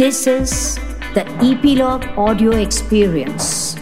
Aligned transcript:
This 0.00 0.26
is 0.26 0.76
the 1.12 1.26
Epilogue 1.46 2.04
Audio 2.16 2.52
Experience. 2.52 3.76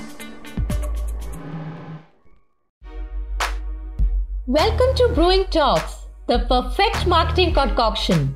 Welcome 4.48 4.96
to 4.96 5.12
Brewing 5.14 5.44
Talks, 5.44 5.94
the 6.26 6.40
perfect 6.48 7.06
marketing 7.06 7.54
concoction. 7.54 8.34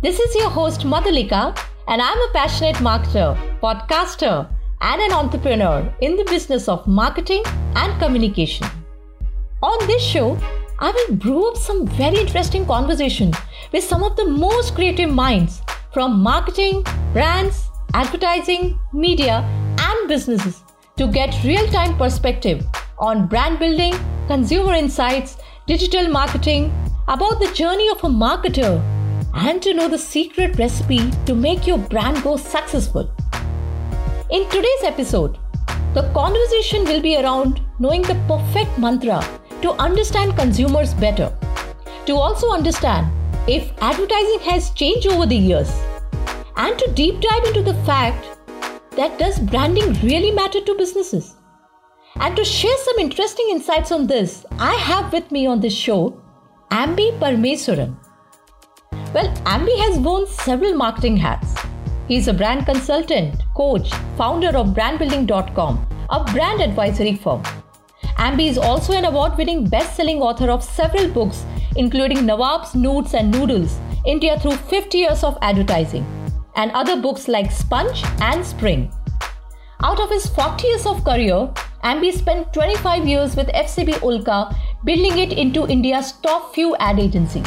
This 0.00 0.18
is 0.18 0.34
your 0.36 0.48
host 0.48 0.86
Madhulika, 0.86 1.54
and 1.86 2.00
I'm 2.00 2.16
a 2.16 2.30
passionate 2.32 2.76
marketer, 2.76 3.36
podcaster, 3.60 4.48
and 4.80 5.02
an 5.02 5.12
entrepreneur 5.12 5.94
in 6.00 6.16
the 6.16 6.24
business 6.24 6.66
of 6.66 6.86
marketing 6.86 7.42
and 7.76 8.00
communication. 8.00 8.66
On 9.62 9.86
this 9.86 10.02
show, 10.02 10.38
I 10.78 10.92
will 10.92 11.16
brew 11.16 11.46
up 11.50 11.58
some 11.58 11.86
very 11.88 12.20
interesting 12.20 12.64
conversation 12.64 13.34
with 13.70 13.84
some 13.84 14.02
of 14.02 14.16
the 14.16 14.24
most 14.24 14.74
creative 14.74 15.10
minds 15.10 15.60
from 15.92 16.20
marketing, 16.20 16.84
brands, 17.12 17.68
advertising, 17.94 18.78
media, 18.92 19.44
and 19.80 20.08
businesses 20.08 20.62
to 20.96 21.06
get 21.06 21.42
real 21.44 21.66
time 21.68 21.96
perspective 21.96 22.64
on 22.98 23.26
brand 23.26 23.58
building, 23.58 23.94
consumer 24.26 24.74
insights, 24.74 25.36
digital 25.66 26.08
marketing, 26.08 26.72
about 27.08 27.40
the 27.40 27.50
journey 27.54 27.88
of 27.88 28.04
a 28.04 28.08
marketer, 28.08 28.82
and 29.34 29.62
to 29.62 29.72
know 29.72 29.88
the 29.88 29.98
secret 29.98 30.58
recipe 30.58 31.10
to 31.24 31.34
make 31.34 31.66
your 31.66 31.78
brand 31.78 32.22
go 32.22 32.36
successful. 32.36 33.10
In 34.30 34.48
today's 34.50 34.84
episode, 34.84 35.38
the 35.94 36.10
conversation 36.12 36.84
will 36.84 37.00
be 37.00 37.16
around 37.16 37.60
knowing 37.78 38.02
the 38.02 38.20
perfect 38.28 38.78
mantra 38.78 39.24
to 39.62 39.72
understand 39.72 40.36
consumers 40.36 40.92
better, 40.94 41.32
to 42.06 42.16
also 42.16 42.50
understand 42.50 43.10
if 43.48 43.72
advertising 43.80 44.40
has 44.40 44.70
changed 44.70 45.06
over 45.06 45.24
the 45.24 45.34
years, 45.34 45.70
and 46.56 46.78
to 46.78 46.92
deep 46.92 47.18
dive 47.20 47.44
into 47.44 47.62
the 47.62 47.74
fact 47.84 48.26
that 48.90 49.18
does 49.18 49.38
branding 49.38 49.94
really 50.02 50.30
matter 50.30 50.60
to 50.60 50.74
businesses? 50.74 51.34
And 52.16 52.36
to 52.36 52.44
share 52.44 52.76
some 52.84 52.98
interesting 52.98 53.46
insights 53.50 53.90
on 53.90 54.06
this, 54.06 54.44
I 54.58 54.74
have 54.74 55.12
with 55.14 55.30
me 55.30 55.46
on 55.46 55.60
this 55.60 55.72
show 55.72 56.20
Ambi 56.70 57.18
Parameswaran. 57.18 57.96
Well, 59.14 59.32
Ambi 59.54 59.78
has 59.78 59.98
worn 59.98 60.26
several 60.26 60.74
marketing 60.74 61.16
hats. 61.16 61.54
He's 62.06 62.28
a 62.28 62.34
brand 62.34 62.66
consultant, 62.66 63.42
coach, 63.54 63.90
founder 64.18 64.54
of 64.56 64.68
brandbuilding.com, 64.68 65.86
a 66.10 66.24
brand 66.32 66.60
advisory 66.60 67.16
firm. 67.16 67.42
Ambi 68.18 68.48
is 68.48 68.58
also 68.58 68.92
an 68.92 69.06
award 69.06 69.38
winning 69.38 69.66
best 69.68 69.96
selling 69.96 70.20
author 70.20 70.50
of 70.50 70.62
several 70.62 71.08
books, 71.08 71.46
including 71.78 72.26
Nawab's 72.26 72.74
Nudes 72.74 73.14
and 73.14 73.30
Noodles 73.30 73.78
India 74.04 74.38
Through 74.40 74.56
50 74.56 74.98
Years 74.98 75.24
of 75.24 75.38
Advertising, 75.42 76.04
and 76.56 76.70
other 76.72 77.00
books 77.00 77.28
like 77.28 77.50
Sponge 77.50 78.02
and 78.20 78.44
Spring. 78.44 78.90
Out 79.82 80.00
of 80.00 80.10
his 80.10 80.26
40 80.26 80.66
years 80.66 80.86
of 80.86 81.04
career, 81.04 81.50
Ambi 81.84 82.12
spent 82.12 82.52
25 82.52 83.06
years 83.06 83.36
with 83.36 83.48
FCB 83.48 83.94
Ulka, 84.08 84.54
building 84.84 85.18
it 85.18 85.32
into 85.32 85.66
India's 85.68 86.12
top 86.22 86.54
few 86.54 86.74
ad 86.76 86.98
agencies. 86.98 87.46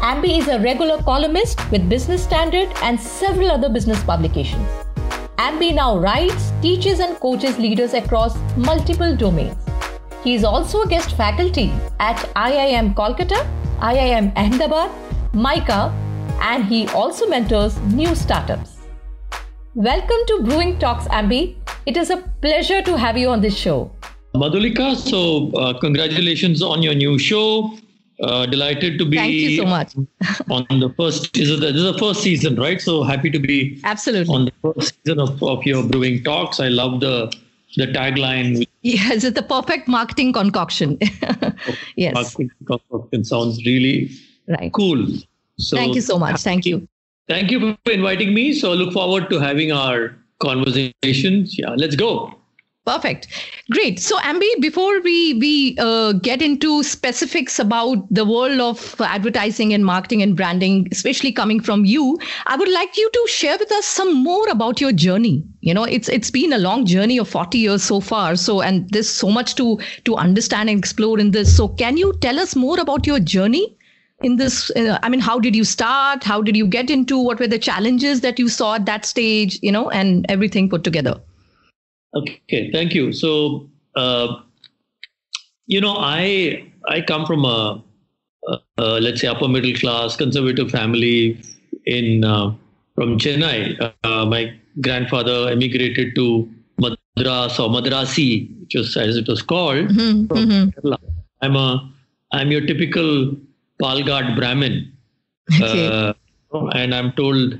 Ambi 0.00 0.38
is 0.38 0.48
a 0.48 0.60
regular 0.60 1.02
columnist 1.02 1.70
with 1.70 1.88
Business 1.88 2.22
Standard 2.22 2.68
and 2.82 3.00
several 3.00 3.50
other 3.50 3.70
business 3.70 4.02
publications. 4.02 4.68
Ambi 5.38 5.74
now 5.74 5.98
writes, 5.98 6.52
teaches, 6.60 7.00
and 7.00 7.18
coaches 7.20 7.58
leaders 7.58 7.94
across 7.94 8.36
multiple 8.56 9.16
domains. 9.16 9.65
He 10.26 10.34
is 10.34 10.42
also 10.42 10.82
a 10.82 10.88
guest 10.88 11.16
faculty 11.16 11.72
at 12.00 12.16
IIM 12.34 12.94
Kolkata, 12.94 13.46
IIM 13.78 14.32
Ahmedabad, 14.36 14.90
MICA, 15.32 15.92
and 16.42 16.64
he 16.64 16.88
also 16.88 17.28
mentors 17.28 17.78
new 17.92 18.12
startups. 18.16 18.78
Welcome 19.76 20.24
to 20.26 20.40
Brewing 20.42 20.80
Talks, 20.80 21.06
Ambi. 21.18 21.54
It 21.86 21.96
is 21.96 22.10
a 22.10 22.16
pleasure 22.42 22.82
to 22.82 22.98
have 22.98 23.16
you 23.16 23.28
on 23.28 23.40
this 23.40 23.56
show. 23.56 23.92
Madhulika, 24.34 24.96
so 24.96 25.52
uh, 25.52 25.78
congratulations 25.78 26.60
on 26.60 26.82
your 26.82 26.96
new 26.96 27.20
show. 27.20 27.78
Uh, 28.20 28.46
delighted 28.46 28.98
to 28.98 29.04
be. 29.04 29.18
Thank 29.18 29.32
you 29.32 29.56
so 29.58 29.66
much. 29.66 29.94
on 30.50 30.80
the 30.80 30.92
first, 30.96 31.36
is 31.36 31.50
it 31.50 31.60
the, 31.60 31.66
this 31.66 31.82
is 31.82 31.92
the 31.92 31.98
first 32.00 32.20
season, 32.22 32.56
right? 32.56 32.80
So 32.80 33.04
happy 33.04 33.30
to 33.30 33.38
be 33.38 33.80
absolutely 33.84 34.34
on 34.34 34.46
the 34.46 34.52
first 34.60 34.96
season 35.04 35.20
of, 35.20 35.40
of 35.40 35.62
your 35.62 35.84
brewing 35.84 36.24
talks. 36.24 36.58
I 36.58 36.66
love 36.66 36.98
the 36.98 37.32
the 37.76 37.86
tagline. 37.86 38.66
Yes, 38.82 39.24
it's 39.24 39.34
the 39.34 39.42
perfect 39.42 39.88
marketing 39.88 40.32
concoction. 40.32 40.98
yes. 41.96 42.14
Marketing 42.14 42.50
concoction 42.66 43.24
sounds 43.24 43.64
really 43.64 44.10
right. 44.48 44.72
cool. 44.72 45.06
So 45.58 45.76
thank 45.76 45.94
you 45.94 46.00
so 46.00 46.18
much. 46.18 46.40
Thank 46.40 46.66
you. 46.66 46.86
Thank 47.28 47.50
you 47.50 47.76
for 47.84 47.92
inviting 47.92 48.34
me. 48.34 48.52
So 48.52 48.72
look 48.72 48.92
forward 48.92 49.30
to 49.30 49.40
having 49.40 49.72
our 49.72 50.16
conversations. 50.38 51.58
Yeah, 51.58 51.70
let's 51.70 51.96
go. 51.96 52.34
Perfect. 52.86 53.26
Great. 53.70 53.98
So, 54.00 54.16
Ambi, 54.20 54.48
before 54.60 55.00
we 55.00 55.34
we 55.34 55.76
uh, 55.78 56.12
get 56.12 56.40
into 56.40 56.84
specifics 56.84 57.58
about 57.58 58.06
the 58.14 58.24
world 58.24 58.60
of 58.60 58.94
advertising 59.00 59.74
and 59.74 59.84
marketing 59.84 60.22
and 60.22 60.36
branding, 60.36 60.86
especially 60.92 61.32
coming 61.32 61.58
from 61.60 61.84
you, 61.84 62.16
I 62.46 62.56
would 62.56 62.68
like 62.70 62.96
you 62.96 63.10
to 63.12 63.26
share 63.28 63.58
with 63.58 63.72
us 63.72 63.84
some 63.86 64.14
more 64.22 64.48
about 64.48 64.80
your 64.80 64.92
journey. 64.92 65.44
You 65.60 65.74
know, 65.74 65.82
it's 65.82 66.08
it's 66.08 66.30
been 66.30 66.52
a 66.52 66.58
long 66.58 66.86
journey 66.86 67.18
of 67.18 67.28
40 67.28 67.58
years 67.58 67.82
so 67.82 68.00
far. 68.00 68.36
So, 68.36 68.62
and 68.62 68.88
there's 68.90 69.10
so 69.10 69.30
much 69.30 69.56
to 69.56 69.78
to 70.04 70.14
understand 70.16 70.70
and 70.70 70.78
explore 70.78 71.18
in 71.18 71.32
this. 71.32 71.56
So, 71.56 71.68
can 71.68 71.96
you 71.96 72.12
tell 72.20 72.38
us 72.38 72.54
more 72.56 72.78
about 72.80 73.06
your 73.06 73.20
journey? 73.20 73.66
in 74.26 74.36
this 74.36 74.70
uh, 74.80 74.98
i 75.02 75.10
mean 75.10 75.20
how 75.24 75.38
did 75.38 75.54
you 75.54 75.62
start 75.70 76.24
how 76.24 76.36
did 76.40 76.56
you 76.56 76.66
get 76.66 76.88
into 76.94 77.18
what 77.24 77.38
were 77.38 77.48
the 77.54 77.58
challenges 77.58 78.22
that 78.22 78.38
you 78.38 78.48
saw 78.48 78.68
at 78.76 78.86
that 78.86 79.04
stage 79.04 79.58
you 79.62 79.70
know 79.70 79.90
and 79.90 80.24
everything 80.36 80.70
put 80.70 80.82
together 80.82 81.14
Okay, 82.14 82.70
thank 82.72 82.94
you. 82.94 83.12
So, 83.12 83.68
uh, 83.94 84.40
you 85.66 85.80
know, 85.80 85.96
I 85.98 86.70
I 86.88 87.00
come 87.00 87.26
from 87.26 87.44
a, 87.44 87.82
a, 88.48 88.58
a, 88.78 88.84
let's 89.00 89.20
say 89.20 89.28
upper 89.28 89.48
middle 89.48 89.74
class 89.74 90.16
conservative 90.16 90.70
family 90.70 91.40
in 91.84 92.24
uh, 92.24 92.54
from 92.94 93.18
Chennai. 93.18 93.92
Uh, 94.04 94.24
my 94.26 94.54
grandfather 94.80 95.50
emigrated 95.50 96.14
to 96.14 96.48
Madras 96.78 97.58
or 97.58 97.68
Madrasi, 97.68 98.60
which 98.60 98.74
was 98.74 98.96
as 98.96 99.16
it 99.16 99.28
was 99.28 99.42
called. 99.42 99.88
Mm-hmm, 99.88 100.32
mm-hmm. 100.32 100.92
I'm 101.42 101.56
a 101.56 101.92
I'm 102.32 102.50
your 102.50 102.66
typical 102.66 103.36
Palghat 103.80 104.36
Brahmin, 104.36 104.92
okay. 105.60 105.86
Uh, 105.86 106.12
and 106.72 106.94
I'm 106.94 107.12
told 107.12 107.54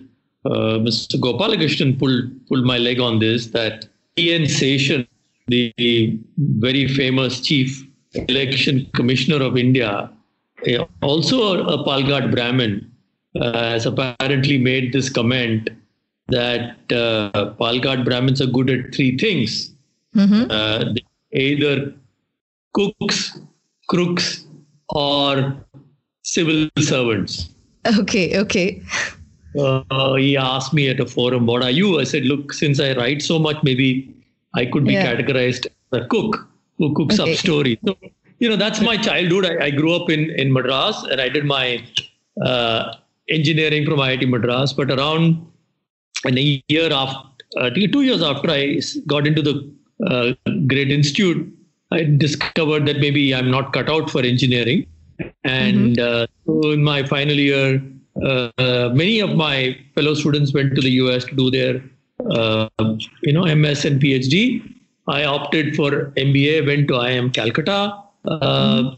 uh, 0.45 0.79
Mr. 0.87 1.21
Gopalakrishnan 1.21 1.99
pulled 1.99 2.31
pulled 2.49 2.65
my 2.65 2.79
leg 2.79 3.01
on 3.01 3.19
this 3.19 3.49
that 3.49 3.87
T.N. 4.17 4.43
Seshan, 4.43 5.07
the 5.49 6.19
very 6.39 6.89
famous 6.89 7.41
chief 7.41 7.87
election 8.29 8.91
commissioner 8.95 9.45
of 9.45 9.57
India, 9.59 10.11
eh, 10.65 10.79
also 11.03 11.43
a, 11.43 11.75
a 11.75 11.85
Palghat 11.85 12.31
Brahmin, 12.31 12.91
uh, 13.41 13.53
has 13.53 13.85
apparently 13.85 14.57
made 14.57 14.93
this 14.93 15.11
comment 15.11 15.69
that 16.29 16.77
uh, 16.91 17.55
Palghat 17.61 18.05
Brahmins 18.05 18.41
are 18.41 18.47
good 18.47 18.71
at 18.71 18.95
three 18.95 19.19
things. 19.19 19.75
Mm-hmm. 20.15 20.51
Uh, 20.51 20.95
either 21.33 21.93
cooks, 22.73 23.39
crooks, 23.89 24.47
or 24.89 25.63
civil 26.23 26.69
servants. 26.79 27.51
Okay, 27.99 28.39
okay 28.39 28.83
uh, 29.59 30.15
he 30.15 30.37
asked 30.37 30.73
me 30.73 30.89
at 30.89 31.01
a 31.01 31.07
forum, 31.07 31.47
"What 31.47 31.63
are 31.63 31.71
you?" 31.71 32.01
I 32.01 32.05
said, 32.05 32.25
"Look, 32.25 32.53
since 32.53 32.81
I 32.81 32.93
write 32.95 33.23
so 33.23 33.39
much, 33.39 33.63
maybe 33.63 34.15
I 34.55 34.67
could 34.67 34.85
be 34.85 34.95
yeah. 34.95 35.15
categorized 35.15 35.67
as 35.67 36.03
a 36.03 36.07
cook 36.07 36.49
who 36.79 36.95
cooks 36.95 37.19
okay. 37.21 37.33
up 37.33 37.39
stories." 37.39 37.79
So, 37.85 37.97
you 38.39 38.49
know, 38.49 38.57
that's 38.57 38.81
my 38.81 38.97
childhood. 38.97 39.47
I, 39.47 39.67
I, 39.67 39.71
grew 39.71 39.95
up 39.95 40.11
in 40.11 40.31
in 40.31 40.53
Madras, 40.53 41.03
and 41.05 41.21
I 41.21 41.29
did 41.29 41.45
my 41.45 41.85
uh, 42.45 42.95
engineering 43.29 43.85
from 43.85 43.99
IIT 43.99 44.29
Madras. 44.29 44.73
But 44.73 44.91
around 44.91 45.47
a 46.27 46.63
year 46.69 46.93
after, 46.93 47.29
uh, 47.57 47.71
two 47.71 48.03
years 48.03 48.23
after 48.23 48.51
I 48.51 48.81
got 49.07 49.27
into 49.27 49.43
the 49.43 49.55
uh, 50.07 50.35
Great 50.67 50.91
Institute, 50.91 51.53
I 51.93 52.05
discovered 52.05 52.87
that 52.87 52.99
maybe 52.99 53.35
I'm 53.35 53.51
not 53.51 53.73
cut 53.73 53.89
out 53.89 54.11
for 54.11 54.21
engineering. 54.21 54.87
And 55.45 55.97
mm-hmm. 55.97 56.25
Uh, 56.25 56.27
so 56.45 56.73
in 56.73 56.83
my 56.83 57.05
final 57.07 57.35
year, 57.35 57.83
many 58.17 59.21
of 59.21 59.37
my 59.37 59.77
fellow 59.95 60.15
students 60.15 60.53
went 60.53 60.75
to 60.75 60.81
the 60.81 60.91
US 61.03 61.25
to 61.25 61.35
do 61.35 61.51
their, 61.51 61.83
uh, 62.31 62.69
you 63.23 63.33
know, 63.33 63.45
MS 63.55 63.85
and 63.85 64.01
PhD. 64.01 64.63
I 65.09 65.25
opted 65.25 65.77
for 65.77 66.13
MBA, 66.17 66.67
went 66.67 66.89
to 66.89 66.95
IIM 66.95 67.33
Calcutta, 67.33 67.97
uh, 68.27 68.97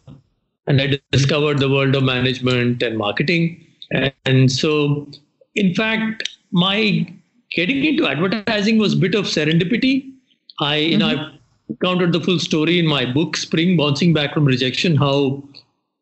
and 0.67 0.81
I 0.81 0.99
discovered 1.13 1.59
the 1.59 1.69
world 1.69 1.95
of 1.95 2.03
management 2.03 2.83
and 2.83 2.97
marketing. 2.97 3.65
And, 3.91 4.13
and 4.25 4.53
so, 4.53 5.09
in 5.55 5.75
fact, 5.75 6.37
my 6.51 7.07
getting 7.53 7.85
into 7.85 8.07
advertising 8.07 8.79
was 8.79 8.95
a 8.95 8.97
bit 8.97 9.15
of 9.15 9.27
serendipity. 9.27 10.11
I, 10.61 10.77
you 10.77 10.99
mm-hmm. 10.99 11.17
know, 11.17 11.31
I 11.71 11.75
counted 11.83 12.13
the 12.13 12.21
full 12.21 12.39
story 12.39 12.79
in 12.79 12.87
my 12.87 13.05
book, 13.05 13.37
Spring 13.37 13.77
Bouncing 13.77 14.13
Back 14.13 14.35
from 14.35 14.45
Rejection, 14.45 14.97
how 14.97 15.43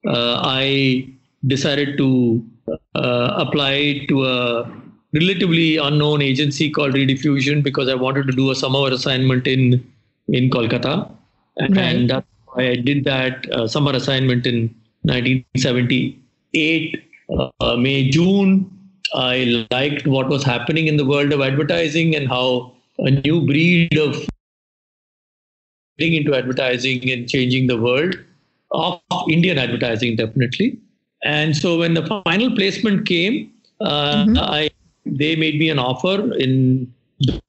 uh, 0.07 0.41
I 0.43 1.09
decided 1.47 1.97
to 1.99 2.45
uh, 2.95 3.35
apply 3.37 4.05
to 4.09 4.25
a 4.25 4.71
relatively 5.15 5.77
unknown 5.77 6.23
agency 6.23 6.71
called 6.71 6.95
Rediffusion 6.95 7.63
because 7.63 7.89
I 7.89 7.95
wanted 7.95 8.27
to 8.27 8.33
do 8.33 8.51
a 8.51 8.55
summer 8.55 8.89
assignment 8.89 9.47
in 9.47 9.85
in 10.29 10.51
Kolkata, 10.51 11.11
and, 11.57 11.77
Right. 11.77 11.85
and 11.85 12.11
that's 12.11 12.27
why 12.47 12.69
I 12.71 12.77
did 12.77 13.05
that 13.05 13.51
uh, 13.53 13.69
summer 13.69 13.93
assignment 13.93 14.47
in 14.47 14.75
1978, 15.03 17.03
uh, 17.61 17.77
May 17.77 18.11
June. 18.11 18.71
I 19.15 19.67
liked 19.71 20.07
what 20.09 20.29
was 20.29 20.43
happening 20.43 20.89
in 20.89 20.97
the 20.97 21.05
world 21.05 21.33
of 21.33 21.41
advertising 21.41 22.17
and 22.17 22.29
how 22.29 22.73
a 22.99 23.11
new 23.11 23.41
breed 23.47 23.97
of 23.97 24.17
getting 25.99 26.15
into 26.15 26.35
advertising 26.35 27.09
and 27.11 27.29
changing 27.29 27.69
the 27.69 27.77
world 27.81 28.17
of 28.73 29.01
Indian 29.31 29.59
advertising, 29.59 30.17
definitely. 30.17 30.79
And 31.25 31.57
so 31.57 31.79
when 31.79 31.95
the 31.95 32.07
final 32.25 32.55
placement 32.55 33.07
came, 33.07 33.53
uh, 33.81 34.27
I 34.37 34.71
they 35.05 35.37
made 35.37 35.59
me 35.59 35.69
an 35.71 35.79
offer. 35.79 36.33
In 36.35 36.93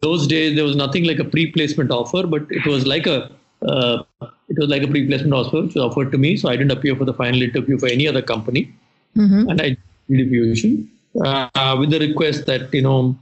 those 0.01 0.27
days, 0.27 0.55
there 0.55 0.63
was 0.63 0.75
nothing 0.75 1.03
like 1.05 1.19
a 1.19 1.25
pre-placement 1.25 1.91
offer, 1.91 2.25
but 2.25 2.45
it 2.49 2.65
was 2.65 2.85
like 2.87 3.07
a 3.07 3.31
uh, 3.67 4.03
it 4.21 4.57
was 4.57 4.69
like 4.69 4.83
a 4.83 4.87
pre-placement 4.87 5.33
offer 5.33 5.61
which 5.61 5.75
was 5.75 5.83
offered 5.83 6.11
to 6.11 6.17
me. 6.17 6.37
So 6.37 6.49
I 6.49 6.55
didn't 6.55 6.71
appear 6.71 6.95
for 6.95 7.05
the 7.05 7.13
final 7.13 7.41
interview 7.41 7.77
for 7.77 7.87
any 7.87 8.07
other 8.07 8.21
company, 8.21 8.73
and 9.49 9.61
I 9.61 9.69
did 9.69 9.77
Rediffusion 10.09 10.87
uh, 11.23 11.75
with 11.79 11.89
the 11.91 11.99
request 11.99 12.45
that 12.45 12.73
you 12.73 12.81
know 12.81 13.17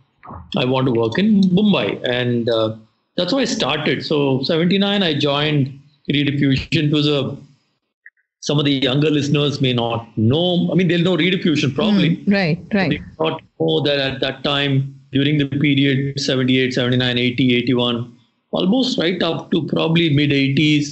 I 0.58 0.66
want 0.66 0.86
to 0.88 0.92
work 0.92 1.18
in 1.18 1.42
Mumbai, 1.42 2.02
and 2.08 2.50
uh, 2.50 2.76
that's 3.16 3.32
how 3.32 3.40
I 3.40 3.46
started. 3.46 4.06
So 4.06 4.44
79, 4.44 5.04
I 5.04 5.14
joined 5.18 5.80
Rediffusion. 6.10 6.90
It 6.90 6.92
was 6.92 7.08
a 7.08 7.36
some 8.46 8.60
of 8.60 8.66
the 8.66 8.74
younger 8.74 9.10
listeners 9.10 9.60
may 9.60 9.74
not 9.74 10.08
know. 10.18 10.70
I 10.72 10.76
mean, 10.76 10.88
they'll 10.88 11.04
know 11.04 11.18
Rediffusion 11.18 11.74
probably. 11.74 12.24
Right, 12.28 12.60
They 12.70 12.78
right. 12.78 12.90
did 12.92 13.02
not 13.20 13.42
know 13.60 13.82
that 13.82 13.98
at 14.00 14.20
that 14.22 14.44
time, 14.44 15.00
during 15.12 15.40
the 15.40 15.48
period 15.48 16.20
78, 16.20 16.72
79, 16.72 17.18
80, 17.18 17.56
81, 17.56 18.18
almost 18.52 19.00
right 19.00 19.22
up 19.24 19.50
to 19.50 19.66
probably 19.66 20.14
mid 20.14 20.30
80s, 20.30 20.92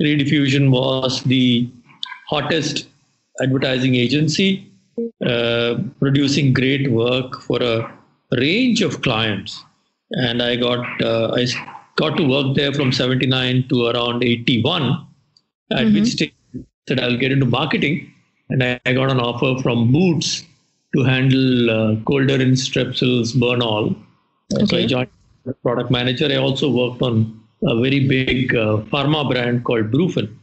Rediffusion 0.00 0.70
was 0.70 1.20
the 1.24 1.68
hottest 2.28 2.86
advertising 3.42 3.96
agency, 3.96 4.70
uh, 5.26 5.74
producing 5.98 6.52
great 6.52 6.92
work 6.92 7.40
for 7.40 7.60
a 7.60 7.92
range 8.36 8.80
of 8.80 9.02
clients. 9.02 9.64
And 10.12 10.40
I 10.40 10.54
got 10.54 11.02
uh, 11.02 11.32
I 11.34 11.46
got 11.96 12.16
to 12.16 12.28
work 12.28 12.54
there 12.54 12.72
from 12.72 12.92
79 12.92 13.66
to 13.70 13.86
around 13.86 14.22
81, 14.22 15.04
at 15.72 15.86
which 15.86 16.12
stage 16.12 16.32
said 16.88 17.00
I'll 17.00 17.16
get 17.16 17.32
into 17.32 17.46
marketing. 17.46 18.12
And 18.50 18.62
I, 18.62 18.80
I 18.86 18.92
got 18.92 19.10
an 19.10 19.20
offer 19.20 19.60
from 19.62 19.92
Boots 19.92 20.44
to 20.94 21.02
handle 21.04 21.70
uh, 21.70 21.96
Colder 22.04 22.38
Strepsils, 22.38 23.34
Burnol. 23.34 23.96
Uh, 24.54 24.66
So 24.66 24.76
I 24.76 24.86
joined 24.86 25.08
product 25.62 25.90
manager. 25.90 26.28
I 26.30 26.36
also 26.36 26.70
worked 26.70 27.02
on 27.02 27.40
a 27.64 27.76
very 27.80 28.06
big 28.06 28.54
uh, 28.54 28.78
pharma 28.92 29.28
brand 29.30 29.64
called 29.64 29.90
Brufen. 29.90 30.34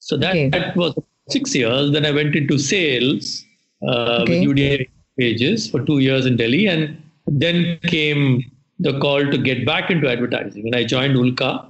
So 0.00 0.16
that, 0.16 0.30
Okay. 0.30 0.48
that 0.48 0.76
was 0.76 0.94
six 1.28 1.54
years. 1.54 1.92
Then 1.92 2.04
I 2.04 2.10
went 2.10 2.34
into 2.34 2.58
sales 2.58 3.44
uh, 3.86 4.22
Okay. 4.22 4.40
with 4.40 4.56
UDI 4.56 4.88
pages 5.18 5.70
for 5.70 5.84
two 5.84 5.98
years 5.98 6.26
in 6.26 6.36
Delhi. 6.36 6.66
And 6.66 7.00
then 7.26 7.78
came 7.82 8.42
the 8.80 8.98
call 8.98 9.24
to 9.30 9.38
get 9.38 9.64
back 9.64 9.90
into 9.90 10.10
advertising. 10.10 10.66
And 10.66 10.74
I 10.74 10.84
joined 10.84 11.14
Ulka 11.14 11.64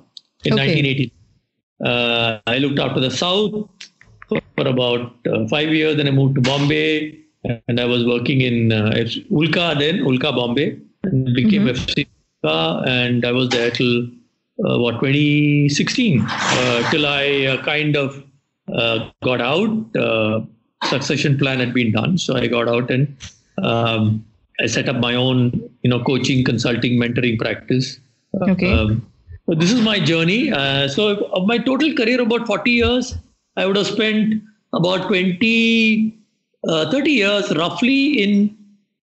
in 0.44 0.54
Okay. 0.54 0.64
1980. 0.64 1.12
Uh, 1.84 2.38
I 2.46 2.58
looked 2.58 2.78
after 2.78 3.00
the 3.00 3.10
South 3.10 3.68
for, 4.56 4.66
about 4.66 5.14
uh, 5.26 5.46
five 5.48 5.72
years. 5.72 5.96
Then 5.96 6.08
I 6.08 6.10
moved 6.10 6.36
to 6.36 6.40
Bombay, 6.40 7.18
and 7.44 7.80
I 7.80 7.84
was 7.84 8.04
working 8.06 8.40
in 8.40 8.72
uh, 8.72 8.92
FC 8.94 9.26
Ulka 9.30 9.78
then 9.78 10.00
Ulka 10.00 10.34
Bombay, 10.34 10.78
and 11.04 11.34
became 11.34 11.66
FC 11.66 12.06
Ulka, 12.44 12.86
and 12.86 13.24
I 13.24 13.32
was 13.32 13.48
there 13.48 13.70
till 13.70 14.06
uh, 14.64 14.78
what 14.78 15.00
2016 15.00 16.20
uh, 16.28 16.90
till 16.90 17.06
I 17.06 17.46
uh, 17.46 17.62
kind 17.64 17.96
of 17.96 18.22
uh, 18.72 19.10
got 19.22 19.40
out. 19.40 19.96
Uh, 19.96 20.40
succession 20.84 21.38
plan 21.38 21.60
had 21.60 21.72
been 21.72 21.92
done, 21.92 22.18
so 22.18 22.36
I 22.36 22.46
got 22.48 22.68
out 22.68 22.90
and 22.90 23.16
um, 23.62 24.24
I 24.60 24.66
set 24.66 24.88
up 24.88 24.96
my 24.96 25.14
own, 25.14 25.52
you 25.82 25.90
know, 25.90 26.02
coaching, 26.02 26.44
consulting, 26.44 26.98
mentoring 26.98 27.38
practice. 27.38 27.98
Okay. 28.48 28.72
Um, 28.72 29.06
so 29.48 29.54
this 29.54 29.72
is 29.72 29.80
my 29.80 29.98
journey. 29.98 30.52
Uh, 30.52 30.88
so 30.88 31.24
of 31.32 31.46
my 31.46 31.58
total 31.58 31.92
career, 31.94 32.20
about 32.20 32.46
40 32.46 32.70
years, 32.70 33.14
I 33.56 33.66
would 33.66 33.76
have 33.76 33.86
spent 33.86 34.42
about 34.72 35.08
20, 35.08 36.18
uh, 36.68 36.90
30 36.90 37.10
years 37.10 37.54
roughly 37.56 38.22
in 38.22 38.56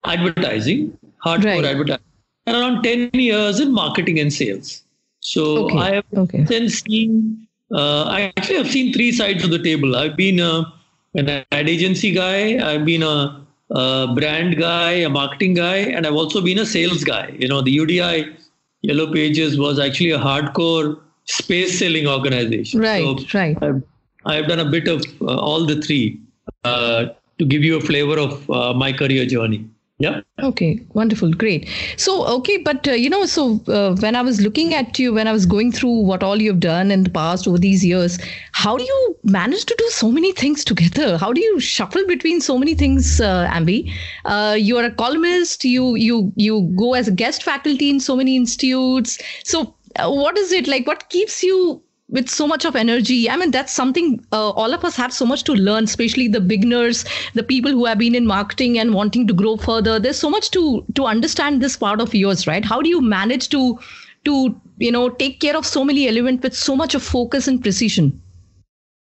advertising, 0.04 0.96
hardcore 1.24 1.44
Right. 1.44 1.64
advertising, 1.64 2.04
and 2.46 2.56
around 2.56 2.82
10 2.82 3.10
years 3.14 3.60
in 3.60 3.72
marketing 3.72 4.18
and 4.20 4.32
sales. 4.32 4.82
So 5.20 5.64
Okay. 5.64 5.78
I 5.78 5.94
have 5.96 6.04
Okay. 6.16 6.42
then 6.44 6.68
seen, 6.68 7.46
uh, 7.74 8.04
I 8.04 8.32
actually 8.36 8.56
have 8.58 8.70
seen 8.70 8.92
three 8.92 9.12
sides 9.12 9.44
of 9.44 9.50
the 9.50 9.58
table. 9.58 9.96
I've 9.96 10.16
been 10.16 10.38
a, 10.38 10.72
an 11.14 11.28
ad 11.28 11.68
agency 11.68 12.12
guy, 12.12 12.58
I've 12.70 12.84
been 12.84 13.02
a, 13.02 13.44
a 13.70 14.14
brand 14.14 14.56
guy, 14.56 14.92
a 14.92 15.08
marketing 15.08 15.54
guy, 15.54 15.78
and 15.78 16.06
I've 16.06 16.14
also 16.14 16.40
been 16.40 16.58
a 16.58 16.66
sales 16.66 17.02
guy. 17.04 17.34
You 17.38 17.48
know, 17.48 17.60
the 17.60 17.76
UDI 17.76 18.36
Yellow 18.82 19.12
Pages 19.12 19.58
was 19.58 19.78
actually 19.80 20.12
a 20.12 20.18
hardcore 20.18 21.00
space 21.24 21.78
selling 21.78 22.06
organization. 22.06 22.80
Right, 22.80 23.18
So 23.18 23.38
right. 23.38 23.58
I've, 23.60 23.82
I've 24.28 24.46
done 24.46 24.60
a 24.60 24.70
bit 24.70 24.86
of 24.88 25.02
uh, 25.20 25.36
all 25.36 25.64
the 25.64 25.80
three 25.80 26.20
uh, 26.64 27.06
to 27.38 27.44
give 27.44 27.64
you 27.64 27.76
a 27.76 27.80
flavor 27.80 28.18
of 28.18 28.50
uh, 28.50 28.74
my 28.74 28.92
career 28.92 29.26
journey. 29.26 29.68
Yeah. 30.00 30.20
Okay, 30.40 30.80
wonderful, 30.94 31.32
great. 31.32 31.68
So, 31.96 32.24
okay, 32.28 32.58
but 32.58 32.86
uh, 32.86 32.92
you 32.92 33.10
know, 33.10 33.26
so 33.26 33.60
uh, 33.66 33.96
when 33.96 34.14
I 34.14 34.22
was 34.22 34.40
looking 34.40 34.72
at 34.72 34.96
you, 34.96 35.12
when 35.12 35.26
I 35.26 35.32
was 35.32 35.44
going 35.44 35.72
through 35.72 36.02
what 36.02 36.22
all 36.22 36.40
you've 36.40 36.60
done 36.60 36.92
in 36.92 37.02
the 37.02 37.10
past 37.10 37.48
over 37.48 37.58
these 37.58 37.84
years, 37.84 38.16
how 38.52 38.76
do 38.76 38.84
you 38.84 39.16
manage 39.24 39.64
to 39.64 39.74
do 39.76 39.88
so 39.88 40.12
many 40.12 40.30
things 40.30 40.62
together? 40.64 41.18
How 41.18 41.32
do 41.32 41.40
you 41.40 41.58
shuffle 41.58 42.06
between 42.06 42.40
so 42.40 42.56
many 42.56 42.76
things, 42.76 43.20
uh, 43.20 43.48
Ambi? 43.50 43.92
Uh, 44.24 44.54
you 44.56 44.78
are 44.78 44.84
a 44.84 44.92
columnist. 44.92 45.64
You 45.64 45.96
you 45.96 46.32
you 46.36 46.72
go 46.76 46.94
as 46.94 47.08
a 47.08 47.12
guest 47.12 47.42
faculty 47.42 47.90
in 47.90 47.98
so 47.98 48.14
many 48.14 48.36
institutes. 48.36 49.18
So, 49.42 49.74
what 49.98 50.38
is 50.38 50.52
it 50.52 50.68
like? 50.68 50.86
What 50.86 51.08
keeps 51.08 51.42
you 51.42 51.82
with 52.10 52.28
so 52.28 52.46
much 52.46 52.64
of 52.64 52.74
energy. 52.74 53.28
I 53.28 53.36
mean, 53.36 53.50
that's 53.50 53.72
something 53.72 54.24
uh, 54.32 54.50
all 54.50 54.72
of 54.72 54.84
us 54.84 54.96
have 54.96 55.12
so 55.12 55.26
much 55.26 55.44
to 55.44 55.52
learn, 55.52 55.84
especially 55.84 56.28
the 56.28 56.40
beginners, 56.40 57.04
the 57.34 57.42
people 57.42 57.70
who 57.70 57.84
have 57.84 57.98
been 57.98 58.14
in 58.14 58.26
marketing 58.26 58.78
and 58.78 58.94
wanting 58.94 59.26
to 59.26 59.34
grow 59.34 59.56
further. 59.56 59.98
There's 59.98 60.18
so 60.18 60.30
much 60.30 60.50
to 60.52 60.84
to 60.94 61.04
understand 61.04 61.62
this 61.62 61.76
part 61.76 62.00
of 62.00 62.14
yours, 62.14 62.46
right? 62.46 62.64
How 62.64 62.80
do 62.80 62.88
you 62.88 63.00
manage 63.00 63.50
to 63.50 63.78
to 64.24 64.58
you 64.78 64.92
know 64.92 65.08
take 65.10 65.40
care 65.40 65.56
of 65.56 65.66
so 65.66 65.84
many 65.84 66.08
elements 66.08 66.42
with 66.42 66.56
so 66.56 66.76
much 66.76 66.94
of 66.94 67.02
focus 67.02 67.46
and 67.46 67.62
precision? 67.62 68.20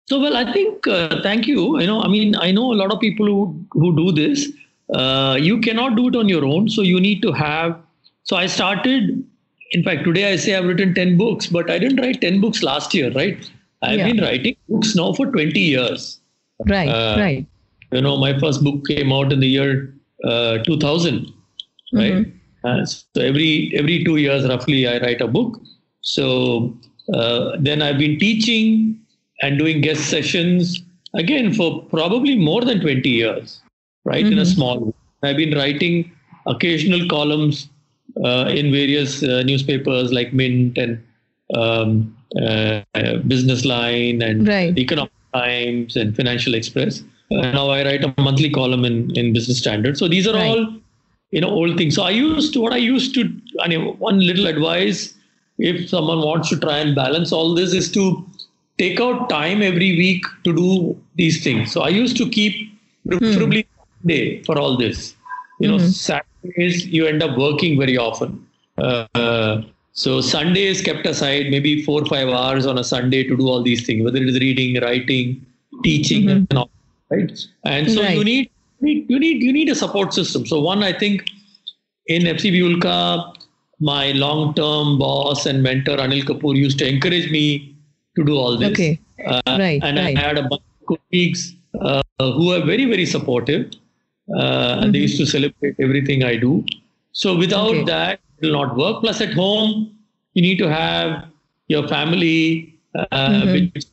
So, 0.10 0.22
well, 0.22 0.38
I 0.38 0.52
think, 0.54 0.88
uh, 0.88 1.22
thank 1.22 1.48
you. 1.48 1.80
You 1.82 1.86
know, 1.86 2.02
I 2.02 2.08
mean, 2.08 2.36
I 2.38 2.52
know 2.52 2.72
a 2.72 2.78
lot 2.82 2.94
of 2.94 3.00
people 3.02 3.26
who, 3.26 3.66
who 3.74 3.94
do 3.96 4.14
this. 4.14 4.48
Uh, 4.94 5.38
you 5.38 5.60
cannot 5.60 5.98
do 5.98 6.08
it 6.08 6.16
on 6.16 6.30
your 6.30 6.46
own. 6.46 6.70
So, 6.70 6.82
you 6.82 7.02
need 7.02 7.22
to 7.24 7.34
have. 7.34 7.78
So, 8.24 8.38
I 8.38 8.46
started, 8.46 9.26
in 9.72 9.84
fact, 9.84 10.04
today 10.06 10.32
I 10.32 10.36
say 10.36 10.56
I've 10.56 10.66
written 10.66 10.94
10 10.94 11.18
books, 11.18 11.48
but 11.48 11.70
I 11.70 11.78
didn't 11.80 12.00
write 12.00 12.22
10 12.22 12.40
books 12.42 12.64
last 12.64 12.94
year, 12.94 13.12
right? 13.12 13.38
I've 13.82 14.00
Yeah. 14.00 14.08
been 14.12 14.22
writing 14.22 14.56
books 14.70 14.96
now 14.96 15.14
for 15.14 15.28
20 15.32 15.60
years. 15.60 16.20
Right, 16.68 16.90
Uh, 16.90 17.16
right. 17.20 17.46
You 17.92 18.02
know, 18.02 18.18
my 18.18 18.38
first 18.40 18.64
book 18.64 18.86
came 18.88 19.12
out 19.14 19.32
in 19.32 19.40
the 19.40 19.48
year 19.48 19.94
uh, 20.24 20.58
2000, 20.60 21.32
right? 21.94 22.26
Uh, 22.64 22.84
so 22.86 23.22
every 23.22 23.72
every 23.76 24.04
two 24.04 24.18
years, 24.18 24.48
roughly, 24.48 24.88
I 24.88 24.98
write 25.00 25.22
a 25.22 25.28
book. 25.28 25.62
So 26.02 26.76
uh, 27.14 27.52
then 27.60 27.82
I've 27.82 28.00
been 28.00 28.18
teaching 28.20 29.00
and 29.42 29.60
doing 29.60 29.82
guest 29.82 30.10
sessions 30.10 30.82
again 31.14 31.54
for 31.54 31.84
probably 31.84 32.36
more 32.36 32.62
than 32.62 32.82
20 32.82 33.08
years, 33.10 33.62
right? 34.06 34.26
In 34.26 34.40
a 34.40 34.46
small. 34.46 34.80
way. 34.80 34.94
I've 35.24 35.38
been 35.38 35.56
writing 35.56 36.12
occasional 36.48 37.08
columns 37.08 37.70
in 38.26 38.72
various 38.72 39.24
uh, 39.24 39.44
newspapers 39.44 40.12
like 40.12 40.34
Mint 40.34 40.78
and 40.78 41.04
um, 41.54 42.16
uh, 42.42 42.82
Business 43.28 43.66
Line 43.66 44.22
and 44.22 44.48
Right. 44.48 44.78
Economic 44.78 45.12
Times 45.34 45.96
and 45.96 46.16
Financial 46.16 46.54
Express. 46.54 47.04
Uh, 47.32 47.52
now 47.52 47.70
I 47.70 47.84
write 47.84 48.04
a 48.04 48.14
monthly 48.22 48.50
column 48.50 48.86
in, 48.86 49.16
in 49.18 49.34
Business 49.34 49.60
Standard. 49.60 49.98
So 49.98 50.08
these 50.08 50.28
are 50.28 50.34
Right. 50.34 50.58
all 50.58 50.80
you 51.32 51.42
know 51.42 51.50
old 51.50 51.78
things. 51.78 51.96
So 51.96 52.04
I 52.04 52.12
used 52.12 52.54
to 52.54 52.62
what 52.62 52.74
I 52.74 52.78
used 52.78 53.14
to. 53.16 53.30
I 53.62 53.68
mean, 53.68 53.98
one 53.98 54.20
little 54.20 54.48
advice 54.48 55.14
if 55.58 55.90
someone 55.90 56.20
wants 56.20 56.50
to 56.50 56.60
try 56.60 56.78
and 56.78 56.96
balance 56.96 57.32
all 57.32 57.54
this 57.56 57.74
is 57.74 57.92
to 57.92 58.26
take 58.78 59.00
out 59.00 59.30
time 59.30 59.62
every 59.62 59.98
week 59.98 60.24
to 60.44 60.54
do 60.56 61.02
these 61.16 61.44
things. 61.44 61.72
So 61.72 61.82
I 61.82 61.90
used 61.90 62.16
to 62.18 62.30
keep 62.30 62.54
preferably 63.08 63.68
day 64.06 64.44
for 64.44 64.58
all 64.58 64.78
this. 64.78 65.16
You 65.60 65.70
know, 65.70 65.80
Saturdays 66.48 66.88
you 66.88 67.06
end 67.06 67.24
up 67.24 67.38
working 67.38 67.78
very 67.78 67.98
often. 67.98 68.46
Uh, 68.78 69.62
so 69.94 70.22
Sunday 70.22 70.66
is 70.66 70.82
kept 70.82 71.06
aside, 71.06 71.48
maybe 71.50 71.82
four 71.84 72.04
or 72.04 72.06
five 72.06 72.30
hours 72.30 72.66
on 72.66 72.78
a 72.78 72.84
Sunday 72.84 73.24
to 73.24 73.36
do 73.36 73.48
all 73.48 73.64
these 73.64 73.86
things, 73.86 74.04
whether 74.04 74.18
it 74.18 74.30
is 74.30 74.40
reading, 74.40 74.80
writing, 74.82 75.46
teaching, 75.84 76.30
and 76.30 76.54
all, 76.54 76.70
right? 77.10 77.32
And 77.64 77.92
so 77.92 78.02
you 78.02 78.08
Right. 78.08 78.26
need, 78.26 78.52
need 78.82 79.10
you 79.10 79.20
need 79.20 79.42
you 79.42 79.52
need 79.52 79.70
a 79.70 79.76
support 79.76 80.14
system. 80.14 80.46
So 80.46 80.62
one, 80.62 80.84
I 80.84 80.94
think, 80.94 81.26
in 82.06 82.24
FCB 82.24 82.62
Ulka, 82.62 83.36
my 83.80 84.12
long-term 84.12 85.00
boss 85.00 85.46
and 85.46 85.64
mentor 85.64 85.98
Anil 85.98 86.24
Kapoor 86.24 86.56
used 86.56 86.78
to 86.80 86.88
encourage 86.88 87.32
me 87.32 87.76
to 88.16 88.24
do 88.24 88.36
all 88.36 88.58
this. 88.58 88.72
Okay. 88.72 89.00
Uh, 89.26 89.42
right. 89.48 89.82
And 89.84 89.98
right. 89.98 90.16
I 90.18 90.20
had 90.20 90.38
a 90.38 90.44
bunch 90.44 90.62
of 90.82 90.98
colleagues 90.98 91.56
uh, 91.82 92.02
who 92.20 92.52
are 92.54 92.64
very, 92.66 92.86
very 92.86 93.06
supportive. 93.06 93.72
Uh, 94.36 94.40
mm-hmm. 94.40 94.84
And 94.84 94.96
they 94.96 95.00
used 95.00 95.18
to 95.18 95.26
celebrate 95.26 95.76
everything 95.80 96.24
I 96.24 96.36
do. 96.36 96.66
So 97.12 97.36
without 97.36 97.70
okay. 97.70 97.84
that, 97.86 98.20
it 98.40 98.46
will 98.46 98.54
not 98.54 98.76
work. 98.76 99.02
Plus, 99.02 99.22
at 99.22 99.34
home, 99.34 99.98
you 100.34 100.42
need 100.42 100.58
to 100.60 100.70
have 100.70 101.26
your 101.68 101.88
family 101.88 102.76
uh, 102.96 103.06
mm-hmm. 103.12 103.52
which 103.74 103.86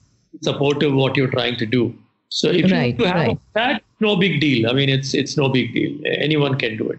supportive 0.42 0.92
of 0.92 0.98
what 0.98 1.16
you're 1.16 1.30
trying 1.30 1.56
to 1.56 1.66
do. 1.66 1.94
So 2.28 2.48
if 2.48 2.70
right, 2.70 2.98
you 2.98 3.04
have 3.04 3.14
right. 3.14 3.38
that, 3.54 3.82
no 4.00 4.16
big 4.16 4.40
deal. 4.40 4.68
I 4.68 4.72
mean, 4.72 4.88
it's 4.88 5.14
it's 5.14 5.36
no 5.36 5.48
big 5.48 5.72
deal. 5.72 5.96
Anyone 6.04 6.58
can 6.58 6.76
do 6.76 6.90
it. 6.90 6.98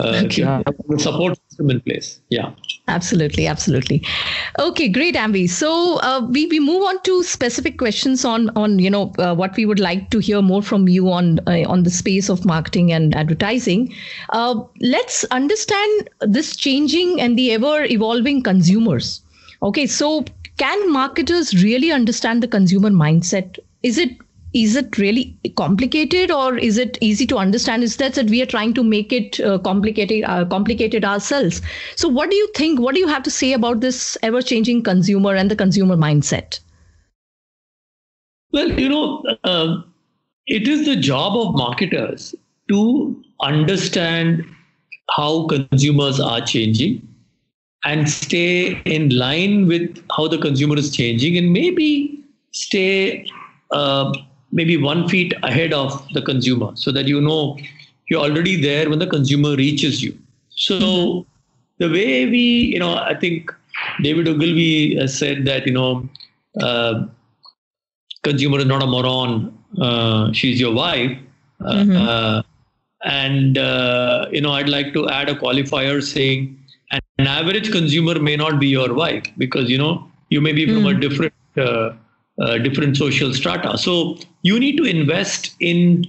Uh, 0.00 0.22
okay. 0.24 0.42
the 0.42 0.98
support 0.98 1.38
system 1.48 1.70
in 1.70 1.80
place. 1.80 2.20
Yeah. 2.28 2.50
Absolutely, 2.88 3.46
absolutely. 3.46 4.04
Okay, 4.58 4.88
great, 4.88 5.14
Ambi. 5.14 5.48
So 5.48 5.98
uh, 5.98 6.26
we 6.28 6.46
we 6.46 6.58
move 6.58 6.82
on 6.82 7.00
to 7.02 7.22
specific 7.22 7.78
questions 7.78 8.24
on 8.24 8.50
on 8.50 8.78
you 8.78 8.90
know 8.90 9.12
uh, 9.18 9.34
what 9.34 9.56
we 9.56 9.66
would 9.66 9.78
like 9.78 10.10
to 10.10 10.18
hear 10.18 10.42
more 10.42 10.62
from 10.62 10.88
you 10.88 11.10
on 11.10 11.38
uh, 11.46 11.64
on 11.68 11.84
the 11.84 11.90
space 11.90 12.28
of 12.28 12.44
marketing 12.44 12.92
and 12.92 13.14
advertising. 13.14 13.94
Uh, 14.30 14.62
let's 14.80 15.24
understand 15.30 16.10
this 16.20 16.56
changing 16.56 17.20
and 17.20 17.38
the 17.38 17.52
ever 17.52 17.84
evolving 17.84 18.42
consumers. 18.42 19.20
Okay, 19.62 19.86
so 19.86 20.24
can 20.56 20.92
marketers 20.92 21.54
really 21.62 21.92
understand 21.92 22.42
the 22.42 22.48
consumer 22.48 22.90
mindset? 22.90 23.58
Is 23.82 23.96
it 23.96 24.16
is 24.54 24.76
it 24.76 24.96
really 24.96 25.36
complicated 25.56 26.30
or 26.30 26.56
is 26.56 26.78
it 26.78 26.96
easy 27.00 27.26
to 27.26 27.36
understand? 27.36 27.82
Is 27.82 27.96
that 27.96 28.14
that 28.14 28.30
we 28.30 28.40
are 28.42 28.46
trying 28.46 28.74
to 28.74 28.82
make 28.82 29.12
it 29.12 29.40
uh, 29.40 29.58
complicated 29.58 30.24
uh, 30.24 30.44
complicated 30.46 31.04
ourselves. 31.04 31.60
So 31.96 32.08
what 32.08 32.30
do 32.30 32.36
you 32.36 32.48
think 32.54 32.80
what 32.80 32.94
do 32.94 33.00
you 33.00 33.08
have 33.08 33.22
to 33.24 33.30
say 33.30 33.52
about 33.52 33.80
this 33.80 34.16
ever 34.22 34.42
changing 34.42 34.82
consumer 34.82 35.34
and 35.34 35.50
the 35.50 35.56
consumer 35.56 35.96
mindset? 35.96 36.60
Well 38.52 38.70
you 38.70 38.88
know 38.88 39.24
uh, 39.44 39.82
it 40.46 40.66
is 40.66 40.86
the 40.86 40.96
job 40.96 41.36
of 41.36 41.54
marketers 41.54 42.34
to 42.68 43.22
understand 43.40 44.44
how 45.10 45.46
consumers 45.46 46.20
are 46.20 46.40
changing 46.40 47.06
and 47.84 48.08
stay 48.08 48.80
in 48.84 49.10
line 49.10 49.66
with 49.66 50.02
how 50.16 50.26
the 50.28 50.38
consumer 50.38 50.76
is 50.76 50.94
changing 50.94 51.36
and 51.36 51.52
maybe 51.52 52.24
stay 52.52 53.26
uh, 53.70 54.12
maybe 54.52 54.76
one 54.76 55.08
feet 55.08 55.34
ahead 55.42 55.72
of 55.72 56.06
the 56.12 56.22
consumer 56.22 56.70
so 56.74 56.90
that 56.92 57.06
you 57.06 57.20
know 57.20 57.58
you're 58.08 58.20
already 58.20 58.60
there 58.60 58.88
when 58.88 58.98
the 58.98 59.06
consumer 59.06 59.54
reaches 59.56 60.02
you. 60.02 60.16
So 60.50 61.26
the 61.78 61.88
way 61.88 62.26
we, 62.26 62.38
you 62.38 62.78
know, 62.78 62.96
I 62.96 63.14
think 63.14 63.52
David 64.02 64.28
Ogilvy 64.28 64.96
has 64.96 65.16
said 65.16 65.44
that, 65.44 65.66
you 65.66 65.72
know, 65.72 66.08
uh, 66.60 67.06
consumer 68.24 68.58
is 68.58 68.66
not 68.66 68.82
a 68.82 68.86
moron. 68.86 69.56
Uh, 69.80 70.32
she's 70.32 70.58
your 70.58 70.74
wife. 70.74 71.16
Uh, 71.60 71.72
mm-hmm. 71.72 71.96
Uh, 71.96 72.42
and, 73.04 73.58
uh, 73.58 74.26
you 74.32 74.40
know, 74.40 74.52
I'd 74.52 74.68
like 74.68 74.92
to 74.94 75.08
add 75.08 75.28
a 75.28 75.34
qualifier 75.34 76.02
saying 76.02 76.58
an 76.90 77.26
average 77.26 77.70
consumer 77.70 78.18
may 78.18 78.36
not 78.36 78.58
be 78.58 78.68
your 78.68 78.94
wife 78.94 79.24
because, 79.36 79.68
you 79.68 79.78
know, 79.78 80.10
you 80.30 80.40
may 80.40 80.52
be 80.52 80.66
from 80.66 80.86
a 80.86 80.90
mm. 80.90 81.00
different 81.00 81.34
uh, 81.56 81.90
uh, 82.40 82.58
different 82.58 82.96
social 82.96 83.32
strata. 83.34 83.76
So 83.78 84.18
you 84.48 84.58
need 84.64 84.76
to 84.76 84.84
invest 84.84 85.54
in 85.60 86.06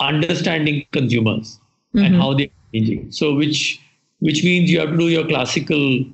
understanding 0.00 0.84
consumers 0.92 1.58
mm-hmm. 1.94 2.04
and 2.04 2.16
how 2.16 2.34
they're 2.34 2.54
changing. 2.74 3.10
So 3.12 3.34
which 3.34 3.80
which 4.20 4.44
means 4.44 4.70
you 4.70 4.80
have 4.80 4.90
to 4.90 4.96
do 4.96 5.08
your 5.08 5.26
classical 5.26 6.04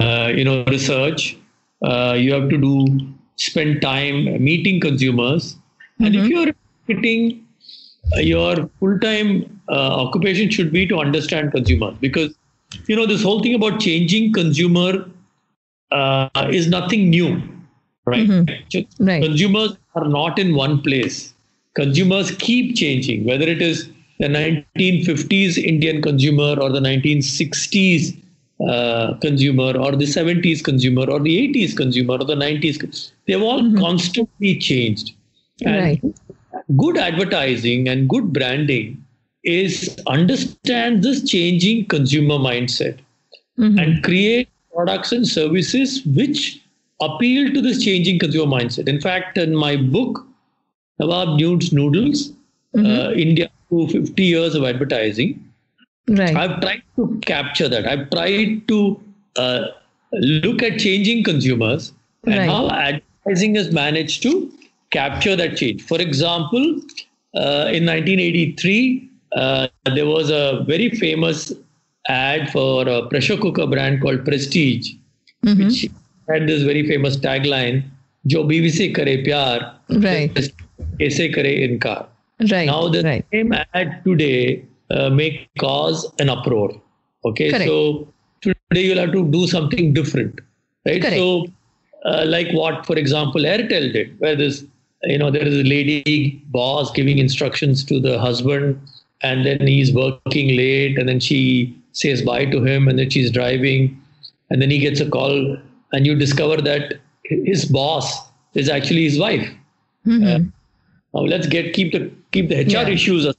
uh, 0.00 0.32
you 0.34 0.44
know 0.44 0.64
research. 0.76 1.36
Uh, 1.84 2.14
you 2.18 2.32
have 2.32 2.48
to 2.48 2.58
do 2.58 2.74
spend 3.36 3.82
time 3.82 4.24
meeting 4.42 4.80
consumers, 4.80 5.54
mm-hmm. 5.54 6.04
and 6.04 6.16
if 6.16 6.22
mm-hmm. 6.22 6.30
you're 6.30 6.54
marketing, 6.88 7.46
uh, 8.16 8.20
your 8.20 8.70
full 8.80 8.98
time 9.00 9.60
uh, 9.68 10.06
occupation 10.06 10.50
should 10.50 10.72
be 10.72 10.86
to 10.86 10.98
understand 10.98 11.52
consumers 11.52 11.96
because 12.00 12.34
you 12.86 12.96
know 12.96 13.06
this 13.06 13.22
whole 13.22 13.42
thing 13.42 13.54
about 13.54 13.78
changing 13.80 14.32
consumer 14.32 15.04
is 16.58 16.66
nothing 16.68 17.10
new 17.10 17.28
right? 18.06 18.28
Mm-hmm. 18.28 19.04
right? 19.06 19.22
Consumers 19.22 19.76
are 19.96 20.08
not 20.08 20.38
in 20.38 20.54
one 20.54 20.80
place. 20.82 21.32
Consumers 21.74 22.30
keep 22.32 22.76
changing, 22.76 23.24
whether 23.24 23.46
it 23.46 23.60
is 23.60 23.88
the 24.18 24.28
1950s 24.28 25.58
Indian 25.58 26.00
consumer 26.00 26.54
or 26.60 26.70
the 26.70 26.80
1960s 26.80 28.16
uh, 28.68 29.14
consumer 29.20 29.76
or 29.76 29.92
the 29.92 30.06
70s 30.06 30.64
consumer 30.64 31.04
or 31.10 31.20
the 31.20 31.36
80s 31.48 31.76
consumer 31.76 32.14
or 32.14 32.24
the 32.24 32.34
90s. 32.34 33.10
They've 33.26 33.42
all 33.42 33.60
mm-hmm. 33.60 33.78
constantly 33.78 34.58
changed. 34.58 35.12
And 35.64 35.76
right. 35.76 36.02
good 36.76 36.96
advertising 36.96 37.88
and 37.88 38.08
good 38.08 38.32
branding 38.32 39.02
is 39.44 39.96
understand 40.06 41.02
this 41.02 41.22
changing 41.28 41.86
consumer 41.86 42.34
mindset 42.34 42.98
mm-hmm. 43.58 43.78
and 43.78 44.02
create 44.02 44.48
products 44.74 45.12
and 45.12 45.26
services 45.26 46.02
which 46.04 46.60
appeal 47.00 47.52
to 47.52 47.60
this 47.60 47.82
changing 47.82 48.18
consumer 48.18 48.46
mindset. 48.46 48.88
In 48.88 49.00
fact, 49.00 49.38
in 49.38 49.54
my 49.54 49.76
book, 49.76 50.26
Nawab 50.98 51.38
Nudes 51.38 51.72
Noodles, 51.72 52.32
mm-hmm. 52.74 52.86
uh, 52.86 53.10
India 53.12 53.50
to 53.70 53.88
50 53.88 54.22
years 54.22 54.54
of 54.54 54.64
advertising, 54.64 55.44
right. 56.08 56.34
I've 56.34 56.60
tried 56.60 56.82
to 56.96 57.20
capture 57.24 57.68
that. 57.68 57.86
I've 57.86 58.08
tried 58.10 58.66
to 58.68 59.00
uh, 59.36 59.66
look 60.12 60.62
at 60.62 60.78
changing 60.78 61.24
consumers 61.24 61.92
and 62.24 62.38
right. 62.38 62.48
how 62.48 62.70
advertising 62.70 63.54
has 63.56 63.72
managed 63.72 64.22
to 64.22 64.50
capture 64.90 65.36
that 65.36 65.56
change. 65.56 65.82
For 65.82 66.00
example, 66.00 66.80
uh, 67.34 67.68
in 67.72 67.84
1983, 67.84 69.10
uh, 69.32 69.68
there 69.94 70.06
was 70.06 70.30
a 70.30 70.64
very 70.66 70.90
famous 70.90 71.52
ad 72.08 72.50
for 72.50 72.88
a 72.88 73.06
pressure 73.08 73.36
cooker 73.36 73.66
brand 73.66 74.00
called 74.00 74.24
Prestige, 74.24 74.94
mm-hmm. 75.44 75.64
which 75.64 75.90
had 76.28 76.48
this 76.48 76.62
very 76.62 76.86
famous 76.86 77.16
tagline, 77.16 77.82
"Jo 78.26 78.44
BBC 78.44 78.94
kare 78.94 79.16
pyar, 79.24 79.74
right? 80.08 80.34
Kaise 81.00 81.34
kare 81.34 81.52
inkar." 81.68 82.06
Right. 82.50 82.66
Now 82.66 82.88
the 82.88 83.02
right. 83.02 83.24
same 83.32 83.52
ad 83.52 84.02
today 84.04 84.64
uh, 84.90 85.10
may 85.10 85.48
cause 85.58 86.06
an 86.18 86.28
uproar. 86.28 86.80
Okay, 87.24 87.50
Correct. 87.50 87.64
so 87.64 88.08
today 88.42 88.82
you'll 88.82 88.98
have 88.98 89.12
to 89.12 89.24
do 89.30 89.46
something 89.46 89.92
different, 89.92 90.40
right? 90.86 91.00
Correct. 91.00 91.16
So, 91.16 91.46
uh, 92.04 92.24
like 92.26 92.50
what, 92.52 92.84
for 92.86 92.96
example, 92.96 93.40
Airtel 93.40 93.92
did, 93.92 94.18
where 94.20 94.36
this, 94.36 94.64
you 95.02 95.18
know, 95.18 95.30
there 95.30 95.42
is 95.46 95.54
a 95.54 95.64
lady 95.64 96.42
boss 96.50 96.92
giving 96.92 97.18
instructions 97.18 97.84
to 97.84 97.98
the 97.98 98.18
husband, 98.18 98.80
and 99.22 99.46
then 99.46 99.66
he's 99.66 99.92
working 99.92 100.56
late, 100.56 100.98
and 100.98 101.08
then 101.08 101.20
she 101.20 101.76
says 101.92 102.22
bye 102.22 102.44
to 102.44 102.62
him, 102.62 102.86
and 102.86 102.98
then 102.98 103.10
she's 103.10 103.30
driving, 103.30 104.00
and 104.50 104.60
then 104.62 104.70
he 104.70 104.78
gets 104.78 105.00
a 105.00 105.08
call 105.08 105.56
and 105.92 106.06
you 106.06 106.14
discover 106.14 106.56
that 106.62 106.94
his 107.24 107.64
boss 107.64 108.28
is 108.54 108.68
actually 108.68 109.04
his 109.04 109.18
wife. 109.18 109.48
Mm-hmm. 110.06 110.26
Uh, 110.26 110.38
now 111.14 111.26
let's 111.26 111.46
get 111.46 111.74
keep 111.74 111.92
the 111.92 112.10
keep 112.32 112.48
the 112.48 112.64
HR 112.64 112.68
yeah. 112.68 112.88
issues, 112.88 113.34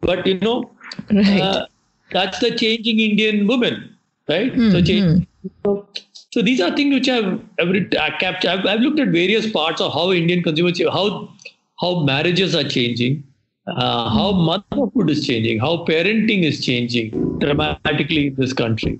but 0.00 0.26
you 0.26 0.38
know 0.40 0.70
right. 1.10 1.40
uh, 1.40 1.66
that's 2.12 2.38
the 2.40 2.54
changing 2.54 3.00
Indian 3.00 3.46
woman, 3.46 3.96
right? 4.28 4.52
Mm-hmm. 4.52 4.70
So, 4.72 4.82
change, 4.82 5.26
so, 5.64 5.88
so 6.30 6.42
these 6.42 6.60
are 6.60 6.74
things 6.74 6.94
which 6.94 7.08
I've, 7.08 7.40
I've 7.58 8.18
captured. 8.18 8.50
I've, 8.50 8.66
I've, 8.66 8.80
looked 8.80 9.00
at 9.00 9.08
various 9.08 9.50
parts 9.50 9.80
of 9.80 9.92
how 9.92 10.12
Indian 10.12 10.42
consumers 10.42 10.80
how 10.80 11.32
how 11.80 12.00
marriages 12.00 12.54
are 12.54 12.64
changing. 12.64 13.24
Uh, 13.66 14.08
how 14.10 14.32
hmm. 14.32 14.46
motherhood 14.46 15.10
is 15.10 15.24
changing, 15.24 15.60
how 15.60 15.84
parenting 15.84 16.42
is 16.42 16.64
changing 16.64 17.38
dramatically 17.38 18.28
in 18.28 18.34
this 18.34 18.52
country. 18.52 18.98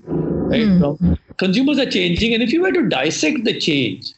Right? 0.51 0.67
Mm 0.67 1.17
consumers 1.41 1.79
are 1.79 1.89
changing. 1.89 2.33
And 2.35 2.43
if 2.43 2.53
you 2.53 2.61
were 2.61 2.71
to 2.71 2.87
dissect 2.87 3.45
the 3.45 3.59
change, 3.59 4.13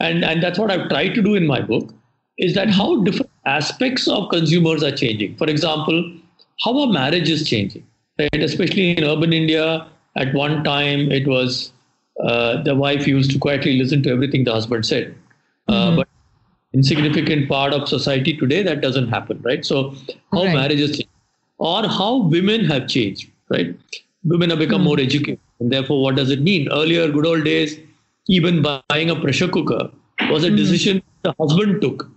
and, 0.00 0.24
and 0.24 0.42
that's 0.42 0.58
what 0.58 0.70
I've 0.70 0.88
tried 0.88 1.14
to 1.14 1.22
do 1.22 1.34
in 1.34 1.46
my 1.46 1.60
book, 1.60 1.94
is 2.38 2.54
that 2.54 2.70
how 2.70 3.02
different 3.02 3.30
aspects 3.46 4.06
of 4.06 4.28
consumers 4.30 4.82
are 4.82 4.92
changing. 4.92 5.36
For 5.36 5.48
example, 5.48 6.12
how 6.64 6.78
a 6.80 6.92
marriage 6.92 7.30
is 7.30 7.48
changing, 7.48 7.86
right? 8.18 8.42
Especially 8.48 8.90
in 8.90 9.04
urban 9.04 9.32
India, 9.32 9.86
at 10.16 10.34
one 10.34 10.62
time 10.62 11.10
it 11.10 11.26
was 11.26 11.72
uh, 12.22 12.62
the 12.62 12.74
wife 12.74 13.06
used 13.06 13.30
to 13.32 13.38
quietly 13.38 13.78
listen 13.78 14.02
to 14.02 14.10
everything 14.10 14.44
the 14.44 14.52
husband 14.52 14.86
said. 14.86 15.14
Uh, 15.68 15.72
mm-hmm. 15.72 15.96
But 15.96 16.08
insignificant 16.74 17.48
part 17.48 17.72
of 17.72 17.88
society 17.88 18.36
today, 18.36 18.62
that 18.62 18.80
doesn't 18.80 19.08
happen, 19.08 19.40
right? 19.42 19.64
So 19.64 19.94
how 20.32 20.44
right. 20.44 20.54
marriages 20.54 20.98
change, 20.98 21.10
or 21.58 21.82
how 21.88 22.24
women 22.24 22.64
have 22.66 22.88
changed, 22.88 23.30
right? 23.48 23.74
Women 24.24 24.50
have 24.50 24.58
become 24.58 24.82
mm-hmm. 24.82 24.84
more 24.84 25.00
educated 25.00 25.40
and 25.60 25.72
therefore, 25.72 26.02
what 26.02 26.16
does 26.16 26.30
it 26.30 26.40
mean? 26.40 26.68
Earlier, 26.70 27.10
good 27.10 27.26
old 27.26 27.44
days, 27.44 27.78
even 28.28 28.62
buying 28.62 29.10
a 29.10 29.16
pressure 29.16 29.48
cooker 29.48 29.90
was 30.30 30.44
a 30.44 30.50
mm. 30.50 30.56
decision 30.56 31.02
the 31.22 31.34
husband 31.40 31.80
took. 31.80 32.10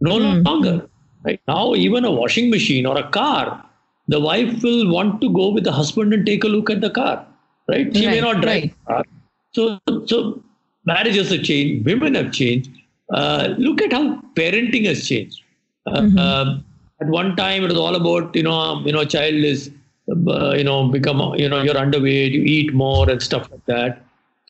No 0.00 0.18
mm. 0.18 0.44
longer. 0.44 0.88
Right 1.24 1.40
now, 1.48 1.74
even 1.74 2.04
a 2.04 2.10
washing 2.10 2.50
machine 2.50 2.86
or 2.86 2.98
a 2.98 3.08
car, 3.10 3.64
the 4.08 4.20
wife 4.20 4.62
will 4.62 4.90
want 4.90 5.20
to 5.22 5.32
go 5.32 5.48
with 5.48 5.64
the 5.64 5.72
husband 5.72 6.12
and 6.12 6.26
take 6.26 6.44
a 6.44 6.48
look 6.48 6.68
at 6.68 6.80
the 6.82 6.90
car, 6.90 7.26
right? 7.68 7.94
She 7.96 8.06
Right, 8.06 8.14
may 8.16 8.20
not 8.20 8.42
drive 8.42 8.62
right. 8.62 8.74
the 8.86 8.92
car. 8.92 9.04
So, 9.52 9.80
so 10.06 10.42
marriages 10.84 11.30
have 11.30 11.42
changed, 11.42 11.86
women 11.86 12.14
have 12.14 12.32
changed. 12.32 12.70
Uh, 13.12 13.54
look 13.56 13.80
at 13.80 13.92
how 13.92 14.20
parenting 14.34 14.86
has 14.86 15.06
changed. 15.08 15.42
Uh, 15.86 16.00
Mm-hmm. 16.00 16.18
uh, 16.18 16.58
at 17.00 17.08
one 17.08 17.36
time, 17.36 17.64
it 17.64 17.68
was 17.68 17.76
all 17.78 17.94
about 17.94 18.34
you 18.36 18.42
know, 18.42 18.52
um, 18.52 18.86
you 18.86 18.92
know, 18.92 19.04
child 19.04 19.34
is, 19.34 19.70
uh, 20.10 20.54
you 20.54 20.64
know, 20.64 20.88
become, 20.88 21.34
you 21.36 21.48
know, 21.48 21.62
you're 21.62 21.74
underweight, 21.74 22.32
you 22.32 22.42
eat 22.42 22.74
more 22.74 23.08
and 23.08 23.22
stuff 23.22 23.50
like 23.50 23.64
that. 23.66 24.02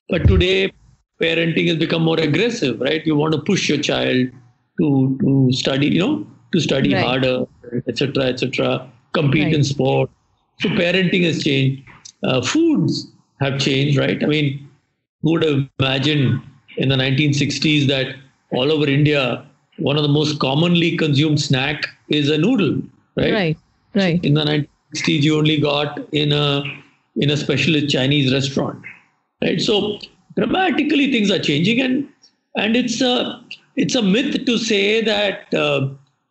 But 0.08 0.26
today, 0.26 0.72
parenting 1.20 1.68
has 1.68 1.76
become 1.76 2.02
more 2.02 2.18
aggressive, 2.18 2.80
right? 2.80 3.06
You 3.06 3.16
want 3.16 3.34
to 3.34 3.40
push 3.40 3.68
your 3.68 3.78
child 3.78 4.28
to 4.80 5.18
to 5.20 5.52
study, 5.52 5.86
you 5.86 6.00
know, 6.00 6.26
to 6.52 6.60
study 6.60 6.94
Right. 6.94 7.04
harder, 7.04 7.46
etc., 7.86 8.24
etc. 8.24 8.90
Compete 9.12 9.52
in 9.52 9.64
sport. 9.64 10.10
So 10.60 10.68
parenting 10.70 11.24
has 11.24 11.42
changed. 11.42 11.82
Uh, 12.24 12.40
foods 12.42 13.06
have 13.40 13.58
changed, 13.60 13.98
right? 13.98 14.22
I 14.22 14.26
mean, 14.26 14.68
who 15.22 15.32
would 15.32 15.44
have 15.44 15.68
imagined 15.78 16.42
in 16.76 16.88
the 16.88 16.96
1960s 16.96 17.86
that 17.88 18.16
all 18.50 18.72
over 18.72 18.86
India, 18.86 19.46
one 19.78 19.96
of 19.96 20.02
the 20.02 20.08
most 20.08 20.38
commonly 20.38 20.96
consumed 20.96 21.40
snack 21.40 21.86
is 22.08 22.30
a 22.30 22.38
noodle, 22.38 22.82
right? 23.16 23.32
Right. 23.32 23.58
Right. 23.94 24.24
In 24.24 24.34
the 24.34 24.44
1960s, 24.94 25.22
you 25.22 25.38
only 25.38 25.58
got 25.60 25.98
in 26.12 26.32
a 26.32 26.62
in 27.16 27.30
a 27.30 27.36
specialist 27.36 27.88
Chinese 27.90 28.32
restaurant, 28.32 28.82
right? 29.42 29.60
So 29.60 29.98
dramatically 30.36 31.12
things 31.12 31.30
are 31.30 31.38
changing, 31.38 31.80
and 31.80 32.08
and 32.56 32.76
it's 32.76 33.00
a 33.00 33.40
it's 33.76 33.94
a 33.94 34.02
myth 34.02 34.44
to 34.46 34.58
say 34.58 35.00
that 35.02 35.52
uh, 35.54 35.88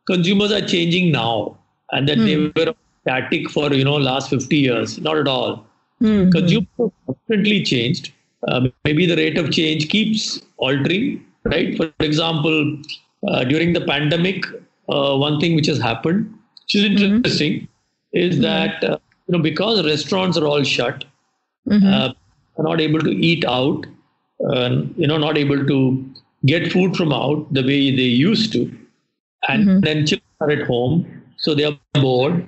consumers 0.08 0.51
are 0.51 0.62
changing 0.65 1.12
now 1.12 1.58
and 1.91 2.08
that 2.10 2.17
they 2.17 2.38
were 2.38 2.74
static 3.01 3.50
for 3.50 3.74
you 3.74 3.84
know 3.84 3.96
last 3.96 4.29
50 4.29 4.58
years. 4.58 5.00
Not 5.00 5.17
at 5.17 5.27
all. 5.27 5.65
Mhm. 6.01 6.32
Consumers 6.32 6.67
have 6.79 6.91
constantly 7.05 7.63
changed. 7.63 8.12
Uh, 8.48 8.67
maybe 8.84 9.05
the 9.05 9.15
rate 9.15 9.38
of 9.38 9.51
change 9.51 9.88
keeps 9.89 10.41
altering, 10.58 11.24
right? 11.46 11.77
For 11.77 11.91
example, 12.00 12.77
uh, 13.27 13.43
during 13.46 13.74
the 13.74 13.82
pandemic, 13.82 14.46
uh, 14.89 15.15
one 15.15 15.39
thing 15.39 15.55
which 15.55 15.67
has 15.67 15.79
happened, 15.79 16.34
which 16.63 16.75
is 16.75 16.84
interesting, 16.84 17.67
is 18.13 18.39
that 18.39 18.84
uh, 18.84 18.98
you 19.27 19.34
know 19.36 19.41
because 19.43 19.84
restaurants 19.86 20.38
are 20.38 20.46
all 20.46 20.63
shut, 20.63 21.05
Mhm. 21.70 21.93
uh, 21.93 22.13
are 22.58 22.63
not 22.63 22.82
able 22.82 23.00
to 23.00 23.12
eat 23.12 23.46
out, 23.46 23.86
uh, 24.50 24.82
you 24.98 25.08
know, 25.08 25.17
not 25.17 25.38
able 25.38 25.65
to 25.65 25.77
get 26.46 26.72
food 26.72 26.96
from 26.96 27.13
out 27.13 27.51
the 27.53 27.62
way 27.63 27.96
they 27.96 28.10
used 28.24 28.51
to, 28.53 28.63
and 29.50 29.84
then 29.84 30.05
children 30.05 30.27
are 30.41 30.51
at 30.51 30.67
home, 30.67 31.05
so 31.38 31.55
they 31.55 31.63
are 31.65 31.77
bored. 32.01 32.46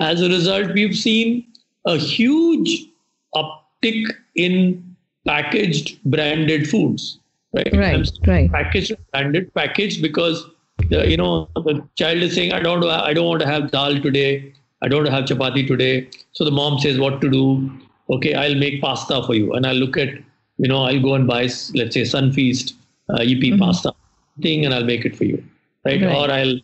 As 0.00 0.20
a 0.20 0.28
result, 0.28 0.72
we've 0.74 0.96
seen 0.96 1.46
a 1.86 1.96
huge 1.96 2.86
uptick 3.34 4.04
in 4.34 4.82
packaged 5.26 5.98
branded 6.04 6.68
foods. 6.68 7.18
Right. 7.52 7.72
Right, 7.72 8.10
right. 8.26 8.52
Packaged 8.52 8.96
branded 9.12 9.54
packaged 9.54 10.02
because 10.02 10.44
the, 10.90 11.08
you 11.08 11.16
know 11.16 11.48
the 11.54 11.82
child 11.96 12.18
is 12.18 12.34
saying 12.34 12.52
I 12.52 12.60
don't 12.60 12.84
I 12.84 13.14
don't 13.14 13.26
want 13.26 13.40
to 13.40 13.46
have 13.46 13.70
dal 13.70 13.98
today. 14.00 14.52
I 14.82 14.88
don't 14.88 15.06
have 15.06 15.24
chapati 15.24 15.66
today. 15.66 16.08
So 16.32 16.44
the 16.44 16.50
mom 16.50 16.78
says 16.78 16.98
what 16.98 17.20
to 17.20 17.30
do. 17.30 17.70
Okay, 18.10 18.34
I'll 18.34 18.54
make 18.54 18.80
pasta 18.80 19.22
for 19.26 19.34
you, 19.34 19.52
and 19.54 19.66
I'll 19.66 19.74
look 19.74 19.96
at 19.96 20.10
you 20.58 20.68
know 20.68 20.84
I'll 20.84 21.00
go 21.00 21.14
and 21.14 21.26
buy 21.26 21.42
let's 21.74 21.94
say 21.94 22.02
Sunfeast 22.02 22.74
uh, 23.10 23.18
Yippee 23.18 23.58
pasta 23.58 23.94
thing, 24.42 24.64
and 24.64 24.74
I'll 24.74 24.84
make 24.84 25.04
it 25.04 25.16
for 25.16 25.24
you, 25.24 25.42
right? 25.84 26.00
Right. 26.00 26.14
Or 26.16 26.30
I'll 26.30 26.58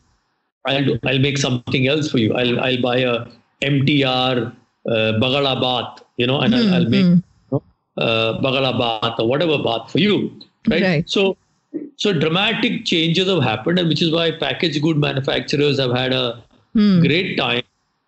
I'll 0.66 0.85
do, 0.85 0.99
I'll 1.04 1.19
make 1.19 1.38
something 1.38 1.88
else 1.88 2.11
for 2.11 2.19
you. 2.19 2.35
I'll 2.35 2.61
I'll 2.61 2.81
buy 2.81 2.99
a 2.99 3.26
MTR 3.62 4.52
uh, 4.87 4.92
bagala 4.92 5.61
bath, 5.61 6.04
you 6.16 6.26
know, 6.26 6.40
and 6.40 6.54
I'll, 6.54 6.75
I'll 6.75 6.88
make 6.88 7.07
you 7.07 7.23
know, 7.50 7.62
uh, 7.97 8.40
bagala 8.40 8.78
bath 8.78 9.19
or 9.19 9.28
whatever 9.28 9.59
bath 9.59 9.90
for 9.90 9.99
you, 9.99 10.40
right? 10.69 10.82
Right. 10.82 11.10
So 11.10 11.36
so 11.97 12.13
dramatic 12.13 12.84
changes 12.84 13.28
have 13.28 13.43
happened, 13.43 13.78
and 13.78 13.89
which 13.89 14.02
is 14.02 14.13
why 14.13 14.30
packaged 14.30 14.80
good 14.82 14.97
manufacturers 14.97 15.78
have 15.78 15.93
had 15.93 16.13
a 16.13 16.43
Hmm. 16.75 17.00
great 17.00 17.36
time 17.36 17.63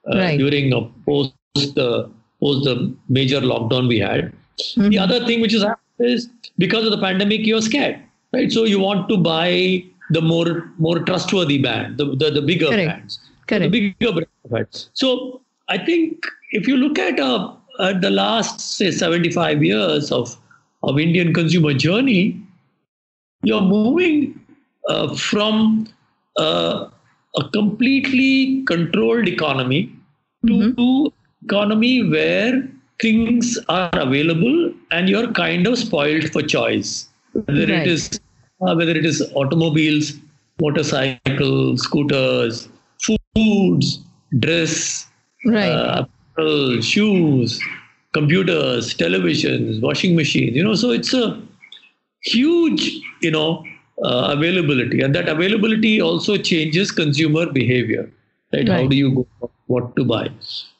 Right. 0.06 0.38
during 0.38 0.72
a 0.72 0.82
post 1.06 1.32
the 1.54 2.10
post 2.40 2.64
the 2.64 2.94
major 3.08 3.40
lockdown 3.40 3.88
we 3.88 3.98
had. 3.98 4.32
Mm-hmm. 4.58 4.90
The 4.90 4.98
other 4.98 5.24
thing 5.26 5.40
which 5.40 5.52
happened 5.52 5.78
is 5.98 6.28
because 6.58 6.84
of 6.84 6.90
the 6.90 6.98
pandemic, 6.98 7.46
you're 7.46 7.62
scared, 7.62 8.00
right? 8.32 8.52
So 8.52 8.64
you 8.64 8.80
want 8.80 9.08
to 9.08 9.16
buy 9.16 9.84
the 10.10 10.20
more 10.20 10.70
more 10.78 10.98
trustworthy 10.98 11.58
brand, 11.58 11.96
the 11.96 12.06
the, 12.16 12.30
the 12.30 12.42
bigger 12.42 12.68
Correct. 12.68 12.88
brands, 12.88 13.18
Correct. 13.46 13.72
the 13.72 13.94
bigger 13.98 14.12
brands. 14.48 14.90
So 14.92 15.40
I 15.68 15.78
think 15.78 16.26
if 16.52 16.68
you 16.68 16.76
look 16.76 16.98
at 16.98 17.18
uh, 17.18 17.54
at 17.80 18.00
the 18.00 18.10
last 18.10 18.60
say 18.60 18.90
75 18.90 19.64
years 19.64 20.12
of 20.12 20.36
of 20.82 20.98
Indian 20.98 21.32
consumer 21.32 21.72
journey, 21.72 22.40
you're 23.42 23.62
moving 23.62 24.38
uh, 24.88 25.14
from 25.14 25.88
uh, 26.36 26.88
a 27.36 27.48
completely 27.50 28.62
controlled 28.64 29.28
economy 29.28 29.92
to 30.46 31.12
economy 31.44 32.08
where 32.08 32.68
things 33.00 33.58
are 33.68 33.90
available 33.94 34.72
and 34.90 35.08
you're 35.08 35.30
kind 35.32 35.66
of 35.66 35.78
spoiled 35.78 36.30
for 36.30 36.42
choice 36.42 37.08
whether 37.32 37.66
Right. 37.66 37.70
it 37.82 37.86
is 37.88 38.20
uh, 38.60 38.74
whether 38.74 38.92
it 38.92 39.04
is 39.04 39.22
automobiles 39.34 40.12
motorcycles 40.60 41.82
scooters 41.82 42.68
foods 43.02 43.98
dress 44.38 45.06
Right. 45.46 45.68
uh, 45.70 46.06
apparel, 46.36 46.80
shoes 46.80 47.60
computers 48.12 48.94
televisions 48.94 49.80
washing 49.82 50.14
machines 50.14 50.56
you 50.56 50.62
know 50.64 50.74
so 50.74 50.90
it's 50.90 51.12
a 51.12 51.40
huge 52.22 53.00
you 53.22 53.30
know 53.30 53.64
uh, 54.02 54.34
availability. 54.36 55.00
And 55.00 55.14
that 55.14 55.28
availability 55.28 56.00
also 56.00 56.36
changes 56.36 56.90
consumer 56.90 57.46
behavior 57.50 58.10
right, 58.52 58.68
how 58.68 58.86
do 58.86 58.96
you 58.96 59.26
go 59.40 59.50
what 59.66 59.94
to 59.96 60.04
buy? 60.04 60.30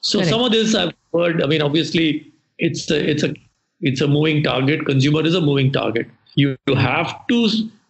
So 0.01 0.19
Correct. 0.19 0.31
some 0.31 0.41
of 0.43 0.53
this 0.53 0.75
i've 0.75 0.93
heard 1.13 1.43
i 1.43 1.47
mean 1.47 1.63
obviously 1.63 2.31
it's 2.59 2.91
a, 2.91 3.11
it's 3.11 3.23
a 3.23 3.35
it's 3.81 4.01
a 4.01 4.09
moving 4.09 4.43
target. 4.43 4.87
Consumer 4.87 5.23
is 5.27 5.35
a 5.35 5.41
moving 5.41 5.71
target. 5.71 6.07
You, 6.37 6.57
you 6.67 6.75
have 6.75 7.27
to 7.29 7.49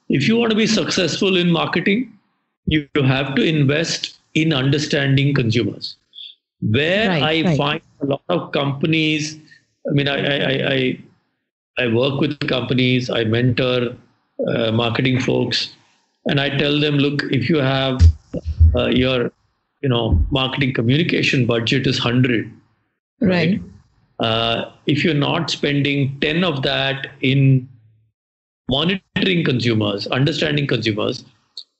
if 0.09 0.29
you 0.29 0.37
want 0.37 0.51
to 0.51 0.57
be 0.57 0.67
successful 0.67 1.37
in 1.37 1.51
marketing 1.51 2.13
you, 2.67 2.89
you 2.95 3.03
have 3.03 3.35
to 3.37 3.43
invest 3.43 4.19
in 4.35 4.53
understanding 4.53 5.35
consumers. 5.35 5.97
Where 6.61 7.09
Right, 7.09 7.23
i 7.23 7.43
right. 7.49 7.59
find 7.59 7.83
a 8.01 8.07
lot 8.07 8.23
of 8.29 8.53
companies 8.53 9.39
i 9.89 9.93
mean 9.93 10.09
i, 10.09 10.17
I, 10.17 10.73
I 10.75 10.99
I 11.77 11.89
work 11.89 12.21
with 12.21 12.39
companies, 12.47 13.11
I 13.11 13.25
mentor 13.25 13.97
uh, 14.49 14.73
marketing 14.73 15.21
folks, 15.21 15.75
and 16.27 16.41
I 16.41 16.49
tell 16.57 16.81
them, 16.81 16.99
look, 16.99 17.23
if 17.31 17.49
you 17.49 17.59
have 17.59 18.01
uh, 18.75 18.87
your, 18.87 19.31
you 19.83 19.89
know, 19.89 20.19
marketing 20.31 20.73
communication 20.73 21.47
budget 21.47 21.87
is 21.87 21.99
hundred, 21.99 22.51
Right. 23.21 23.61
uh, 24.21 24.65
if 24.87 25.05
you're 25.05 25.15
not 25.15 25.51
spending 25.51 26.19
ten 26.21 26.45
of 26.45 26.63
that 26.63 27.09
in 27.21 27.69
monitoring 28.71 29.45
consumers, 29.45 30.07
understanding 30.09 30.67
consumers, 30.67 31.25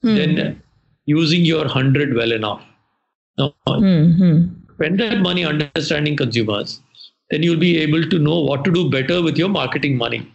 Hmm. 0.03 0.15
then 0.15 0.63
using 1.07 1.45
your 1.45 1.67
hundred 1.67 2.15
well 2.15 2.33
enough. 2.33 2.63
Now, 3.39 3.55
Hmm. 3.67 4.49
spend 4.75 5.01
that 5.01 5.21
money 5.21 5.45
understanding 5.45 6.17
consumers, 6.17 6.81
then 7.31 7.43
you'll 7.43 7.57
be 7.65 7.79
able 7.79 8.05
to 8.11 8.19
know 8.19 8.41
what 8.41 8.65
to 8.65 8.73
do 8.73 8.91
better 8.91 9.23
with 9.23 9.39
your 9.39 9.49
marketing 9.49 9.97
money, 9.97 10.27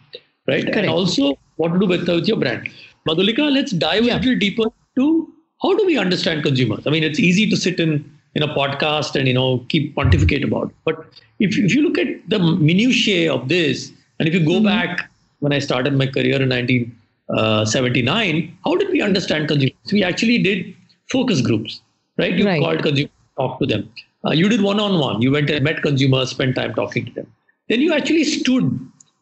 right? 0.48 0.64
Correct. 0.64 0.78
And 0.78 0.90
also 0.90 1.38
what 1.58 1.74
to 1.74 1.80
do 1.80 1.88
better 1.88 2.16
with 2.16 2.28
your 2.28 2.38
brand. 2.38 2.70
Madhulika, 3.08 3.52
let's 3.52 3.72
dive 3.72 4.06
Yeah. 4.06 4.18
a 4.18 4.20
little 4.20 4.38
deeper 4.38 4.66
to 4.98 5.34
how 5.62 5.76
do 5.76 5.86
we 5.86 5.98
understand 5.98 6.44
consumers? 6.44 6.86
I 6.88 6.90
mean, 6.90 7.04
it's 7.04 7.20
easy 7.20 7.50
to 7.50 7.58
sit 7.58 7.80
in 7.80 8.04
in 8.36 8.44
a 8.44 8.48
podcast 8.56 9.16
and 9.16 9.28
you 9.28 9.34
know 9.34 9.66
keep 9.70 9.96
pontificate 9.96 10.44
about, 10.44 10.70
it. 10.70 10.76
but 10.86 10.98
if 11.40 11.58
if 11.58 11.74
you 11.76 11.82
look 11.82 11.98
at 11.98 12.08
the 12.30 12.40
minutiae 12.40 13.34
of 13.34 13.48
this, 13.50 13.92
and 14.20 14.28
if 14.28 14.34
you 14.34 14.40
Mm-hmm. 14.42 14.52
go 14.52 14.64
back 14.64 15.10
when 15.40 15.54
I 15.54 15.60
started 15.60 15.94
my 16.02 16.08
career 16.08 16.42
in 16.42 16.50
1979, 16.50 18.58
how 18.66 18.76
did 18.76 18.90
we 18.92 19.02
understand 19.02 19.48
consumers? 19.48 19.92
We 19.92 20.04
actually 20.04 20.38
did 20.40 20.76
focus 21.12 21.42
groups, 21.42 21.82
right? 22.18 22.34
You 22.34 22.46
Right. 22.46 22.62
called 22.62 22.84
consumers, 22.84 23.12
talked 23.38 23.62
to 23.62 23.68
them. 23.68 23.90
Uh, 24.26 24.32
you 24.32 24.50
did 24.50 24.62
one-on-one. 24.62 25.22
You 25.22 25.32
went 25.32 25.50
and 25.50 25.64
met 25.64 25.82
consumers, 25.82 26.30
spent 26.32 26.56
time 26.56 26.74
talking 26.74 27.06
to 27.06 27.12
them. 27.14 27.28
Then 27.70 27.80
you 27.82 27.94
actually 27.94 28.24
stood 28.26 28.78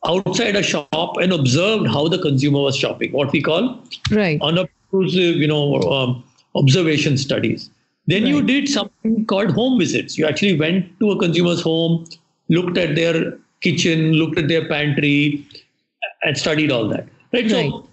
outside 0.08 0.56
a 0.56 0.63
shop 0.63 1.17
and 1.22 1.34
observed 1.34 1.88
how 1.88 2.08
the 2.08 2.17
consumer 2.17 2.60
was 2.60 2.76
shopping. 2.76 3.12
What 3.12 3.32
we 3.32 3.41
call 3.41 3.80
Right. 4.12 4.39
unobtrusive, 4.41 5.36
you 5.38 5.48
know, 5.48 5.82
um, 5.82 6.24
observation 6.56 7.17
studies. 7.17 7.70
Then 8.08 8.26
you 8.26 8.41
did 8.41 8.70
something 8.70 9.26
called 9.26 9.52
home 9.52 9.78
visits. 9.78 10.17
You 10.17 10.26
actually 10.26 10.58
went 10.58 10.98
to 11.00 11.12
a 11.12 11.20
consumer's 11.20 11.62
home, 11.62 12.06
looked 12.50 12.78
at 12.78 12.96
their 12.96 13.38
kitchen, 13.62 14.13
looked 14.13 14.39
at 14.39 14.48
their 14.48 14.67
pantry, 14.67 15.46
and 16.24 16.38
studied 16.38 16.72
all 16.72 16.88
that. 16.88 17.06
Right. 17.34 17.52
Right. 17.52 17.70
So 17.70 17.88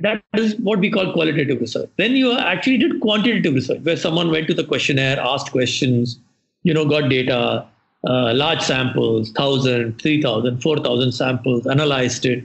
that 0.00 0.22
is 0.36 0.56
what 0.56 0.78
we 0.78 0.90
call 0.90 1.12
qualitative 1.12 1.60
research. 1.60 1.90
Then 1.96 2.12
you 2.12 2.32
actually 2.38 2.78
did 2.78 3.00
quantitative 3.00 3.54
research, 3.54 3.80
where 3.82 3.96
someone 3.96 4.30
went 4.30 4.46
to 4.48 4.54
the 4.54 4.64
questionnaire, 4.64 5.20
asked 5.20 5.52
questions, 5.52 6.18
you 6.62 6.72
know, 6.72 6.86
got 6.86 7.10
data, 7.10 7.66
uh, 8.06 8.32
large 8.34 8.60
samples, 8.62 9.28
1,000, 9.34 10.00
3,000, 10.00 10.62
4,000 10.62 11.12
samples, 11.12 11.66
analyzed 11.66 12.26
it, 12.26 12.44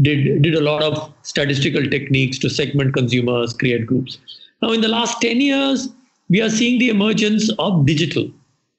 did, 0.00 0.42
did 0.42 0.54
a 0.54 0.60
lot 0.60 0.82
of 0.82 1.12
statistical 1.22 1.84
techniques 1.88 2.38
to 2.38 2.48
segment 2.48 2.94
consumers, 2.94 3.52
create 3.52 3.86
groups. 3.86 4.18
Now, 4.62 4.72
in 4.72 4.80
the 4.80 4.88
last 4.88 5.20
10 5.20 5.40
years, 5.40 5.88
we 6.28 6.40
are 6.40 6.50
seeing 6.50 6.78
the 6.78 6.88
emergence 6.88 7.50
of 7.58 7.86
digital, 7.86 8.30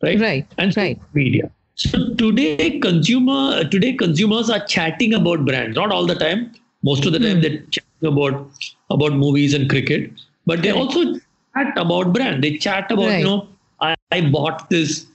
right? 0.02 0.20
Right. 0.20 0.48
And 0.58 0.76
right. 0.78 1.00
media. 1.14 1.52
So 1.76 2.14
today, 2.16 2.78
consumer 2.80 3.64
today 3.64 3.94
consumers 3.94 4.50
are 4.50 4.66
chatting 4.66 5.14
about 5.14 5.46
brands. 5.46 5.78
Not 5.78 5.94
all 5.94 6.06
the 6.06 6.16
time. 6.16 6.52
Most 6.84 7.06
of 7.06 7.14
the 7.14 7.20
time, 7.20 7.38
mm. 7.38 7.42
they're 7.42 7.62
chatting 7.68 8.08
about 8.14 8.52
about 8.90 9.14
movies 9.14 9.54
and 9.54 9.70
cricket, 9.70 10.12
but 10.46 10.62
they 10.62 10.74
right. 10.74 10.82
also 10.82 11.14
chat 11.56 11.78
about 11.78 12.12
brand. 12.12 12.44
They 12.44 12.58
chat 12.58 12.92
about 12.92 13.06
right. 13.06 13.20
you 13.20 13.24
know, 13.24 13.48
I, 13.80 13.96
I 14.12 14.30
bought 14.30 14.70
this, 14.70 15.06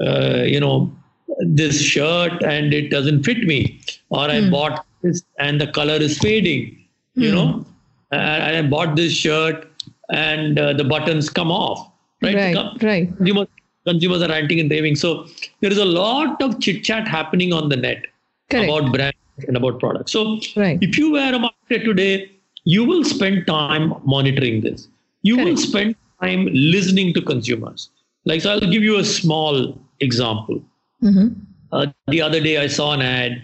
uh, 0.00 0.42
you 0.44 0.60
know, 0.60 0.92
this 1.40 1.80
shirt 1.80 2.42
and 2.42 2.74
it 2.74 2.90
doesn't 2.90 3.22
fit 3.22 3.44
me, 3.44 3.80
or 4.10 4.26
mm. 4.26 4.30
I 4.30 4.40
hmm. 4.40 4.50
bought 4.50 4.86
this 5.02 5.22
and 5.38 5.60
the 5.60 5.66
color 5.68 5.94
is 5.94 6.18
fading. 6.18 6.76
Mm. 7.16 7.22
You 7.22 7.28
hmm. 7.30 7.34
know, 7.34 7.66
and 8.12 8.56
I 8.56 8.62
bought 8.68 8.96
this 8.96 9.12
shirt 9.12 9.70
and 10.10 10.58
uh, 10.58 10.72
the 10.72 10.84
buttons 10.84 11.30
come 11.30 11.50
off. 11.50 11.90
Right. 12.22 12.34
Right. 12.34 12.82
right. 12.82 13.16
Consumers, 13.16 13.48
consumers 13.86 14.22
are 14.22 14.28
ranting 14.28 14.60
and 14.60 14.70
raving. 14.70 14.96
So 14.96 15.26
there 15.60 15.70
is 15.70 15.78
a 15.78 15.84
lot 15.84 16.42
of 16.42 16.60
chit 16.60 16.84
chat 16.84 17.08
happening 17.08 17.52
on 17.52 17.68
the 17.68 17.76
net 17.76 18.04
Correct. 18.50 18.68
about 18.68 18.92
brands 18.92 19.44
and 19.46 19.56
about 19.56 19.80
products. 19.80 20.12
So 20.12 20.40
right. 20.56 20.78
if 20.82 20.98
you 20.98 21.12
were 21.12 21.32
a 21.32 21.38
marketer 21.38 21.84
today, 21.84 22.30
you 22.64 22.84
will 22.84 23.04
spend 23.04 23.46
time 23.46 23.94
monitoring 24.04 24.60
this. 24.60 24.88
You 25.22 25.36
Correct. 25.36 25.48
will 25.48 25.56
spend 25.56 25.96
time 26.20 26.48
listening 26.52 27.14
to 27.14 27.22
consumers. 27.22 27.90
Like, 28.26 28.42
so 28.42 28.50
I'll 28.50 28.60
give 28.60 28.82
you 28.82 28.98
a 28.98 29.04
small 29.04 29.78
example. 30.00 30.62
Mm-hmm. 31.02 31.28
Uh, 31.72 31.86
the 32.08 32.20
other 32.22 32.40
day, 32.40 32.58
I 32.58 32.66
saw 32.66 32.92
an 32.92 33.02
ad 33.02 33.42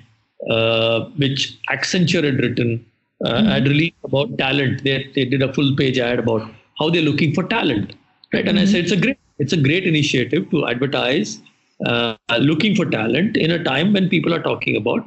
uh, 0.51 1.07
which 1.17 1.59
Accenture 1.71 2.25
had 2.25 2.39
written, 2.39 2.85
uh, 3.25 3.33
mm-hmm. 3.33 3.49
had 3.49 3.69
released 3.69 3.97
about 4.05 4.37
talent. 4.39 4.85
They, 4.85 5.11
they 5.15 5.25
did 5.25 5.43
a 5.43 5.53
full 5.53 5.75
page 5.77 5.99
ad 5.99 6.19
about 6.19 6.51
how 6.79 6.91
they're 6.91 7.03
looking 7.03 7.35
for 7.35 7.45
talent, 7.45 7.95
right? 8.33 8.45
Mm-hmm. 8.45 8.49
And 8.49 8.59
I 8.59 8.63
mm-hmm. 8.63 8.73
said 8.73 8.85
it's 8.85 8.93
a 8.93 8.97
great 8.97 9.19
it's 9.39 9.53
a 9.53 9.57
great 9.57 9.87
initiative 9.87 10.51
to 10.51 10.67
advertise 10.67 11.41
uh, 11.85 12.17
looking 12.39 12.75
for 12.75 12.87
talent 12.87 13.37
in 13.37 13.51
a 13.51 13.63
time 13.63 13.93
when 13.93 14.09
people 14.09 14.33
are 14.33 14.43
talking 14.43 14.77
about 14.77 15.07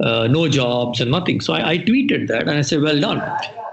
uh, 0.00 0.26
no 0.26 0.48
jobs 0.48 1.00
and 1.00 1.10
nothing. 1.10 1.40
So 1.40 1.54
I, 1.54 1.70
I, 1.70 1.78
tweeted 1.78 2.28
that 2.28 2.42
and 2.42 2.50
I 2.50 2.60
said, 2.62 2.82
well 2.82 2.98
done, 2.98 3.20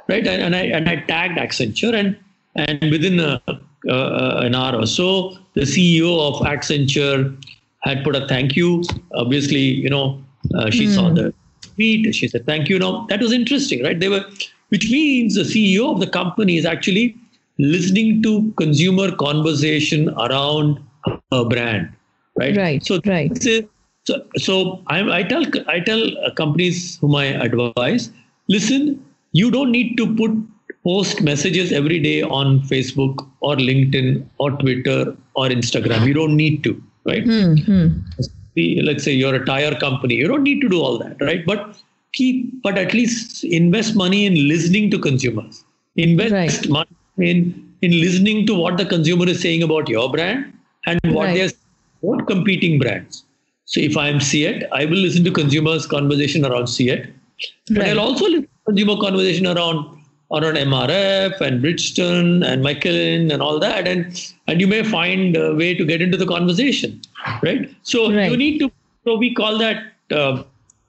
right? 0.08 0.26
And, 0.26 0.42
and 0.42 0.56
I 0.56 0.64
and 0.64 0.90
I 0.90 0.98
tagged 0.98 1.38
Accenture 1.38 1.94
and 1.94 2.18
and 2.56 2.92
within 2.92 3.20
a, 3.20 3.42
an 3.88 4.56
hour 4.56 4.76
or 4.76 4.86
so, 4.86 5.38
the 5.54 5.62
CEO 5.62 6.20
of 6.20 6.46
Accenture 6.46 7.36
had 7.84 8.04
put 8.04 8.16
a 8.16 8.28
thank 8.28 8.56
you. 8.56 8.84
Obviously, 9.16 9.60
you 9.60 9.90
know, 9.90 10.22
uh, 10.56 10.70
she 10.70 10.86
mm. 10.86 10.96
saw 10.96 11.10
hmm. 11.10 11.16
the 11.16 11.34
tweet. 11.62 12.14
She 12.16 12.28
said 12.28 12.46
thank 12.46 12.70
you. 12.70 12.80
Now 12.80 13.06
that 13.08 13.22
was 13.22 13.32
interesting, 13.32 13.84
right? 13.84 14.00
They 14.00 14.10
were, 14.10 14.26
which 14.70 14.90
means 14.90 15.36
the 15.36 15.44
CEO 15.44 15.92
of 15.92 16.00
the 16.00 16.08
company 16.08 16.58
is 16.58 16.66
actually 16.66 17.16
listening 17.58 18.22
to 18.24 18.52
consumer 18.58 19.12
conversation 19.16 20.10
around 20.10 20.80
a 21.32 21.46
brand, 21.46 21.92
right? 22.36 22.56
Right. 22.56 22.86
So 22.86 23.00
right. 23.06 23.32
So, 24.06 24.26
so 24.38 24.82
I, 24.88 25.20
I 25.20 25.24
tell 25.24 25.46
I 25.68 25.80
tell 25.82 26.02
companies 26.36 26.98
whom 27.00 27.16
I 27.16 27.26
advise, 27.26 28.12
listen, 28.48 29.04
you 29.34 29.52
don't 29.52 29.72
need 29.72 29.98
to 29.98 30.16
put 30.16 30.32
post 30.88 31.22
messages 31.22 31.72
every 31.72 32.00
day 32.00 32.22
on 32.22 32.60
Facebook 32.72 33.28
or 33.42 33.56
LinkedIn 33.56 34.26
or 34.38 34.52
Twitter 34.52 35.16
or 35.36 35.48
Instagram. 35.48 36.08
You 36.08 36.14
don't 36.14 36.36
need 36.36 36.64
to, 36.64 36.82
right? 37.06 37.26
Mm-hmm. 37.26 38.84
Let's 38.86 39.04
say 39.04 39.12
you're 39.12 39.36
a 39.36 39.46
tire 39.46 39.76
company, 39.80 40.16
you 40.16 40.28
don't 40.28 40.44
need 40.44 40.62
to 40.62 40.70
do 40.70 40.82
all 40.82 40.98
that, 41.00 41.22
right? 41.22 41.46
But 41.46 41.76
keep, 42.14 42.62
but 42.64 42.78
at 42.78 42.94
least 42.94 43.44
invest 43.44 43.96
money 43.96 44.26
in 44.26 44.48
listening 44.48 44.90
to 44.92 45.00
consumers. 45.00 45.64
Invest 45.96 46.34
right. 46.34 46.70
money 46.70 46.96
in 47.18 47.64
in 47.82 47.92
listening 48.02 48.46
to 48.48 48.56
what 48.56 48.78
the 48.78 48.86
consumer 48.86 49.28
is 49.28 49.42
saying 49.42 49.64
about 49.64 49.90
your 49.90 50.10
brand 50.12 50.52
and 50.86 51.00
what 51.14 51.26
right. 51.26 51.36
they're 51.36 51.50
what 52.02 52.26
competing 52.28 52.80
brands. 52.80 53.24
So 53.66 53.82
if 53.82 53.98
I'm 53.98 54.20
CEAT, 54.20 54.64
I 54.72 54.86
will 54.86 54.98
listen 54.98 55.24
to 55.26 55.32
consumers' 55.32 55.86
conversation 55.86 56.46
around 56.46 56.68
CEAT, 56.68 57.08
but 57.70 57.80
right. 57.80 57.90
I'll 57.90 58.00
also 58.00 58.26
listen 58.26 58.44
to 58.44 58.66
consumer 58.66 58.98
conversation 58.98 59.48
around 59.48 59.97
around 60.32 60.56
MRF 60.56 61.40
and 61.42 61.64
Bridgestone 61.64 62.46
and 62.46 62.62
Michelin 62.62 63.32
and 63.32 63.42
all 63.42 63.60
that, 63.60 63.88
and 63.88 64.34
and 64.48 64.60
you 64.62 64.68
may 64.68 64.84
find 64.84 65.36
a 65.36 65.56
way 65.56 65.74
to 65.74 65.86
get 65.86 66.02
into 66.02 66.18
the 66.18 66.26
conversation, 66.26 67.02
right? 67.42 67.74
So 67.84 68.12
right. 68.12 68.32
you 68.32 68.38
need 68.38 68.60
to. 68.60 68.72
So 69.06 69.18
we 69.18 69.34
call 69.34 69.58
that 69.58 69.94
uh, 70.12 70.44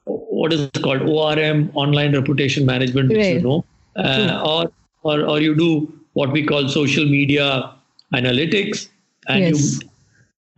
what 0.05 0.53
is 0.53 0.63
it 0.63 0.83
called 0.83 1.03
ORM, 1.03 1.71
online 1.75 2.15
reputation 2.15 2.67
management, 2.67 3.11
which 3.11 3.27
you 3.27 3.41
know, 3.41 3.65
uh, 3.97 4.43
or 4.45 4.73
or 5.03 5.25
or 5.25 5.41
you 5.41 5.55
do 5.55 5.93
what 6.15 6.33
we 6.33 6.45
call 6.45 6.69
social 6.69 7.05
media 7.05 7.73
analytics 8.15 8.89
and 9.29 9.41
yes. 9.41 9.83
you, 9.83 9.89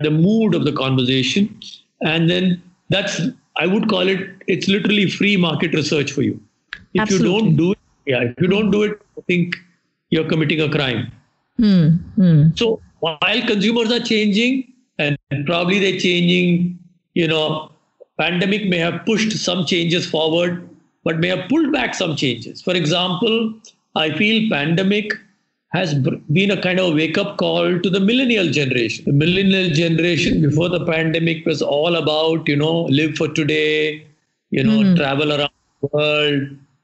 the 0.00 0.10
mood 0.10 0.54
of 0.54 0.64
the 0.64 0.72
conversation. 0.72 1.54
And 2.02 2.30
then 2.30 2.62
that's, 2.88 3.20
I 3.56 3.66
would 3.66 3.88
call 3.88 4.08
it, 4.08 4.30
it's 4.46 4.68
literally 4.68 5.10
free 5.10 5.36
market 5.36 5.74
research 5.74 6.12
for 6.12 6.22
you. 6.22 6.40
If 6.94 7.02
Absolutely. 7.02 7.28
you 7.28 7.40
don't 7.40 7.56
do 7.56 7.72
it, 7.72 7.78
yeah, 8.10 8.22
if 8.28 8.40
you 8.40 8.48
don't 8.48 8.70
do 8.70 8.82
it, 8.82 9.00
I 9.18 9.22
think 9.22 9.56
you're 10.10 10.28
committing 10.28 10.60
a 10.60 10.68
crime. 10.68 11.10
Hmm. 11.56 11.88
Hmm. 12.20 12.42
So 12.54 12.80
while 13.00 13.42
consumers 13.46 13.92
are 13.92 14.04
changing, 14.12 14.72
and 14.98 15.18
probably 15.46 15.78
they're 15.78 16.00
changing, 16.00 16.78
you 17.14 17.26
know, 17.26 17.70
pandemic 18.18 18.68
may 18.68 18.78
have 18.78 19.04
pushed 19.06 19.32
some 19.32 19.64
changes 19.64 20.06
forward, 20.06 20.68
but 21.04 21.18
may 21.18 21.28
have 21.28 21.48
pulled 21.48 21.72
back 21.72 21.94
some 21.94 22.16
changes. 22.16 22.60
For 22.60 22.74
example, 22.74 23.54
I 23.96 24.10
feel 24.16 24.50
pandemic 24.50 25.12
has 25.72 25.94
been 25.94 26.50
a 26.50 26.60
kind 26.60 26.80
of 26.80 26.94
wake 26.94 27.16
up 27.16 27.36
call 27.38 27.78
to 27.80 27.90
the 27.90 28.00
millennial 28.00 28.50
generation. 28.50 29.04
The 29.04 29.12
millennial 29.12 29.70
generation 29.70 30.42
before 30.42 30.68
the 30.68 30.84
pandemic 30.84 31.46
was 31.46 31.62
all 31.62 31.96
about, 31.96 32.48
you 32.48 32.56
know, 32.56 32.82
live 33.00 33.16
for 33.16 33.28
today, 33.28 34.06
you 34.50 34.64
know, 34.64 34.80
mm. 34.80 34.96
travel 34.96 35.32
around 35.32 35.50
the 35.80 35.88
world, 35.92 36.42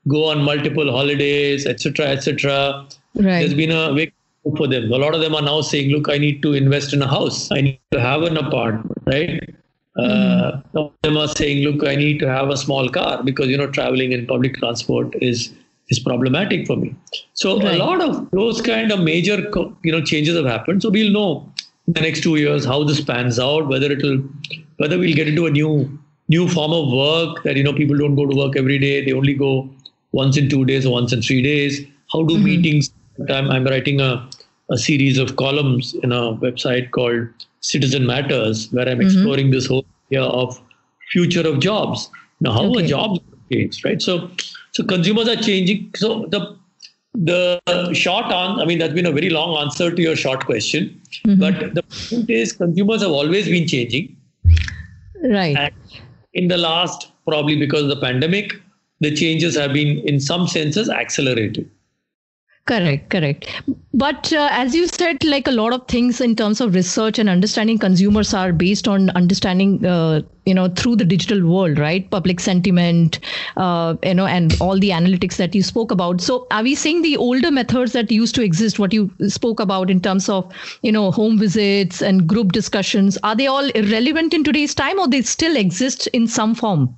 go 0.09 0.31
on 0.31 0.43
multiple 0.43 0.91
holidays, 0.91 1.67
etc., 1.67 2.07
etc. 2.07 2.87
Right. 3.15 3.41
There's 3.41 3.55
been 3.55 3.71
a 3.71 3.93
wake 3.93 4.13
up 4.47 4.57
for 4.57 4.67
them. 4.67 4.93
A 4.93 4.97
lot 4.97 5.15
of 5.15 5.21
them 5.21 5.35
are 5.35 5.43
now 5.43 5.61
saying, 5.61 5.91
look, 5.91 6.09
I 6.09 6.19
need 6.19 6.43
to 6.43 6.53
invest 6.55 6.93
in 6.93 7.03
a 7.03 7.09
house. 7.09 7.51
I 7.51 7.61
need 7.61 7.81
to 7.93 8.01
have 8.01 8.23
an 8.23 8.37
apartment, 8.37 9.03
right? 9.07 9.55
Uh, 9.97 10.61
some 10.73 10.85
of 10.85 10.93
them 11.03 11.17
are 11.17 11.29
saying, 11.29 11.65
look, 11.65 11.87
I 11.89 11.97
need 11.97 12.19
to 12.19 12.29
have 12.29 12.51
a 12.51 12.57
small 12.57 12.89
car 12.91 13.23
because, 13.23 13.49
you 13.49 13.57
know, 13.57 13.67
traveling 13.67 14.13
in 14.13 14.27
public 14.27 14.57
transport 14.57 15.15
is 15.21 15.53
is 15.89 16.01
problematic 16.01 16.67
for 16.67 16.77
me. 16.77 16.95
So 17.35 17.59
right. 17.59 17.75
a 17.75 17.79
lot 17.79 18.01
of 18.01 18.31
those 18.31 18.61
kind 18.61 18.93
of 18.93 19.01
major 19.01 19.51
you 19.83 19.93
know 19.93 20.03
changes 20.03 20.37
have 20.37 20.47
happened. 20.47 20.83
So 20.83 20.91
we'll 20.91 21.13
know 21.13 21.51
in 21.87 21.93
the 21.93 22.01
next 22.01 22.23
two 22.23 22.37
years 22.37 22.65
how 22.65 22.83
this 22.85 23.01
pans 23.01 23.39
out, 23.39 23.69
whether 23.69 23.91
it'll 23.93 24.19
whether 24.79 24.99
we'll 24.99 25.15
get 25.15 25.29
into 25.29 25.47
a 25.47 25.51
new 25.51 25.99
new 26.29 26.49
form 26.49 26.73
of 26.73 26.93
work 26.93 27.43
that 27.45 27.57
you 27.57 27.63
know 27.63 27.73
people 27.73 27.97
don't 27.97 28.17
go 28.17 28.27
to 28.27 28.37
work 28.37 28.57
every 28.57 28.79
day; 28.79 29.05
they 29.05 29.13
only 29.13 29.35
go 29.35 29.71
once 30.23 30.37
in 30.43 30.49
two 30.49 30.65
days 30.65 30.87
or 30.87 30.93
once 30.93 31.13
in 31.13 31.23
three 31.23 31.43
days. 31.43 31.81
How 32.13 32.23
do 32.23 32.35
mm-hmm. 32.35 32.45
meetings? 32.51 32.93
I'm, 33.29 33.51
I'm 33.51 33.65
writing 33.65 34.01
a 34.01 34.11
a 34.69 34.77
series 34.77 35.19
of 35.23 35.37
columns 35.37 35.95
in 36.03 36.13
a 36.13 36.23
website 36.45 36.91
called 36.91 37.47
Citizen 37.61 38.07
Matters, 38.07 38.69
where 38.73 38.89
I'm 38.89 38.99
mm-hmm. 38.99 39.07
exploring 39.07 39.51
this 39.53 39.67
whole 39.67 39.87
idea 40.09 40.25
of 40.25 40.61
future 41.13 41.47
of 41.47 41.61
jobs. 41.61 42.11
Now, 42.41 42.53
how 42.53 42.65
okay. 42.71 42.85
are 42.85 42.87
jobs 42.89 43.21
changed, 43.53 43.85
right? 43.85 44.03
So 44.03 44.31
so 44.73 44.85
consumers 44.85 45.29
are 45.29 45.37
changing. 45.37 45.91
So 45.95 46.27
the 46.37 46.41
the 47.15 47.61
short 47.95 48.27
on, 48.27 48.61
I 48.61 48.67
mean, 48.67 48.79
that's 48.79 48.93
been 48.93 49.07
a 49.07 49.13
very 49.13 49.31
long 49.31 49.57
answer 49.63 49.91
to 49.91 50.03
your 50.03 50.17
short 50.17 50.45
question. 50.45 51.01
Mm-hmm. 51.25 51.41
But 51.41 51.75
the 51.75 51.83
point 51.83 52.31
is, 52.31 52.53
consumers 52.53 53.03
have 53.03 53.11
always 53.11 53.49
been 53.49 53.67
changing. 53.67 54.17
Right. 55.23 55.57
And 55.57 55.75
in 56.35 56.49
the 56.49 56.59
last, 56.59 57.11
probably 57.27 57.57
because 57.59 57.83
of 57.85 57.89
the 57.89 58.01
pandemic, 58.01 58.61
the 59.01 59.15
changes 59.15 59.57
have 59.57 59.73
been, 59.73 59.99
in 60.07 60.21
some 60.21 60.47
senses, 60.49 60.89
accelerated. 60.89 61.71
Correct, 62.67 63.11
correct. 63.11 63.47
But 63.95 64.33
uh, 64.33 64.49
as 64.51 64.75
you 64.75 64.89
said, 64.89 65.23
like 65.23 65.47
a 65.47 65.53
lot 65.53 65.73
of 65.73 65.87
things 65.87 66.21
in 66.21 66.35
terms 66.35 66.61
of 66.61 66.75
research 66.75 67.17
and 67.17 67.29
understanding 67.29 67.79
consumers 67.79 68.35
are 68.35 68.53
based 68.53 68.89
on 68.89 69.11
understanding, 69.11 69.87
uh, 69.87 70.23
you 70.47 70.55
know, 70.55 70.69
through 70.71 70.97
the 70.97 71.05
digital 71.05 71.49
world, 71.49 71.79
right? 71.79 72.11
Public 72.11 72.41
sentiment, 72.41 73.21
uh, 73.57 73.95
you 74.03 74.15
know, 74.15 74.27
and 74.27 74.57
all 74.61 74.81
the 74.81 74.91
analytics 74.91 75.37
that 75.37 75.55
you 75.55 75.63
spoke 75.63 75.93
about. 75.93 76.21
So 76.21 76.49
are 76.51 76.65
we 76.65 76.75
saying 76.75 77.03
the 77.03 77.17
older 77.17 77.53
methods 77.53 77.93
that 77.93 78.11
used 78.11 78.35
to 78.35 78.43
exist, 78.43 78.81
what 78.81 78.93
you 78.93 79.13
spoke 79.29 79.61
about 79.61 79.89
in 79.89 80.01
terms 80.01 80.29
of, 80.29 80.53
you 80.83 80.91
know, 80.91 81.13
home 81.13 81.39
visits 81.39 82.03
and 82.03 82.27
group 82.27 82.51
discussions, 82.51 83.17
are 83.23 83.37
they 83.37 83.47
all 83.47 83.71
irrelevant 83.77 84.35
in 84.35 84.43
today's 84.43 84.75
time 84.75 84.99
or 84.99 85.07
they 85.07 85.23
still 85.23 85.57
exist 85.57 86.09
in 86.09 86.27
some 86.27 86.53
form? 86.53 86.97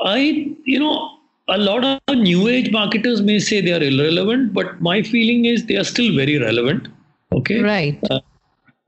I, 0.00 0.54
you 0.64 0.78
know, 0.78 1.18
a 1.48 1.58
lot 1.58 1.84
of 1.84 2.16
new 2.16 2.48
age 2.48 2.70
marketers 2.70 3.22
may 3.22 3.38
say 3.38 3.60
they 3.60 3.72
are 3.72 3.82
irrelevant, 3.82 4.52
but 4.52 4.80
my 4.80 5.02
feeling 5.02 5.46
is 5.46 5.66
they 5.66 5.76
are 5.76 5.84
still 5.84 6.14
very 6.14 6.38
relevant. 6.38 6.88
Okay. 7.32 7.60
Right. 7.60 7.98
Uh, 8.10 8.20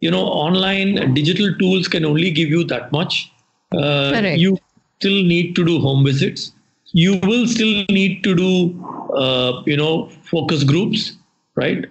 you 0.00 0.10
know, 0.10 0.24
online 0.24 1.14
digital 1.14 1.54
tools 1.58 1.88
can 1.88 2.04
only 2.04 2.30
give 2.30 2.48
you 2.48 2.64
that 2.64 2.90
much. 2.92 3.32
Uh, 3.72 4.12
Correct. 4.12 4.38
you 4.38 4.58
still 4.98 5.22
need 5.22 5.54
to 5.56 5.64
do 5.64 5.78
home 5.80 6.04
visits. 6.04 6.52
You 6.92 7.18
will 7.22 7.46
still 7.46 7.84
need 7.88 8.24
to 8.24 8.34
do, 8.34 8.84
uh, 9.14 9.62
you 9.66 9.76
know, 9.76 10.08
focus 10.24 10.64
groups, 10.64 11.12
right? 11.54 11.86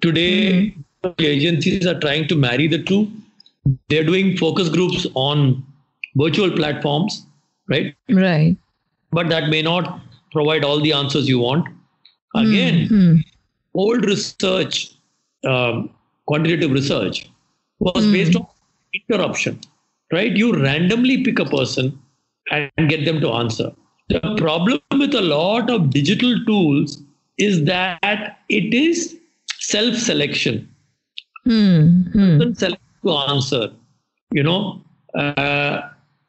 Today, 0.00 0.74
agencies 1.18 1.86
are 1.86 1.98
trying 1.98 2.28
to 2.28 2.36
marry 2.36 2.68
the 2.68 2.82
two. 2.82 3.10
They're 3.88 4.04
doing 4.04 4.36
focus 4.36 4.68
groups 4.68 5.06
on 5.14 5.64
virtual 6.16 6.50
platforms, 6.50 7.26
right? 7.68 7.94
Right. 8.08 8.56
But 9.14 9.28
that 9.28 9.48
may 9.48 9.62
not 9.62 10.00
provide 10.32 10.64
all 10.64 10.80
the 10.80 10.92
answers 10.92 11.28
you 11.28 11.38
want. 11.38 11.68
Again, 12.34 12.86
Hmm. 12.88 13.16
old 13.74 14.04
research, 14.04 14.90
um, 15.52 15.90
quantitative 16.26 16.72
research, 16.78 17.26
was 17.78 18.04
Hmm. 18.04 18.12
based 18.12 18.36
on 18.36 18.46
interruption, 18.98 19.58
right? 20.12 20.36
You 20.42 20.52
randomly 20.64 21.18
pick 21.28 21.38
a 21.38 21.44
person 21.44 21.92
and 22.50 22.88
get 22.88 23.04
them 23.04 23.20
to 23.20 23.32
answer. 23.40 23.72
The 24.08 24.20
problem 24.36 24.80
with 24.98 25.14
a 25.14 25.20
lot 25.22 25.70
of 25.70 25.90
digital 25.90 26.44
tools 26.44 27.02
is 27.38 27.64
that 27.64 28.38
it 28.48 28.74
is 28.74 29.16
self 29.60 29.96
selection. 29.96 30.68
Hmm. 31.44 32.02
Hmm. 32.12 32.52
Select 32.54 32.82
to 33.04 33.12
answer, 33.12 33.70
you 34.32 34.42
know. 34.42 34.82
Uh, 35.18 35.80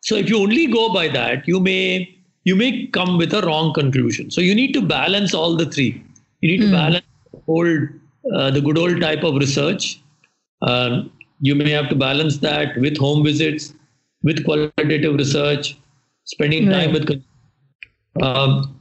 so 0.01 0.15
if 0.15 0.29
you 0.29 0.37
only 0.37 0.67
go 0.67 0.93
by 0.93 1.07
that, 1.09 1.47
you 1.47 1.59
may 1.59 2.14
you 2.45 2.55
may 2.55 2.87
come 2.87 3.17
with 3.17 3.33
a 3.33 3.41
wrong 3.41 3.73
conclusion. 3.73 4.31
So 4.31 4.39
you 4.39 4.55
need 4.55 4.73
to 4.73 4.81
balance 4.81 5.33
all 5.33 5.55
the 5.57 5.65
three. 5.65 6.01
You 6.41 6.51
need 6.51 6.65
to 6.65 6.71
balance 6.71 7.05
old 7.47 7.89
uh, 8.33 8.51
the 8.51 8.61
good 8.61 8.77
old 8.77 9.01
type 9.01 9.23
of 9.23 9.35
research. 9.35 9.99
Um, 10.61 11.11
you 11.41 11.55
may 11.55 11.69
have 11.71 11.89
to 11.89 11.95
balance 11.95 12.37
that 12.39 12.77
with 12.77 12.97
home 12.97 13.23
visits, 13.23 13.73
with 14.23 14.43
qualitative 14.45 15.15
research, 15.15 15.77
spending 16.23 16.69
time 16.69 16.93
with 16.93 17.23
um, 18.21 18.79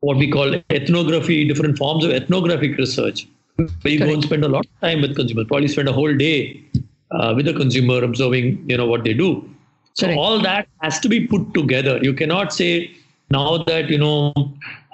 what 0.00 0.16
we 0.16 0.30
call 0.30 0.54
ethnography, 0.70 1.46
different 1.46 1.76
forms 1.76 2.04
of 2.04 2.12
ethnographic 2.12 2.76
research. 2.76 3.26
Where 3.56 3.92
you 3.92 3.98
go 3.98 4.12
and 4.12 4.22
spend 4.22 4.44
a 4.44 4.48
lot 4.48 4.64
of 4.64 4.80
time 4.80 5.00
with 5.00 5.16
consumers, 5.16 5.46
probably 5.48 5.68
spend 5.68 5.88
a 5.88 5.92
whole 5.92 6.14
day 6.14 6.64
uh, 7.10 7.32
with 7.34 7.46
the 7.46 7.54
consumer, 7.54 8.04
observing 8.04 8.64
you 8.68 8.76
know 8.76 8.86
what 8.86 9.04
they 9.04 9.14
do. 9.14 9.50
So 9.98 10.14
all 10.14 10.40
that 10.40 10.68
has 10.82 11.00
to 11.00 11.08
be 11.08 11.26
put 11.26 11.52
together. 11.54 11.98
You 12.00 12.14
cannot 12.14 12.52
say 12.52 12.90
now 13.30 13.64
that 13.64 13.90
you 13.90 13.98
know 13.98 14.32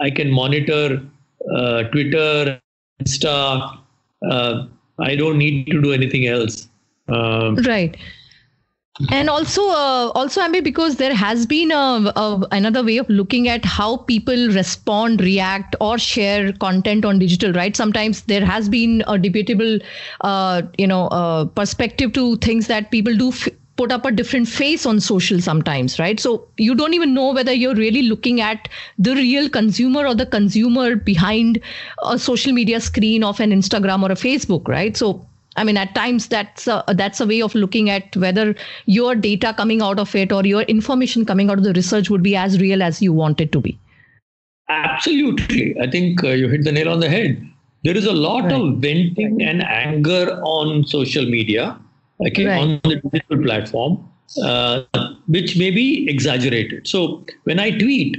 I 0.00 0.10
can 0.10 0.30
monitor 0.30 1.02
uh, 1.54 1.82
Twitter, 1.84 2.60
Insta. 3.02 3.78
Uh, 4.30 4.66
I 4.98 5.14
don't 5.16 5.36
need 5.36 5.66
to 5.66 5.82
do 5.82 5.92
anything 5.92 6.26
else. 6.26 6.68
Um, 7.08 7.56
Right. 7.56 7.96
And 9.10 9.28
also, 9.28 9.60
uh, 9.70 10.12
also, 10.14 10.40
Ambi, 10.40 10.62
because 10.62 10.96
there 10.96 11.14
has 11.14 11.46
been 11.46 11.72
a, 11.72 12.12
a, 12.14 12.46
another 12.52 12.84
way 12.84 12.96
of 12.98 13.08
looking 13.08 13.48
at 13.48 13.64
how 13.64 13.96
people 13.96 14.48
respond, 14.50 15.20
react, 15.20 15.74
or 15.80 15.98
share 15.98 16.52
content 16.52 17.04
on 17.04 17.18
digital. 17.18 17.52
Right. 17.52 17.74
Sometimes 17.74 18.22
there 18.22 18.44
has 18.44 18.68
been 18.68 19.02
a 19.08 19.18
debatable, 19.18 19.80
uh, 20.20 20.62
you 20.78 20.86
know, 20.86 21.08
uh, 21.08 21.44
perspective 21.44 22.12
to 22.12 22.36
things 22.36 22.68
that 22.68 22.92
people 22.92 23.16
do. 23.16 23.30
F- 23.30 23.48
put 23.76 23.90
up 23.90 24.04
a 24.04 24.12
different 24.12 24.48
face 24.48 24.86
on 24.86 25.00
social 25.00 25.40
sometimes 25.40 25.98
right 25.98 26.20
so 26.20 26.46
you 26.58 26.74
don't 26.74 26.94
even 26.94 27.12
know 27.12 27.32
whether 27.32 27.52
you're 27.52 27.74
really 27.74 28.02
looking 28.02 28.40
at 28.40 28.68
the 28.98 29.14
real 29.14 29.48
consumer 29.48 30.06
or 30.06 30.14
the 30.14 30.26
consumer 30.26 30.94
behind 30.96 31.60
a 32.04 32.18
social 32.18 32.52
media 32.52 32.80
screen 32.80 33.24
of 33.24 33.40
an 33.40 33.50
instagram 33.50 34.02
or 34.02 34.12
a 34.12 34.20
facebook 34.26 34.68
right 34.68 34.96
so 34.96 35.26
I 35.56 35.62
mean, 35.62 35.76
at 35.76 35.94
times 35.94 36.28
that's 36.28 36.66
a, 36.66 36.84
that's 36.94 37.20
a 37.20 37.26
way 37.26 37.40
of 37.40 37.54
looking 37.54 37.88
at 37.88 38.16
whether 38.16 38.54
your 38.86 39.14
data 39.14 39.54
coming 39.56 39.82
out 39.82 39.98
of 39.98 40.14
it 40.14 40.32
or 40.32 40.44
your 40.44 40.62
information 40.62 41.24
coming 41.24 41.50
out 41.50 41.58
of 41.58 41.64
the 41.64 41.72
research 41.72 42.10
would 42.10 42.22
be 42.22 42.34
as 42.34 42.60
real 42.60 42.82
as 42.82 43.00
you 43.00 43.12
want 43.12 43.40
it 43.40 43.52
to 43.52 43.60
be. 43.60 43.78
Absolutely. 44.68 45.76
I 45.80 45.88
think 45.88 46.24
uh, 46.24 46.30
you 46.30 46.48
hit 46.48 46.64
the 46.64 46.72
nail 46.72 46.88
on 46.88 47.00
the 47.00 47.08
head. 47.08 47.46
There 47.84 47.96
is 47.96 48.06
a 48.06 48.12
lot 48.12 48.50
of 48.50 48.78
venting 48.78 49.42
and 49.42 49.62
anger 49.62 50.40
on 50.42 50.84
social 50.86 51.26
media, 51.26 51.78
okay, 52.20 52.46
Right. 52.46 52.58
on 52.58 52.80
the 52.84 53.00
digital 53.12 53.42
platform, 53.42 54.08
uh, 54.42 54.82
which 55.26 55.56
may 55.56 55.70
be 55.70 56.08
exaggerated. 56.08 56.86
So 56.86 57.24
when 57.44 57.58
I 57.58 57.70
tweet, 57.70 58.16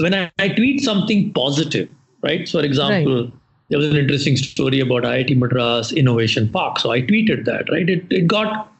when 0.00 0.14
I, 0.14 0.30
I 0.38 0.48
tweet 0.48 0.80
something 0.80 1.32
positive, 1.32 1.88
right? 2.22 2.46
So, 2.48 2.60
for 2.60 2.64
example, 2.64 3.30
there 3.70 3.78
was 3.78 3.88
an 3.88 3.96
interesting 3.96 4.36
story 4.36 4.80
about 4.80 5.02
IIT 5.02 5.36
Madras 5.36 5.92
Innovation 5.92 6.48
Park. 6.48 6.78
So 6.78 6.90
I 6.90 7.02
tweeted 7.02 7.44
that, 7.44 7.68
right? 7.70 7.88
It, 7.88 8.04
it 8.10 8.26
got 8.26 8.72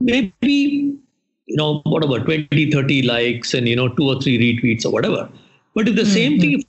maybe 0.00 0.96
you 1.46 1.56
know 1.56 1.80
whatever 1.84 2.18
20 2.20 2.70
30 2.70 3.02
likes 3.02 3.54
and 3.54 3.68
you 3.68 3.76
know 3.76 3.88
two 3.88 4.04
or 4.08 4.20
three 4.20 4.36
retweets 4.38 4.84
or 4.84 4.90
whatever 4.90 5.28
but 5.74 5.88
if 5.88 5.94
the 5.94 6.04
same 6.04 6.38
thing 6.40 6.62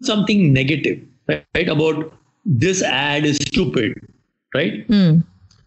something 0.00 0.52
negative 0.52 0.98
right, 1.28 1.44
right 1.54 1.68
about 1.68 2.12
this 2.44 2.82
ad 2.82 3.24
is 3.24 3.36
stupid 3.36 3.94
right 4.54 4.86
Hmm. 4.86 5.18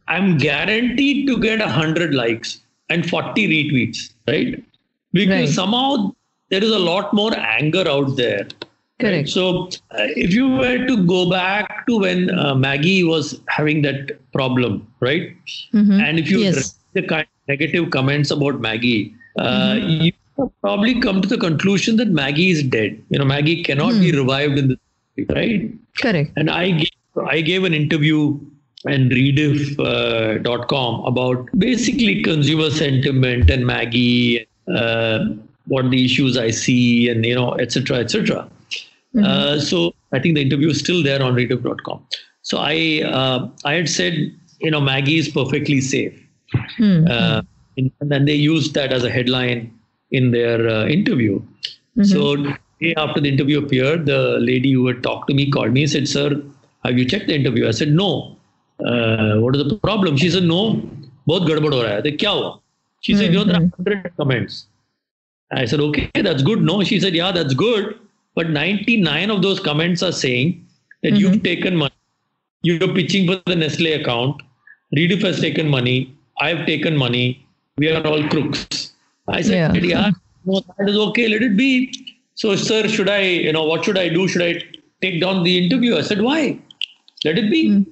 I'm 0.08 0.38
guaranteed 0.38 1.28
to 1.28 1.38
get 1.40 1.60
100 1.60 2.14
likes 2.14 2.60
and 2.90 3.10
40 3.10 3.48
retweets 3.54 4.12
right 4.28 4.64
because 5.14 5.30
Right. 5.48 5.50
somehow 5.50 6.14
there 6.50 6.64
is 6.64 6.72
a 6.72 6.80
lot 6.80 7.14
more 7.14 7.34
anger 7.38 7.88
out 7.88 8.16
there 8.18 8.48
Correct. 9.00 9.28
so, 9.28 9.68
uh, 9.92 10.08
if 10.26 10.34
you 10.34 10.48
were 10.50 10.86
to 10.88 10.96
go 11.06 11.30
back 11.30 11.86
to 11.88 12.00
when 12.00 12.30
uh, 12.30 12.54
Maggi 12.56 13.06
was 13.06 13.42
having 13.50 13.82
that 13.82 14.12
problem, 14.32 14.88
right? 15.02 15.34
Mhm. 15.74 16.00
And 16.02 16.18
if 16.18 16.30
you 16.32 16.40
Yes. 16.40 16.56
read 16.94 17.02
the 17.02 17.08
kind 17.10 17.24
of 17.24 17.50
negative 17.54 17.90
comments 17.96 18.32
about 18.32 18.62
Maggi, 18.62 19.12
uh, 19.38 19.76
you 19.82 20.14
have 20.38 20.50
probably 20.62 20.94
come 21.02 21.22
to 21.22 21.28
the 21.28 21.38
conclusion 21.38 21.98
that 21.98 22.14
Maggi 22.22 22.52
is 22.52 22.64
dead. 22.64 22.98
You 23.10 23.20
know, 23.20 23.26
Maggi 23.26 23.66
cannot 23.66 24.00
be 24.00 24.14
revived 24.14 24.58
in 24.60 24.70
the 24.70 25.26
right. 25.40 25.70
Correct. 26.02 26.32
And 26.38 26.50
I 26.50 26.72
gave, 26.72 26.96
I 27.28 27.42
gave 27.42 27.66
an 27.66 27.74
interview 27.74 28.40
and 28.86 29.12
rediff.com 29.12 30.96
uh, 30.96 31.04
about 31.04 31.50
basically 31.58 32.22
consumer 32.22 32.70
sentiment 32.70 33.50
and 33.50 33.64
Maggi, 33.64 34.46
uh, 34.74 35.26
what 35.68 35.90
the 35.90 36.06
issues 36.06 36.38
I 36.38 36.52
see, 36.52 37.10
and 37.10 37.26
you 37.26 37.36
know, 37.36 37.54
etc. 37.56 37.98
etc. 37.98 38.50
Uh, 39.24 39.60
so 39.60 39.94
I 40.12 40.20
think 40.20 40.36
the 40.36 40.42
interview 40.42 40.70
is 40.70 40.80
still 40.80 41.02
there 41.02 41.22
on 41.24 41.36
rediff.com. 41.36 42.06
So 42.42 42.58
I 42.58 43.02
uh, 43.06 43.50
I 43.64 43.74
had 43.74 43.90
said, 43.90 44.14
you 44.60 44.72
know, 44.72 44.82
Maggi 44.82 45.18
is 45.20 45.30
perfectly 45.30 45.82
safe. 45.82 46.22
Hmm. 46.78 47.06
Uh, 47.10 47.42
and 47.78 47.92
then 48.02 48.26
they 48.26 48.36
used 48.36 48.74
that 48.76 48.94
as 48.94 49.04
a 49.04 49.10
headline 49.10 49.78
in 50.12 50.32
their 50.32 50.68
uh, 50.68 50.86
interview. 50.86 51.42
So 52.04 52.36
day 52.82 52.94
after 52.98 53.22
the 53.22 53.30
interview 53.30 53.64
appeared, 53.64 54.06
the 54.06 54.38
lady 54.40 54.74
who 54.74 54.86
had 54.88 55.02
talked 55.02 55.30
to 55.30 55.34
me 55.34 55.50
called 55.50 55.72
me 55.72 55.84
and 55.84 55.92
said, 55.92 56.10
"Sir, 56.10 56.42
have 56.84 56.98
you 56.98 57.06
checked 57.06 57.28
the 57.28 57.36
interview?" 57.36 57.68
I 57.68 57.72
said, 57.72 57.94
"No." 57.94 58.38
Uh, 58.80 59.38
what 59.40 59.56
is 59.56 59.64
the 59.68 59.78
problem? 59.78 60.18
She 60.18 60.30
said, 60.30 60.44
no, 60.44 60.82
both 61.26 61.44
gadbad 61.44 61.74
ho 61.74 61.84
raha. 61.84 62.00
I 62.00 62.02
said, 62.02 62.18
kya? 62.18 62.60
She 63.02 63.16
said, 63.16 63.34
you 63.34 63.46
know, 63.46 63.58
hmm, 63.60 63.70
there 63.80 63.96
hmm. 63.96 64.00
are 64.00 64.10
100 64.10 64.18
comments. 64.18 64.68
I 65.52 65.66
said, 65.66 65.80
okay, 65.80 66.10
that's 66.16 66.42
good. 66.42 66.62
No, 66.62 66.84
she 66.84 67.00
said, 67.00 67.14
yeah, 67.14 67.32
that's 67.32 67.54
good. 67.54 68.00
But 68.36 68.50
99 68.50 69.30
of 69.30 69.42
those 69.42 69.60
comments 69.60 70.04
are 70.04 70.12
saying 70.12 70.66
that 71.04 71.10
mm-hmm. 71.10 71.18
you've 71.18 71.36
hmm. 71.36 71.42
taken 71.42 71.76
money. 71.76 71.94
You're 72.64 72.94
pitching 72.94 73.28
for 73.28 73.42
the 73.46 73.56
Nestle 73.56 73.94
account. 73.94 74.42
Rediff 74.98 75.22
has 75.22 75.40
taken 75.40 75.70
money. 75.70 76.16
I've 76.40 76.66
taken 76.66 76.98
money. 76.98 77.48
We 77.78 77.90
are 77.92 78.06
all 78.06 78.28
crooks. 78.30 78.94
I 79.28 79.42
said, 79.42 79.76
yeah, 79.76 79.82
yeah 79.82 80.12
no, 80.46 80.62
that 80.62 80.90
is 80.90 80.98
okay. 80.98 81.28
Let 81.28 81.44
it 81.44 81.56
be. 81.56 81.94
So, 82.34 82.56
sir, 82.56 82.88
should 82.88 83.10
I, 83.10 83.22
you 83.22 83.54
know, 83.54 83.64
what 83.66 83.86
should 83.86 83.98
I 83.98 84.10
do? 84.10 84.28
Should 84.28 84.42
I 84.42 84.62
take 85.02 85.22
down 85.22 85.44
the 85.44 85.64
interview? 85.64 85.96
I 85.96 86.02
said, 86.02 86.22
why? 86.22 86.60
Let 87.26 87.38
it 87.40 87.50
be. 87.52 87.86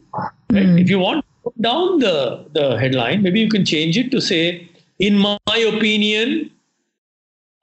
Right? 0.51 0.79
If 0.83 0.89
you 0.89 0.99
want 0.99 1.25
to 1.25 1.43
put 1.43 1.61
down 1.61 1.99
the, 1.99 2.45
the 2.53 2.77
headline, 2.77 3.23
maybe 3.23 3.39
you 3.39 3.49
can 3.49 3.65
change 3.65 3.97
it 3.97 4.11
to 4.11 4.21
say, 4.21 4.69
in 4.99 5.17
my 5.17 5.37
opinion, 5.73 6.51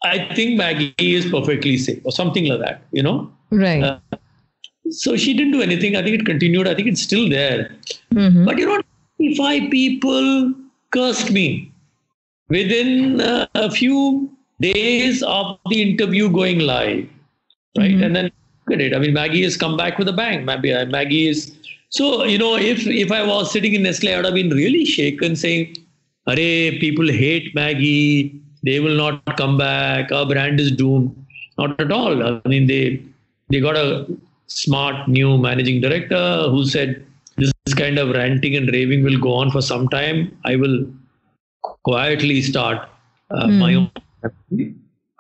I 0.03 0.35
think 0.35 0.61
Maggi 0.61 0.95
is 0.99 1.31
perfectly 1.31 1.77
safe 1.77 2.01
or 2.05 2.13
something 2.13 2.47
like 2.47 2.61
that, 2.61 2.83
you 2.91 3.03
know? 3.03 3.31
Right. 3.51 3.83
Uh, 3.83 3.99
so 4.91 5.17
she 5.17 5.35
didn't 5.35 5.53
do 5.53 5.63
anything. 5.63 5.95
I 5.97 6.03
think 6.03 6.21
it 6.21 6.27
continued. 6.27 6.67
I 6.67 6.75
think 6.75 6.89
it's 6.89 7.03
still 7.03 7.29
there. 7.29 7.71
Mhm. 8.15 8.45
But 8.45 8.59
you 8.59 8.67
know, 8.67 8.81
25 9.19 9.71
people 9.71 10.55
cursed 10.91 11.31
me 11.31 11.71
within 12.49 13.21
uh, 13.21 13.47
a 13.55 13.71
few 13.71 14.31
days 14.61 15.23
of 15.23 15.59
the 15.69 15.83
interview 15.83 16.29
going 16.29 16.61
live, 16.61 17.09
right? 17.79 17.93
And 17.93 18.17
then 18.17 18.25
look 18.67 18.75
at 18.75 18.81
it. 18.81 18.95
I 18.95 18.99
mean, 18.99 19.15
Maggi 19.15 19.45
has 19.45 19.57
come 19.57 19.77
back 19.77 19.99
with 19.99 20.09
a 20.09 20.13
bang. 20.13 20.45
Maybe 20.45 20.73
uh, 20.73 20.87
Maggi 20.87 21.29
is. 21.29 21.57
So 21.91 22.25
you 22.25 22.39
know, 22.39 22.57
if 22.57 22.87
if 22.87 23.13
I 23.13 23.23
was 23.27 23.51
sitting 23.53 23.75
in 23.75 23.83
Nestle, 23.83 24.13
I 24.13 24.17
would 24.17 24.25
have 24.25 24.35
been 24.35 24.51
really 24.51 24.85
shaken, 24.85 25.37
saying, 25.37 25.77
"Arey, 26.29 26.81
people 26.81 27.09
hate 27.09 27.55
Maggi. 27.55 28.41
They 28.63 28.81
will 28.81 28.97
not 28.97 29.37
come 29.37 29.57
back. 29.59 30.13
Our 30.13 30.27
brand 30.27 30.61
is 30.61 30.71
doomed." 30.71 31.17
Not 31.59 31.81
at 31.81 31.93
all. 31.93 32.23
I 32.23 32.49
mean, 32.49 32.67
they 32.67 33.03
they 33.49 33.61
got 33.61 33.77
a 33.77 34.07
smart 34.47 35.09
new 35.09 35.39
managing 35.39 35.81
director 35.81 36.49
who 36.51 36.65
said, 36.65 37.05
this 37.37 37.75
kind 37.75 37.99
of 37.99 38.11
ranting 38.11 38.57
and 38.57 38.69
raving 38.73 39.03
will 39.03 39.19
go 39.19 39.33
on 39.35 39.51
for 39.51 39.63
some 39.63 39.89
time, 39.89 40.37
I 40.45 40.57
will 40.57 40.87
quietly 41.63 42.43
start 42.43 42.89
uh, 43.31 43.47
mm. 43.47 43.59
my 43.59 43.75
own 43.75 43.91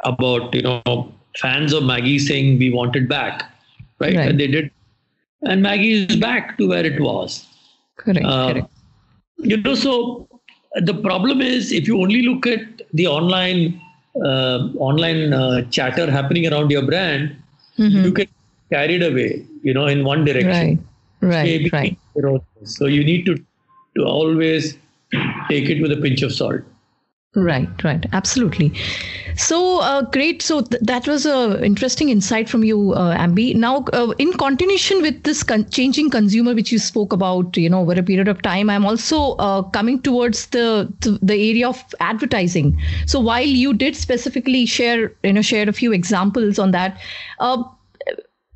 about 0.04 0.54
you 0.54 0.62
know 0.62 1.12
fans 1.37 1.72
of 1.72 1.83
Maggi 1.85 2.20
saying 2.20 2.59
we 2.59 2.70
want 2.70 2.96
it 2.96 3.09
back, 3.09 3.44
right? 3.98 4.16
right? 4.16 4.28
And 4.28 4.40
they 4.40 4.46
did, 4.46 4.70
and 5.42 5.64
Maggi 5.64 6.09
is 6.09 6.16
back 6.16 6.59
to 6.59 6.68
where 6.68 6.85
it 6.85 7.00
was. 7.00 7.46
Correct. 7.96 8.24
Uh, 8.24 8.53
correct. 8.53 8.70
You 9.38 9.57
know, 9.57 9.74
so 9.74 10.29
the 10.76 10.94
problem 10.94 11.40
is 11.40 11.72
if 11.72 11.88
you 11.88 12.00
only 12.00 12.22
look 12.22 12.46
at 12.46 12.83
the 12.92 13.07
online 13.07 13.81
uh, 14.16 14.68
online 14.76 15.33
uh, 15.33 15.62
chatter 15.70 16.11
happening 16.11 16.53
around 16.53 16.70
your 16.70 16.83
brand, 16.83 17.37
mm-hmm. 17.79 18.05
you 18.05 18.12
get 18.12 18.29
carried 18.70 19.03
away, 19.03 19.44
you 19.62 19.72
know, 19.72 19.87
in 19.87 20.05
one 20.05 20.24
direction. 20.24 20.50
Right. 20.50 20.79
Right. 21.22 21.44
Maybe, 21.44 21.70
right. 21.70 21.98
So 22.64 22.87
you 22.87 23.05
need 23.05 23.26
to 23.26 23.37
to 23.96 24.05
always 24.05 24.76
take 25.48 25.68
it 25.68 25.81
with 25.83 25.92
a 25.92 25.96
pinch 25.96 26.22
of 26.22 26.33
salt. 26.33 26.62
Right, 27.36 27.68
right, 27.84 28.04
absolutely. 28.12 28.72
So 29.36 29.78
uh, 29.82 30.02
great. 30.02 30.42
So 30.42 30.62
th- 30.62 30.82
that 30.82 31.06
was 31.06 31.26
a 31.26 31.64
interesting 31.64 32.08
insight 32.08 32.48
from 32.48 32.64
you, 32.64 32.92
uh, 32.92 33.16
Ambi. 33.16 33.54
Now, 33.54 33.84
uh, 33.92 34.12
in 34.18 34.32
continuation 34.32 35.00
with 35.00 35.22
this 35.22 35.44
con- 35.44 35.70
changing 35.70 36.10
consumer, 36.10 36.54
which 36.56 36.72
you 36.72 36.80
spoke 36.80 37.12
about, 37.12 37.56
you 37.56 37.70
know, 37.70 37.82
over 37.82 37.92
a 37.92 38.02
period 38.02 38.26
of 38.26 38.42
time, 38.42 38.68
I'm 38.68 38.84
also 38.84 39.36
uh, 39.36 39.62
coming 39.62 40.02
towards 40.02 40.46
the 40.46 40.92
the 41.22 41.34
area 41.50 41.68
of 41.68 41.84
advertising. 42.00 42.76
So 43.06 43.20
while 43.20 43.46
you 43.46 43.74
did 43.74 43.94
specifically 43.94 44.66
share, 44.66 45.12
you 45.22 45.32
know, 45.32 45.42
shared 45.42 45.68
a 45.68 45.72
few 45.72 45.92
examples 45.92 46.58
on 46.58 46.72
that. 46.72 46.98
Uh, 47.38 47.62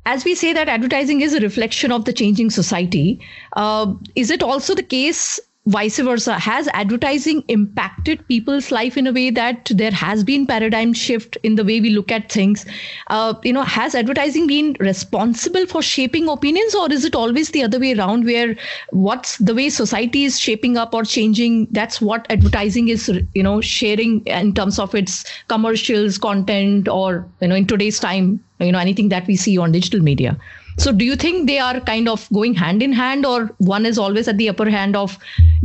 as 0.05 0.23
we 0.23 0.35
say 0.35 0.53
that 0.53 0.69
advertising 0.69 1.21
is 1.21 1.33
a 1.33 1.39
reflection 1.39 1.91
of 1.91 2.05
the 2.05 2.13
changing 2.13 2.49
society, 2.51 3.19
uh, 3.55 3.91
is 4.15 4.29
it 4.29 4.43
also 4.43 4.75
the 4.75 4.83
case 4.83 5.39
vice 5.67 5.97
versa 5.97 6.37
has 6.37 6.67
advertising 6.73 7.43
impacted 7.47 8.27
people's 8.27 8.71
life 8.71 8.97
in 8.97 9.07
a 9.07 9.11
way 9.11 9.29
that 9.31 9.71
there 9.73 9.91
has 9.91 10.23
been 10.23 10.45
paradigm 10.45 10.93
shift 10.93 11.37
in 11.43 11.55
the 11.55 11.63
way 11.63 11.79
we 11.81 11.89
look 11.89 12.11
at 12.11 12.31
things? 12.31 12.65
Uh, 13.07 13.33
you 13.43 13.51
know 13.51 13.63
has 13.63 13.95
advertising 13.95 14.47
been 14.47 14.75
responsible 14.79 15.65
for 15.65 15.81
shaping 15.81 16.27
opinions 16.29 16.75
or 16.75 16.91
is 16.91 17.03
it 17.03 17.15
always 17.15 17.49
the 17.49 17.63
other 17.63 17.79
way 17.79 17.93
around 17.93 18.25
where 18.25 18.55
what's 18.91 19.37
the 19.37 19.55
way 19.55 19.69
society 19.69 20.23
is 20.23 20.39
shaping 20.39 20.77
up 20.77 20.93
or 20.93 21.03
changing 21.03 21.67
that's 21.71 21.99
what 21.99 22.25
advertising 22.29 22.87
is 22.89 23.07
you 23.33 23.43
know 23.43 23.59
sharing 23.61 24.19
in 24.25 24.53
terms 24.53 24.77
of 24.79 24.93
its 24.93 25.23
commercials 25.47 26.17
content 26.17 26.87
or 26.87 27.27
you 27.41 27.47
know 27.47 27.55
in 27.55 27.65
today's 27.65 27.99
time 27.99 28.39
you 28.59 28.71
know 28.71 28.79
anything 28.79 29.09
that 29.09 29.25
we 29.27 29.35
see 29.35 29.57
on 29.57 29.71
digital 29.71 29.99
media 29.99 30.37
so, 30.77 30.91
do 30.91 31.05
you 31.05 31.15
think 31.15 31.47
they 31.47 31.59
are 31.59 31.79
kind 31.79 32.09
of 32.09 32.27
going 32.33 32.53
hand 32.53 32.83
in 32.83 32.91
hand, 32.91 33.25
or 33.25 33.45
one 33.57 33.85
is 33.85 33.97
always 33.97 34.27
at 34.27 34.37
the 34.37 34.49
upper 34.49 34.69
hand 34.69 34.95
of 34.95 35.17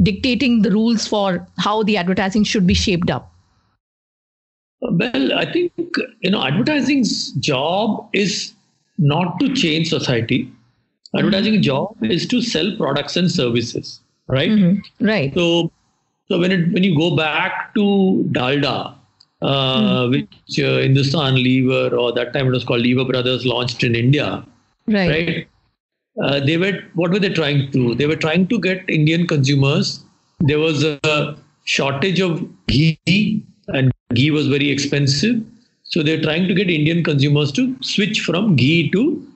dictating 0.02 0.62
the 0.62 0.70
rules 0.70 1.06
for 1.06 1.46
how 1.58 1.82
the 1.82 1.96
advertising 1.96 2.44
should 2.44 2.66
be 2.66 2.74
shaped 2.74 3.10
up? 3.10 3.32
Well, 4.80 5.34
I 5.38 5.50
think 5.50 5.72
you 6.20 6.30
know 6.30 6.42
advertising's 6.42 7.32
job 7.32 8.08
is 8.12 8.52
not 8.98 9.40
to 9.40 9.52
change 9.54 9.88
society. 9.88 10.44
Mm-hmm. 10.44 11.18
Advertising 11.18 11.62
job 11.62 11.96
is 12.04 12.26
to 12.28 12.40
sell 12.40 12.76
products 12.76 13.16
and 13.16 13.30
services, 13.30 14.00
right? 14.28 14.50
Mm-hmm. 14.50 15.06
Right. 15.06 15.34
So, 15.34 15.72
so 16.28 16.38
when 16.38 16.52
it 16.52 16.72
when 16.72 16.84
you 16.84 16.96
go 16.96 17.16
back 17.16 17.74
to 17.74 18.24
Dalda, 18.30 18.94
uh, 19.42 19.46
mm-hmm. 19.46 20.10
which 20.12 20.60
uh, 20.60 20.78
Hindustan 20.78 21.34
Lever 21.34 21.96
or 21.96 22.12
that 22.12 22.32
time 22.32 22.46
it 22.46 22.52
was 22.52 22.64
called 22.64 22.82
Lever 22.82 23.04
Brothers 23.04 23.44
launched 23.44 23.82
in 23.82 23.96
India, 23.96 24.46
right, 24.90 25.10
right? 25.10 25.48
Uh, 26.22 26.40
they 26.40 26.56
were 26.56 26.80
what 26.94 27.10
were 27.10 27.18
they 27.18 27.28
trying 27.28 27.66
to 27.66 27.72
do? 27.72 27.94
They 27.94 28.06
were 28.06 28.16
trying 28.16 28.46
to 28.48 28.58
get 28.58 28.88
Indian 28.88 29.26
consumers. 29.26 30.04
There 30.40 30.58
was 30.58 30.84
a 30.84 31.36
shortage 31.64 32.20
of 32.20 32.46
ghee, 32.66 33.44
and 33.68 33.92
ghee 34.14 34.30
was 34.30 34.48
very 34.48 34.70
expensive. 34.70 35.42
So 35.84 36.02
they're 36.02 36.22
trying 36.22 36.48
to 36.48 36.54
get 36.54 36.70
Indian 36.70 37.02
consumers 37.04 37.52
to 37.52 37.76
switch 37.80 38.20
from 38.20 38.56
ghee 38.56 38.90
to 38.90 39.26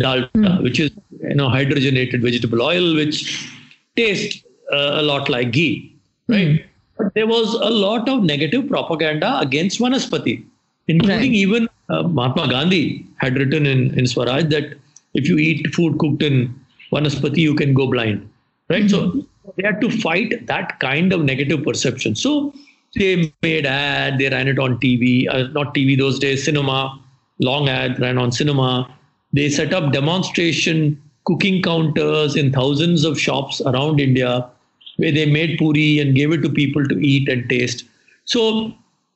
dalda, 0.00 0.30
mm. 0.32 0.62
which 0.62 0.80
is 0.80 0.90
you 1.20 1.34
know 1.34 1.48
hydrogenated 1.48 2.22
vegetable 2.22 2.62
oil, 2.62 2.94
which 2.94 3.48
tastes 3.96 4.44
uh, 4.72 4.92
a 4.94 5.02
lot 5.02 5.28
like 5.28 5.52
ghee, 5.52 5.94
right? 6.28 6.48
Mm. 6.48 6.64
But 6.96 7.14
there 7.14 7.26
was 7.26 7.54
a 7.54 7.70
lot 7.70 8.08
of 8.08 8.22
negative 8.22 8.68
propaganda 8.68 9.38
against 9.40 9.80
Vanaspati, 9.80 10.44
including 10.86 11.32
right. 11.32 11.42
even 11.44 11.68
uh, 11.88 12.02
Mahatma 12.04 12.48
Gandhi 12.48 13.04
had 13.16 13.36
written 13.36 13.66
in, 13.66 13.98
in 13.98 14.06
Swaraj 14.06 14.44
that 14.50 14.78
if 15.14 15.28
you 15.28 15.38
eat 15.38 15.74
food 15.74 15.98
cooked 15.98 16.22
in 16.22 16.54
Vanaspati, 16.92 17.38
you 17.38 17.54
can 17.54 17.74
go 17.74 17.86
blind. 17.86 18.28
Right? 18.68 18.84
Mm-hmm. 18.84 19.20
So 19.20 19.26
they 19.56 19.66
had 19.66 19.80
to 19.80 19.90
fight 19.90 20.46
that 20.46 20.78
kind 20.80 21.12
of 21.12 21.22
negative 21.22 21.64
perception. 21.64 22.14
So 22.14 22.52
they 22.96 23.32
made 23.42 23.66
ad, 23.66 24.18
they 24.18 24.28
ran 24.28 24.48
it 24.48 24.58
on 24.58 24.78
TV, 24.78 25.28
uh, 25.28 25.48
not 25.52 25.74
TV 25.74 25.98
those 25.98 26.18
days, 26.18 26.44
cinema, 26.44 27.00
long 27.40 27.68
ad 27.68 28.00
ran 28.00 28.18
on 28.18 28.32
cinema. 28.32 28.88
They 29.32 29.48
set 29.48 29.74
up 29.74 29.92
demonstration 29.92 31.00
cooking 31.24 31.62
counters 31.62 32.36
in 32.36 32.52
thousands 32.52 33.04
of 33.04 33.18
shops 33.18 33.60
around 33.62 34.00
India 34.00 34.48
where 34.96 35.10
they 35.10 35.26
made 35.26 35.58
puri 35.58 35.98
and 35.98 36.14
gave 36.14 36.32
it 36.32 36.42
to 36.42 36.48
people 36.48 36.86
to 36.86 37.04
eat 37.04 37.28
and 37.28 37.48
taste. 37.48 37.84
So 38.26 38.72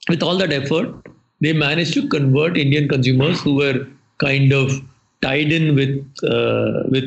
with 0.08 0.22
all 0.22 0.36
that 0.38 0.52
effort, 0.52 0.92
they 1.40 1.52
managed 1.52 1.94
to 1.94 2.08
convert 2.08 2.56
Indian 2.56 2.88
consumers 2.88 3.40
who 3.40 3.54
were 3.54 3.86
kind 4.18 4.52
of 4.52 4.82
tied 5.22 5.52
in 5.52 5.74
with 5.74 5.94
uh, 6.24 6.82
with 6.88 7.04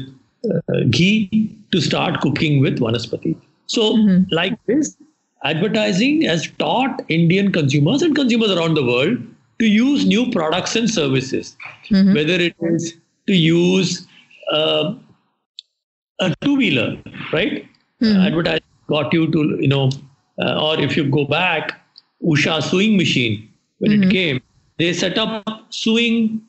uh, 0.49 0.81
ghee 0.89 1.55
to 1.71 1.81
start 1.81 2.21
cooking 2.21 2.61
with 2.61 2.79
vanaspati. 2.79 3.35
So, 3.67 3.93
mm-hmm. 3.95 4.23
like 4.31 4.57
this, 4.65 4.97
advertising 5.43 6.23
has 6.23 6.47
taught 6.59 7.01
Indian 7.07 7.51
consumers 7.51 8.01
and 8.01 8.15
consumers 8.15 8.51
around 8.51 8.73
the 8.73 8.85
world 8.85 9.17
to 9.59 9.65
use 9.65 10.05
new 10.05 10.29
products 10.31 10.75
and 10.75 10.89
services, 10.89 11.55
mm-hmm. 11.89 12.13
whether 12.13 12.33
it 12.33 12.55
is 12.61 12.95
to 13.27 13.33
use 13.33 14.07
uh, 14.51 14.93
a 16.19 16.35
two-wheeler, 16.41 16.97
right? 17.31 17.65
Mm-hmm. 18.01 18.19
advertising 18.19 18.63
got 18.87 19.13
you 19.13 19.31
to, 19.31 19.57
you 19.61 19.67
know, 19.67 19.89
uh, 20.41 20.65
or 20.65 20.79
if 20.79 20.97
you 20.97 21.09
go 21.09 21.25
back, 21.25 21.79
Usha 22.23 22.61
sewing 22.61 22.97
machine 22.97 23.47
when 23.77 23.91
mm-hmm. 23.91 24.03
it 24.03 24.11
came, 24.11 24.41
they 24.77 24.91
set 24.93 25.17
up 25.17 25.67
sewing 25.69 26.41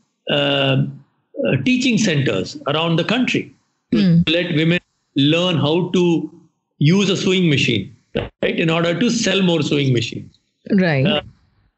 uh, 1.38 1.48
uh, 1.48 1.56
teaching 1.64 1.98
centers 1.98 2.56
around 2.68 2.96
the 2.96 3.04
country 3.04 3.54
to 3.90 3.98
mm. 3.98 4.28
let 4.28 4.54
women 4.54 4.80
learn 5.16 5.56
how 5.56 5.90
to 5.90 6.30
use 6.78 7.10
a 7.10 7.16
sewing 7.16 7.48
machine, 7.48 7.94
right, 8.16 8.58
in 8.58 8.70
order 8.70 8.98
to 8.98 9.10
sell 9.10 9.42
more 9.42 9.62
sewing 9.62 9.92
machines. 9.92 10.38
Right. 10.70 11.06
Uh, 11.06 11.22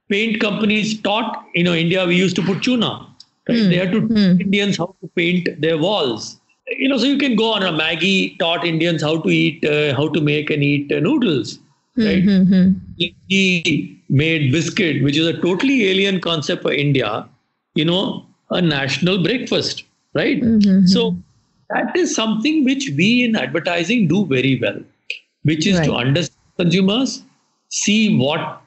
paint 0.09 0.40
companies 0.40 1.01
taught, 1.01 1.45
you 1.55 1.64
know, 1.64 1.75
India, 1.75 2.07
we 2.07 2.17
used 2.17 2.37
to 2.37 2.43
put 2.43 2.59
chuna. 2.59 3.07
Right? 3.49 3.59
Mm. 3.59 3.69
They 3.69 3.77
had 3.77 3.93
to 3.93 4.01
mm. 4.01 4.40
Indians 4.40 4.77
how 4.77 4.95
to 5.01 5.09
paint 5.17 5.49
their 5.61 5.79
walls. 5.79 6.38
You 6.79 6.88
know, 6.88 6.97
so 6.97 7.05
you 7.05 7.19
can 7.19 7.37
go 7.37 7.53
on 7.53 7.62
a 7.62 7.73
Maggi 7.73 8.38
taught 8.38 8.64
Indians 8.64 9.03
how 9.03 9.21
to 9.21 9.29
eat, 9.29 9.64
uh, 9.64 9.95
how 9.95 10.09
to 10.09 10.21
make 10.21 10.49
and 10.51 10.62
eat 10.62 10.90
uh, 10.90 11.01
noodles. 11.01 11.59
Right? 11.97 12.25
Mm-hmm. 12.25 12.73
He 13.29 14.01
made 14.09 14.51
biscuit, 14.51 15.03
which 15.03 15.17
is 15.17 15.27
a 15.27 15.40
totally 15.40 15.88
alien 15.88 16.21
concept 16.21 16.62
for 16.62 16.73
India. 16.73 17.29
You 17.75 17.85
know, 17.85 18.27
a 18.51 18.61
national 18.61 19.23
breakfast, 19.23 19.85
right? 20.15 20.41
Mm-hmm. 20.41 20.87
So 20.87 21.17
that 21.71 21.97
is 21.97 22.15
something 22.15 22.65
which 22.65 22.91
we 22.97 23.25
in 23.25 23.37
advertising 23.37 24.09
do 24.09 24.27
very 24.27 24.59
well, 24.61 24.79
which 25.43 25.67
is 25.67 25.79
right. 25.79 25.87
to 25.87 25.95
understand 25.95 26.41
consumers, 26.57 27.23
see 27.71 28.17
what 28.19 28.61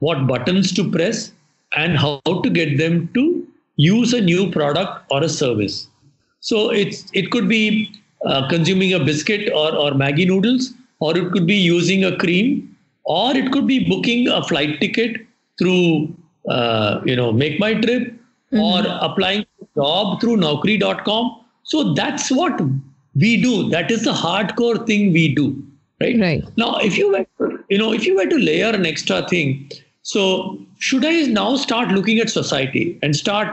what 0.00 0.26
buttons 0.26 0.72
to 0.72 0.90
press, 0.90 1.32
and 1.76 1.98
how 1.98 2.20
to 2.26 2.50
get 2.50 2.76
them 2.78 3.08
to 3.14 3.46
use 3.76 4.12
a 4.12 4.20
new 4.20 4.50
product 4.50 5.04
or 5.10 5.22
a 5.22 5.28
service. 5.28 5.88
So 6.40 6.70
it's 6.70 7.06
it 7.12 7.30
could 7.30 7.48
be 7.48 7.90
uh, 8.26 8.48
consuming 8.48 8.92
a 8.92 9.02
biscuit 9.02 9.50
or 9.52 9.74
or 9.74 9.92
Maggi 9.92 10.26
noodles, 10.26 10.72
or 11.00 11.16
it 11.16 11.32
could 11.32 11.46
be 11.46 11.56
using 11.56 12.04
a 12.04 12.16
cream, 12.16 12.76
or 13.04 13.36
it 13.36 13.50
could 13.52 13.66
be 13.66 13.88
booking 13.88 14.28
a 14.28 14.42
flight 14.42 14.80
ticket 14.80 15.26
through 15.58 16.14
uh, 16.48 17.00
you 17.04 17.16
know 17.16 17.32
Make 17.32 17.58
My 17.58 17.74
Trip 17.74 18.14
mm-hmm. 18.54 18.90
or 18.90 18.98
applying 19.00 19.44
job 19.76 20.20
through 20.20 20.36
naukri.com. 20.36 21.40
So 21.64 21.94
that's 21.94 22.30
what 22.30 22.60
we 23.14 23.40
do. 23.40 23.68
That 23.70 23.90
is 23.90 24.04
the 24.04 24.12
hardcore 24.12 24.86
thing 24.86 25.12
we 25.12 25.34
do. 25.34 25.62
Right. 26.00 26.18
Right. 26.18 26.44
Now, 26.56 26.76
if 26.76 26.98
you 26.98 27.10
were, 27.12 27.64
you 27.68 27.78
know, 27.78 27.92
if 27.92 28.06
you 28.06 28.16
were 28.16 28.26
to 28.26 28.36
layer 28.36 28.70
an 28.70 28.84
extra 28.84 29.26
thing, 29.28 29.70
so 30.02 30.58
should 30.78 31.04
I 31.04 31.22
now 31.22 31.56
start 31.56 31.88
looking 31.88 32.18
at 32.18 32.30
society 32.30 32.98
and 33.02 33.16
start 33.16 33.48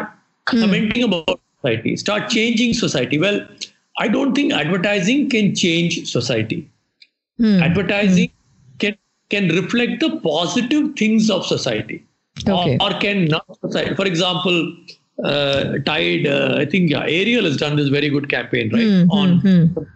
mm. 0.47 0.61
commenting 0.61 1.03
about 1.03 1.39
society, 1.61 1.95
start 1.95 2.29
changing 2.29 2.73
society? 2.73 3.17
Well, 3.17 3.47
I 3.99 4.07
don't 4.07 4.33
think 4.33 4.53
advertising 4.53 5.29
can 5.29 5.55
change 5.55 6.09
society. 6.11 6.69
Mm. 7.39 7.61
Advertising 7.61 8.29
mm. 8.29 8.79
can 8.79 8.97
can 9.29 9.47
reflect 9.49 10.01
the 10.01 10.19
positive 10.19 10.95
things 10.95 11.29
of 11.29 11.45
society 11.45 12.03
okay. 12.39 12.77
or, 12.79 12.91
or 12.91 12.99
can 12.99 13.25
not 13.25 13.45
For 13.95 14.05
example, 14.05 14.75
uh, 15.23 15.77
Tide, 15.85 16.27
uh, 16.27 16.55
I 16.57 16.65
think 16.65 16.89
yeah, 16.89 17.03
Ariel 17.03 17.45
has 17.45 17.57
done 17.57 17.75
this 17.75 17.89
very 17.89 18.09
good 18.09 18.29
campaign, 18.29 18.71
right? 18.73 18.81
Mm, 18.81 19.07
on 19.11 19.41
mm, 19.41 19.87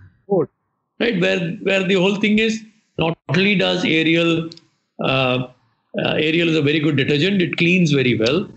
right? 0.99 1.19
Where 1.19 1.51
where 1.63 1.83
the 1.83 1.95
whole 1.95 2.15
thing 2.15 2.39
is 2.39 2.63
not 2.97 3.17
only 3.29 3.55
does 3.55 3.83
Ariel 3.85 4.49
uh, 5.01 5.47
uh, 6.03 6.13
Ariel 6.13 6.49
is 6.49 6.57
a 6.57 6.61
very 6.61 6.79
good 6.79 6.97
detergent; 6.97 7.41
it 7.41 7.57
cleans 7.57 7.91
very 7.91 8.17
well. 8.17 8.47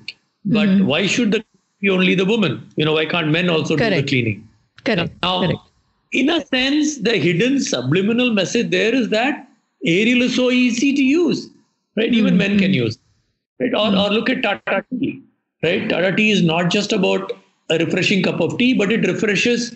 But 0.45 0.69
mm-hmm. 0.69 0.87
why 0.87 1.07
should 1.07 1.33
the 1.33 1.45
be 1.81 1.91
only 1.91 2.15
the 2.15 2.25
woman? 2.25 2.69
You 2.77 2.85
know, 2.85 2.95
why 2.95 3.07
can't 3.07 3.29
men 3.29 3.49
also 3.49 3.77
Correct. 3.77 3.95
do 3.95 4.03
the 4.03 4.09
cleaning? 4.09 4.49
Correct. 4.85 5.13
Now, 5.23 5.41
Correct. 5.41 5.61
in 6.13 6.31
a 6.31 6.45
sense, 6.47 6.99
the 6.99 7.17
hidden 7.17 7.61
subliminal 7.61 8.33
message 8.33 8.71
there 8.71 8.95
is 8.95 9.09
that 9.11 9.49
Ariel 9.85 10.23
is 10.23 10.35
so 10.35 10.51
easy 10.51 10.95
to 10.95 11.03
use, 11.03 11.49
right? 11.97 12.13
Even 12.13 12.35
mm-hmm. 12.35 12.39
men 12.39 12.59
can 12.59 12.73
use, 12.73 12.99
right? 13.61 13.75
Or, 13.75 13.89
or 13.89 14.11
look 14.11 14.31
at 14.31 14.43
Tata 14.43 14.85
tea, 14.91 15.23
right? 15.63 15.89
Tata 15.89 16.15
tea 16.15 16.31
is 16.31 16.43
not 16.43 16.71
just 16.71 16.93
about 16.93 17.33
a 17.71 17.79
refreshing 17.79 18.23
cup 18.23 18.41
of 18.41 18.59
tea, 18.59 18.75
but 18.75 18.91
it 18.93 19.07
refreshes 19.07 19.75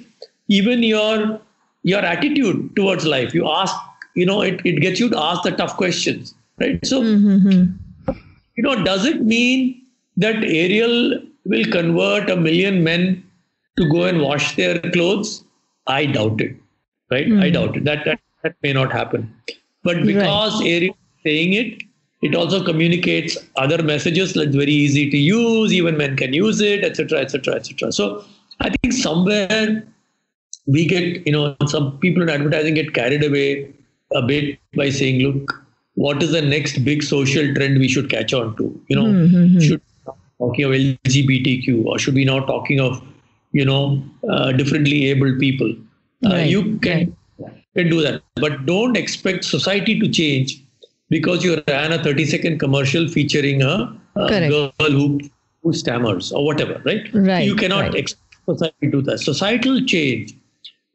even 0.49 0.83
your 0.83 1.41
your 1.83 2.01
attitude 2.01 2.75
towards 2.77 3.05
life. 3.07 3.35
You 3.35 3.49
ask, 3.51 3.75
you 4.15 4.25
know, 4.25 4.43
it, 4.43 4.61
it 4.65 4.81
gets 4.81 5.01
you 5.01 5.09
to 5.11 5.19
ask 5.19 5.43
the 5.43 5.51
tough 5.51 5.77
questions, 5.77 6.35
right? 6.61 6.85
So, 6.87 7.03
mm-hmm. 7.03 8.13
you 8.57 8.63
know, 8.63 8.85
does 8.85 9.05
it 9.05 9.23
mean 9.23 9.83
that 10.17 10.37
Ariel 10.37 11.21
will 11.45 11.65
convert 11.73 12.31
a 12.31 12.37
million 12.37 12.85
men 12.85 13.25
to 13.77 13.89
go 13.91 14.05
and 14.05 14.21
wash 14.21 14.55
their 14.57 14.79
clothes? 14.79 15.45
I 15.87 16.07
doubt 16.07 16.41
it, 16.41 16.57
right? 17.11 17.27
Mm-hmm. 17.27 17.43
I 17.43 17.51
doubt 17.51 17.77
it. 17.77 17.85
That, 17.85 18.05
that 18.05 18.21
that 18.43 18.57
may 18.63 18.73
not 18.73 18.93
happen. 18.93 19.35
But 19.83 20.05
because 20.05 20.61
right. 20.61 20.69
Ariel 20.69 20.95
is 20.95 21.23
saying 21.25 21.53
it, 21.55 21.83
it 22.23 22.37
also 22.37 22.65
communicates 22.65 23.37
other 23.57 23.83
messages 23.83 24.33
that's 24.33 24.55
very 24.55 24.73
easy 24.73 25.11
to 25.11 25.19
use. 25.19 25.73
Even 25.73 25.97
men 25.97 26.17
can 26.17 26.33
use 26.33 26.61
it, 26.61 26.85
etc., 26.85 27.19
etc., 27.19 27.57
etc. 27.57 27.93
So 27.93 28.25
I 28.61 28.71
think 28.71 28.93
somewhere 28.93 29.85
we 30.67 30.87
get, 30.87 31.27
you 31.27 31.33
know, 31.33 31.57
some 31.67 31.99
people 31.99 32.23
in 32.23 32.29
advertising 32.31 32.75
get 32.75 32.95
carried 32.95 33.25
away 33.25 33.73
a 34.15 34.23
bit 34.23 34.59
by 34.77 34.91
saying, 34.91 35.21
look, 35.21 35.65
what 35.95 36.23
is 36.23 36.31
the 36.31 36.41
next 36.41 36.85
big 36.85 37.03
social 37.03 37.53
trend 37.55 37.79
we 37.79 37.89
should 37.89 38.09
catch 38.09 38.33
on 38.33 38.57
to? 38.57 38.81
You 38.87 38.97
know, 38.97 39.05
mm-hmm. 39.05 39.59
should 39.59 39.83
talking 40.39 40.65
of 40.65 40.71
LGBTQ 40.71 41.85
or 41.87 41.99
should 41.99 42.15
we 42.15 42.25
now 42.25 42.41
talking 42.47 42.81
of, 42.81 43.03
you 43.51 43.65
know, 43.65 44.03
uh, 44.31 44.53
differently 44.53 45.07
abled 45.07 45.41
people? 45.41 45.75
Uh. 46.25 46.37
You 46.37 46.79
can, 46.79 47.17
right. 47.39 47.53
can 47.77 47.91
do 47.91 48.01
that, 48.01 48.23
but 48.37 48.65
don't 48.65 48.97
expect 48.97 49.45
society 49.45 49.99
to 49.99 50.09
change 50.09 50.62
because 51.15 51.45
you 51.45 51.63
ran 51.69 51.93
a 51.93 52.03
30 52.03 52.27
second 52.35 52.59
commercial 52.59 53.09
featuring 53.17 53.63
a, 53.63 53.73
a 54.17 54.49
girl 54.49 54.73
who, 54.99 55.21
who 55.63 55.73
stammers 55.73 56.33
or 56.33 56.45
whatever, 56.45 56.81
right? 56.85 57.09
Right. 57.15 57.47
You 57.47 57.57
cannot 57.65 57.81
right. 57.81 57.95
expect 57.95 58.45
society 58.47 58.87
to 58.87 58.91
do 58.91 59.03
that. 59.03 59.19
Societal 59.31 59.85
change 59.95 60.35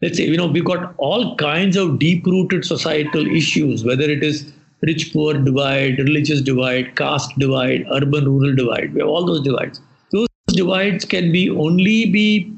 let's 0.01 0.17
say, 0.17 0.25
you 0.25 0.37
know, 0.37 0.47
we've 0.47 0.65
got 0.65 0.93
all 0.97 1.35
kinds 1.37 1.75
of 1.75 1.99
deep 1.99 2.25
rooted 2.25 2.65
societal 2.65 3.27
issues, 3.27 3.83
whether 3.83 4.03
it 4.03 4.23
is 4.23 4.51
rich 4.81 5.11
poor 5.11 5.33
divide, 5.33 5.97
religious 5.99 6.41
divide, 6.41 6.95
caste 6.95 7.37
divide, 7.37 7.85
urban 7.91 8.25
rural 8.25 8.55
divide. 8.55 8.93
We 8.93 9.01
have 9.01 9.09
all 9.09 9.25
those 9.25 9.41
divides. 9.41 9.81
Those 10.11 10.27
divides 10.47 11.05
can 11.05 11.31
be 11.31 11.49
only 11.49 12.05
be 12.11 12.53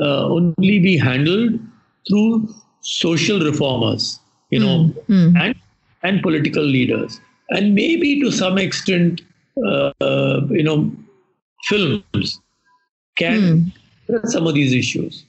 uh, 0.00 0.26
only 0.26 0.78
be 0.78 0.96
handled 0.96 1.60
through 2.08 2.48
social 2.80 3.40
reformers, 3.40 4.18
you 4.50 4.58
know, 4.58 4.90
mm. 5.08 5.38
and 5.38 5.54
and 6.02 6.22
political 6.22 6.62
leaders, 6.62 7.20
and 7.50 7.74
maybe 7.74 8.20
to 8.20 8.30
some 8.30 8.58
extent, 8.58 9.22
uh, 9.66 9.92
you 10.50 10.62
know, 10.62 10.90
films 11.64 12.40
can 13.16 13.72
mm. 14.08 14.28
some 14.28 14.46
of 14.46 14.54
these 14.54 14.72
issues. 14.72 15.24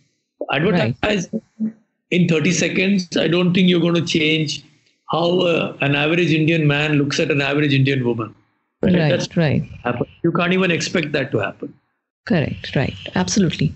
Advertise 0.51 0.95
right. 1.03 1.74
in 2.11 2.28
30 2.28 2.51
seconds. 2.51 3.17
I 3.17 3.28
don't 3.28 3.53
think 3.53 3.69
you're 3.69 3.82
going 3.82 3.95
to 3.95 4.05
change 4.05 4.63
how 5.09 5.39
uh, 5.41 5.78
an 5.82 5.95
average 5.95 6.32
Indian 6.32 6.67
man 6.67 6.93
looks 6.93 7.19
at 7.19 7.32
an 7.32 7.41
average 7.41 7.74
Indian 7.74 8.03
woman. 8.05 8.34
Right, 8.82 8.93
right. 8.93 9.09
That's 9.09 9.38
right. 9.38 9.63
Happen. 9.84 10.07
You 10.24 10.32
can't 10.32 10.53
even 10.53 10.71
expect 10.71 11.11
that 11.13 11.32
to 11.32 11.38
happen. 11.39 11.74
Correct, 12.26 12.74
right, 12.76 12.95
absolutely. 13.15 13.74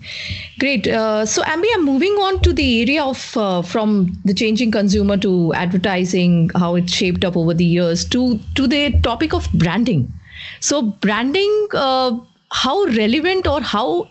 Great. 0.58 0.86
Uh, 0.88 1.26
so, 1.26 1.42
Ambi, 1.42 1.66
I'm 1.74 1.84
moving 1.84 2.12
on 2.12 2.40
to 2.40 2.52
the 2.54 2.80
area 2.80 3.04
of 3.04 3.36
uh, 3.36 3.60
from 3.60 4.18
the 4.24 4.32
changing 4.32 4.70
consumer 4.70 5.18
to 5.18 5.52
advertising, 5.52 6.50
how 6.54 6.74
it's 6.74 6.92
shaped 6.92 7.26
up 7.26 7.36
over 7.36 7.52
the 7.52 7.64
years, 7.66 8.06
to 8.06 8.40
to 8.54 8.66
the 8.66 8.92
topic 9.02 9.34
of 9.34 9.50
branding. 9.52 10.10
So, 10.60 10.80
branding, 10.80 11.68
uh, 11.74 12.16
how 12.50 12.84
relevant 12.84 13.46
or 13.46 13.60
how 13.60 14.08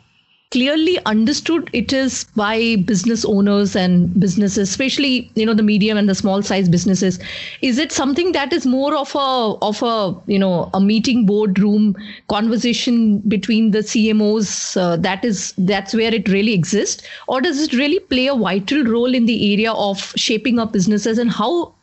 clearly 0.51 0.97
understood 1.05 1.69
it 1.73 1.91
is 1.91 2.23
by 2.35 2.77
business 2.85 3.25
owners 3.25 3.75
and 3.75 4.17
businesses 4.17 4.69
especially 4.69 5.29
you 5.35 5.45
know 5.45 5.53
the 5.53 5.63
medium 5.63 5.97
and 5.97 6.07
the 6.07 6.15
small 6.15 6.41
size 6.41 6.69
businesses. 6.69 7.19
Is 7.61 7.77
it 7.77 7.91
something 7.91 8.31
that 8.31 8.53
is 8.53 8.65
more 8.65 8.95
of 8.95 9.13
a 9.15 9.57
of 9.61 9.83
a 9.83 10.15
you 10.27 10.39
know 10.39 10.69
a 10.73 10.79
meeting 10.79 11.25
boardroom 11.25 11.95
conversation 12.29 13.19
between 13.19 13.71
the 13.71 13.79
cmos 13.79 14.77
uh, 14.77 14.95
that 14.97 15.25
is 15.25 15.53
that's 15.57 15.93
where 15.93 16.13
it 16.13 16.29
really 16.29 16.53
exists? 16.53 17.03
Or 17.27 17.41
does 17.41 17.61
it 17.61 17.73
really 17.73 17.99
play 17.99 18.27
a 18.27 18.35
vital 18.35 18.83
role 18.85 19.13
in 19.13 19.25
the 19.25 19.53
area 19.53 19.73
of 19.73 20.13
shaping 20.15 20.59
up 20.59 20.71
businesses? 20.71 21.17
And 21.17 21.29
how 21.29 21.73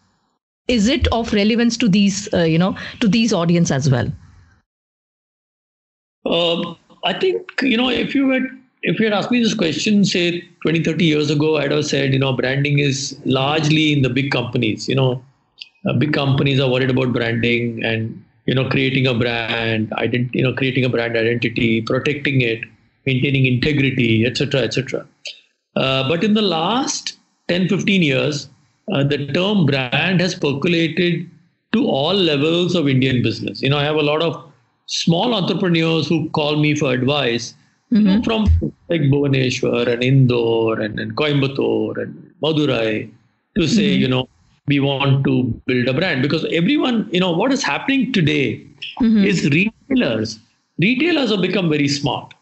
is 0.69 0.89
it 0.89 1.07
of 1.09 1.33
relevance 1.35 1.77
to 1.77 1.89
these 1.89 2.33
uh, 2.33 2.45
you 2.45 2.59
know 2.59 2.77
to 3.01 3.09
these 3.09 3.33
audience 3.33 3.71
as 3.71 3.91
well? 3.91 4.11
Um, 6.27 6.79
I 7.05 7.19
think, 7.19 7.63
you 7.63 7.77
know, 7.77 7.91
if 7.91 8.15
you 8.15 8.31
had 8.31 8.45
if 8.83 8.99
you 8.99 9.07
had 9.07 9.15
asked 9.15 9.31
me 9.31 9.43
this 9.43 9.55
question, 9.55 10.05
say 10.05 10.43
20, 10.63 10.85
30 10.85 11.05
years 11.05 11.31
ago, 11.31 11.57
I'd 11.57 11.71
have 11.71 11.87
said, 11.87 12.13
you 12.13 12.19
know, 12.19 12.35
branding 12.35 12.79
is 12.79 13.19
largely 13.25 13.95
in 13.95 14.03
the 14.03 14.11
big 14.11 14.31
companies. 14.31 14.89
You 14.89 14.95
know, 14.95 15.25
uh, 15.89 15.95
big 15.95 16.13
companies 16.13 16.61
are 16.61 16.71
worried 16.71 16.91
about 16.91 17.13
branding 17.13 17.83
and, 17.83 18.23
you 18.47 18.55
know, 18.55 18.69
creating 18.69 19.07
a 19.07 19.15
brand, 19.15 19.91
ident- 19.93 20.35
you 20.35 20.43
know, 20.43 20.53
creating 20.53 20.85
a 20.85 20.91
brand 20.91 21.17
identity, 21.17 21.81
protecting 21.81 22.43
it, 22.43 22.61
maintaining 23.07 23.47
integrity, 23.47 24.27
etc., 24.27 24.61
etc. 24.61 25.07
Uh, 25.77 26.07
but 26.07 26.23
in 26.23 26.35
the 26.35 26.43
last 26.43 27.17
10, 27.49 27.69
15 27.69 28.03
years, 28.03 28.49
uh, 28.93 29.03
the 29.03 29.27
term 29.29 29.65
brand 29.65 30.21
has 30.21 30.35
percolated 30.35 31.29
to 31.73 31.87
all 31.87 32.15
levels 32.15 32.75
of 32.75 32.87
Indian 32.87 33.23
business. 33.23 33.63
You 33.63 33.71
know, 33.71 33.79
I 33.79 33.85
have 33.85 33.97
a 33.97 34.03
lot 34.03 34.21
of 34.21 34.53
small 34.86 35.34
entrepreneurs 35.34 36.08
who 36.08 36.30
call 36.30 36.56
me 36.56 36.76
for 36.76 36.92
advice 36.92 37.54
mm-hmm. 37.94 38.22
from 38.22 38.48
like 38.90 39.02
Bhubaneswar 39.02 39.88
and 39.88 40.04
Indore 40.04 40.80
and, 40.80 41.00
and 41.00 41.16
Coimbatore 41.16 42.02
and 42.02 42.32
Madurai 42.42 43.10
to 43.58 43.68
say, 43.68 43.84
mm-hmm. 43.84 44.02
you 44.02 44.08
know, 44.08 44.28
we 44.68 44.80
want 44.80 45.24
to 45.26 45.44
build 45.66 45.88
a 45.88 45.94
brand 45.94 46.22
because 46.22 46.46
everyone, 46.52 47.10
you 47.12 47.20
know, 47.20 47.32
what 47.32 47.52
is 47.52 47.64
happening 47.64 48.14
today 48.14 48.66
mm-hmm. 49.02 49.24
is 49.24 49.50
retailers. 49.50 50.40
Retailers 50.80 51.32
have 51.32 51.42
become 51.42 51.70
very 51.70 51.88
smart. 51.88 52.34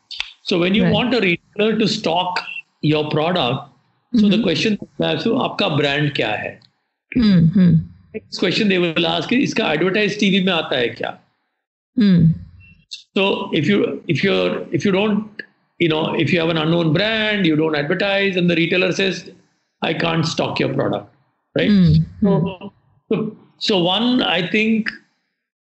So 0.44 0.60
when 0.60 0.76
you 0.76 0.84
right. 0.84 0.94
want 0.94 1.14
a 1.14 1.20
retailer 1.20 1.78
to 1.80 1.88
stock 1.88 2.42
your 2.82 3.10
product, 3.10 3.70
so 4.16 4.22
the 4.22 4.38
mm-hmm. 4.38 4.44
question 4.44 4.74
is, 4.74 5.24
so 5.24 5.38
आपका 5.38 5.78
brand 5.78 6.16
क्या 6.16 6.30
है? 6.30 6.60
Mm-hmm. 7.18 7.74
Next 8.16 8.40
question 8.40 8.70
they 8.70 8.80
will 8.80 9.06
ask 9.06 9.34
is, 9.34 9.40
इसका 9.40 9.76
advertise 9.76 10.18
TV 10.18 10.46
में 10.46 10.54
आता 10.54 10.78
है 10.78 10.90
क्या? 10.90 11.18
Mm. 11.99 12.35
So 13.15 13.51
if 13.53 13.67
you 13.67 14.03
if 14.09 14.25
you're 14.25 14.67
if 14.73 14.85
you 14.85 14.93
don't 14.93 15.43
you 15.79 15.89
know 15.89 16.15
if 16.15 16.33
you 16.33 16.41
have 16.41 16.49
an 16.49 16.59
unknown 16.59 16.93
brand, 16.93 17.47
you 17.47 17.57
don't 17.57 17.75
advertise, 17.75 18.37
and 18.37 18.49
the 18.49 18.57
retailer 18.57 18.93
says, 18.93 19.31
"I 19.83 19.95
can't 19.95 20.27
stock 20.27 20.61
your 20.61 20.73
product," 20.73 21.15
right? 21.57 21.71
Mm. 21.71 22.05
So, 22.23 22.73
so, 23.11 23.37
so 23.59 23.79
one 23.83 24.23
I 24.23 24.47
think 24.49 24.91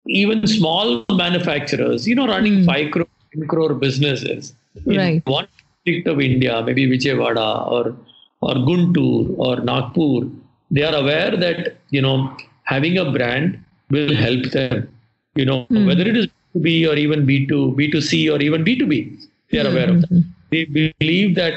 even 0.08 0.46
small 0.48 1.06
manufacturers, 1.12 2.08
you 2.08 2.16
know, 2.16 2.28
running 2.28 2.60
mm. 2.60 2.66
five 2.66 2.92
crore, 2.92 3.08
crore 3.48 3.74
businesses 3.74 4.54
in 4.86 4.98
right. 4.98 5.26
one 5.26 5.48
district 5.86 6.08
of 6.08 6.22
India, 6.22 6.62
maybe 6.64 6.88
Vijayawada 6.88 7.68
or 7.72 7.96
or 8.42 8.56
Guntur 8.56 9.36
or 9.38 9.58
Nagpur, 9.58 10.28
they 10.72 10.84
are 10.84 10.96
aware 10.96 11.36
that 11.38 11.78
you 11.90 12.02
know 12.02 12.36
having 12.64 12.98
a 12.98 13.12
brand 13.12 13.64
will 13.90 14.16
help 14.16 14.44
them. 14.52 14.88
You 15.36 15.46
know, 15.46 15.66
mm. 15.72 15.88
whether 15.88 16.08
it 16.08 16.18
is 16.18 16.28
B2B 16.56 16.90
or 16.90 16.96
even 16.96 17.26
B2, 17.26 17.76
B2C 17.76 18.34
or 18.34 18.42
even 18.42 18.64
B2B. 18.64 19.28
They 19.52 19.60
are 19.60 19.68
aware 19.68 19.90
of 19.90 20.02
that. 20.02 20.10
Mm-hmm. 20.10 20.30
They 20.50 20.94
believe 21.00 21.36
that. 21.36 21.54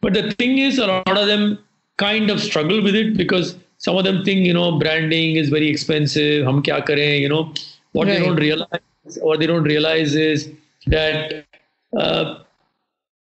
But 0.00 0.14
the 0.14 0.32
thing 0.32 0.58
is, 0.58 0.78
a 0.78 0.86
lot 0.86 1.18
of 1.18 1.26
them 1.26 1.58
kind 1.96 2.30
of 2.30 2.40
struggle 2.40 2.82
with 2.82 2.94
it 2.94 3.16
because 3.16 3.56
some 3.78 3.96
of 3.96 4.04
them 4.04 4.24
think, 4.24 4.46
you 4.46 4.54
know, 4.54 4.78
branding 4.78 5.36
is 5.36 5.48
very 5.48 5.68
expensive. 5.68 6.44
Hum 6.44 6.62
kya 6.62 6.86
kare? 6.86 7.16
You 7.16 7.28
know, 7.28 7.52
what 7.92 8.06
right. 8.06 8.18
they 8.18 8.24
don't 8.24 8.36
realize, 8.36 9.18
what 9.20 9.40
they 9.40 9.46
don't 9.46 9.64
realize 9.64 10.14
is 10.14 10.50
that 10.86 11.44
uh, 11.98 12.38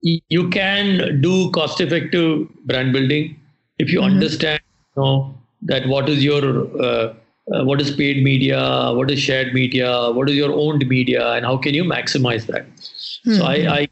you 0.03 0.49
can 0.49 1.21
do 1.21 1.51
cost-effective 1.51 2.49
brand 2.67 2.93
building 2.93 3.39
if 3.79 3.91
you 3.93 4.01
mm-hmm. 4.01 4.15
understand, 4.15 4.61
you 4.97 5.03
know, 5.03 5.35
that 5.63 5.87
what 5.87 6.09
is 6.09 6.25
your 6.25 6.83
uh, 6.83 7.15
uh, 7.51 7.65
what 7.65 7.81
is 7.81 7.91
paid 7.91 8.23
media, 8.23 8.93
what 8.95 9.11
is 9.11 9.21
shared 9.21 9.53
media, 9.53 10.11
what 10.11 10.29
is 10.31 10.37
your 10.37 10.53
owned 10.53 10.87
media, 10.89 11.33
and 11.33 11.45
how 11.45 11.57
can 11.57 11.75
you 11.75 11.85
maximize 11.85 12.47
that? 12.47 12.67
Mm-hmm. 12.67 13.37
So 13.37 13.45
I, 13.45 13.79
I, 13.79 13.89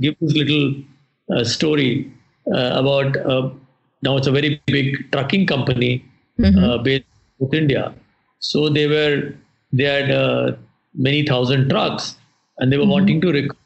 give 0.00 0.14
this 0.20 0.34
little 0.34 0.74
uh, 1.34 1.44
story 1.44 2.12
uh, 2.52 2.72
about 2.74 3.16
uh, 3.16 3.50
now 4.02 4.16
it's 4.16 4.26
a 4.26 4.32
very 4.32 4.60
big 4.66 5.10
trucking 5.12 5.46
company 5.46 6.04
uh, 6.44 6.78
based 6.78 7.04
in 7.40 7.54
India. 7.54 7.94
So 8.40 8.68
they 8.68 8.86
were 8.86 9.32
they 9.72 9.84
had 9.84 10.10
uh, 10.10 10.52
many 10.94 11.24
thousand 11.24 11.70
trucks, 11.70 12.16
and 12.58 12.72
they 12.72 12.76
were 12.76 12.86
wanting 12.86 13.20
to 13.22 13.32
recruit 13.32 13.56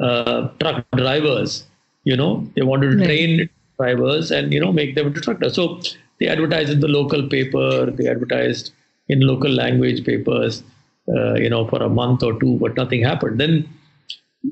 uh, 0.00 0.48
truck 0.60 0.84
drivers. 0.96 1.64
You 2.04 2.16
know, 2.16 2.46
they 2.54 2.62
wanted 2.62 2.90
to 2.90 2.96
Right. 2.98 3.06
train 3.06 3.50
drivers 3.78 4.30
and 4.30 4.52
you 4.52 4.60
know 4.60 4.72
make 4.72 4.94
them 4.94 5.08
into 5.08 5.20
truckers. 5.20 5.54
So 5.54 5.80
they 6.20 6.28
advertised 6.28 6.70
in 6.70 6.80
the 6.80 6.88
local 6.88 7.26
paper. 7.28 7.86
They 7.90 8.08
advertised 8.08 8.72
in 9.08 9.20
local 9.20 9.50
language 9.50 10.04
papers. 10.04 10.62
Uh, 11.16 11.34
you 11.36 11.48
know, 11.48 11.66
for 11.66 11.82
a 11.82 11.88
month 11.88 12.22
or 12.22 12.38
two, 12.38 12.58
but 12.58 12.76
nothing 12.76 13.02
happened. 13.02 13.40
Then 13.40 13.66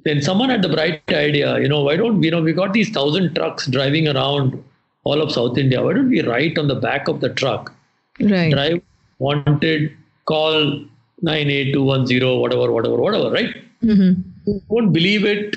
then 0.05 0.23
someone 0.23 0.49
had 0.49 0.63
the 0.63 0.71
bright 0.71 1.03
idea, 1.11 1.59
you 1.61 1.69
know, 1.69 1.83
why 1.83 1.97
don't 1.97 2.23
you 2.23 2.31
know 2.31 2.41
we 2.41 2.55
got 2.55 2.73
these 2.73 2.89
thousand 2.89 3.35
trucks 3.35 3.67
driving 3.67 4.09
around 4.09 4.63
all 5.05 5.21
of 5.21 5.31
South 5.31 5.59
India. 5.59 5.83
Why 5.83 5.93
don't 5.93 6.09
we 6.09 6.23
write 6.23 6.57
on 6.59 6.67
the 6.69 6.75
back 6.75 7.09
of 7.09 7.21
the 7.21 7.29
truck, 7.29 7.73
Right. 8.19 8.51
drive 8.51 8.81
wanted, 9.19 9.93
call 10.25 10.81
nine 11.21 11.51
eight 11.51 11.73
two 11.75 11.83
one 11.83 12.07
zero, 12.07 12.39
whatever, 12.39 12.73
whatever, 12.73 12.97
whatever, 12.97 13.31
right? 13.31 13.55
Mhm. 13.85 14.25
You 14.47 14.63
won't 14.69 14.93
believe 14.95 15.27
it. 15.27 15.57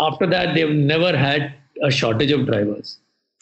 After 0.00 0.26
that, 0.26 0.54
they've 0.56 0.74
never 0.74 1.16
had 1.16 1.52
a 1.82 1.90
shortage 1.92 2.32
of 2.32 2.46
drivers. 2.46 2.98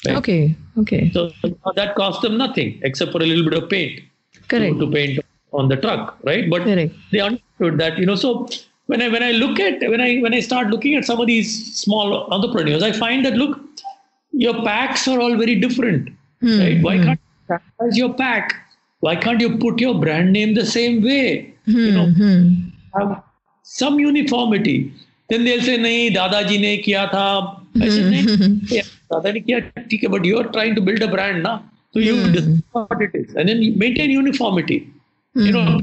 Right? 0.07 0.17
Okay. 0.17 0.57
Okay. 0.79 1.11
So 1.13 1.31
that 1.77 1.95
cost 1.95 2.23
them 2.23 2.39
nothing 2.39 2.81
except 2.83 3.13
for 3.13 3.23
a 3.23 3.27
little 3.27 3.45
bit 3.45 3.63
of 3.63 3.69
paint. 3.69 4.01
Correct. 4.49 4.79
To, 4.79 4.87
to 4.87 4.93
paint 4.93 5.21
on 5.53 5.69
the 5.69 5.77
truck, 5.77 6.19
right? 6.23 6.49
But 6.49 6.63
Correct. 6.63 6.95
they 7.13 7.21
understood 7.21 7.79
that, 7.79 7.99
you 7.99 8.07
know. 8.07 8.15
So 8.15 8.49
when 8.87 9.03
I 9.03 9.09
when 9.09 9.23
I 9.23 9.33
look 9.33 9.61
at 9.61 9.81
when 9.81 10.01
I 10.01 10.19
when 10.19 10.35
I 10.35 10.41
start 10.41 10.69
looking 10.69 10.95
at 10.95 11.05
some 11.05 11.21
of 11.21 11.27
these 11.27 11.77
small 11.77 12.33
entrepreneurs, 12.33 12.83
I 12.83 12.93
find 12.93 13.25
that 13.25 13.35
look, 13.35 13.61
your 14.33 14.55
packs 14.65 15.07
are 15.09 15.21
all 15.21 15.37
very 15.37 15.57
different, 15.57 16.11
hmm. 16.41 16.59
right? 16.59 16.83
Why 16.83 16.97
hmm. 16.97 17.05
can't 17.05 17.63
as 17.87 17.97
your 17.97 18.15
pack? 18.15 18.55
Why 19.01 19.17
can't 19.17 19.41
you 19.41 19.57
put 19.59 19.81
your 19.81 19.99
brand 19.99 20.33
name 20.33 20.55
the 20.55 20.67
same 20.67 21.03
way? 21.03 21.55
Hmm. 21.67 21.77
You 21.77 21.93
know, 21.93 22.07
hmm. 22.11 22.55
have 22.99 23.23
some 23.63 23.99
uniformity. 23.99 24.93
Then 25.29 25.45
they'll 25.45 25.63
say, 25.63 25.79
"Nahi, 25.79 26.15
Dadaji 26.15 26.61
ne 26.61 26.83
kiya 26.83 27.11
tha." 27.11 27.61
I 27.81 27.89
said, 27.89 28.13
hmm, 28.13 28.35
hmm, 28.35 28.79
rather 29.11 29.37
yeah, 29.37 29.61
but 30.15 30.25
you 30.25 30.39
are 30.39 30.49
trying 30.57 30.75
to 30.75 30.81
build 30.81 31.03
a 31.03 31.09
brand 31.09 31.43
now 31.43 31.57
so 31.93 32.01
you 32.01 32.15
mm. 32.15 32.63
what 32.73 33.03
it 33.07 33.15
is 33.15 33.35
and 33.35 33.49
then 33.49 33.79
maintain 33.79 34.11
uniformity. 34.11 34.93
You 35.35 35.53
know 35.53 35.65
hmm. 35.65 35.81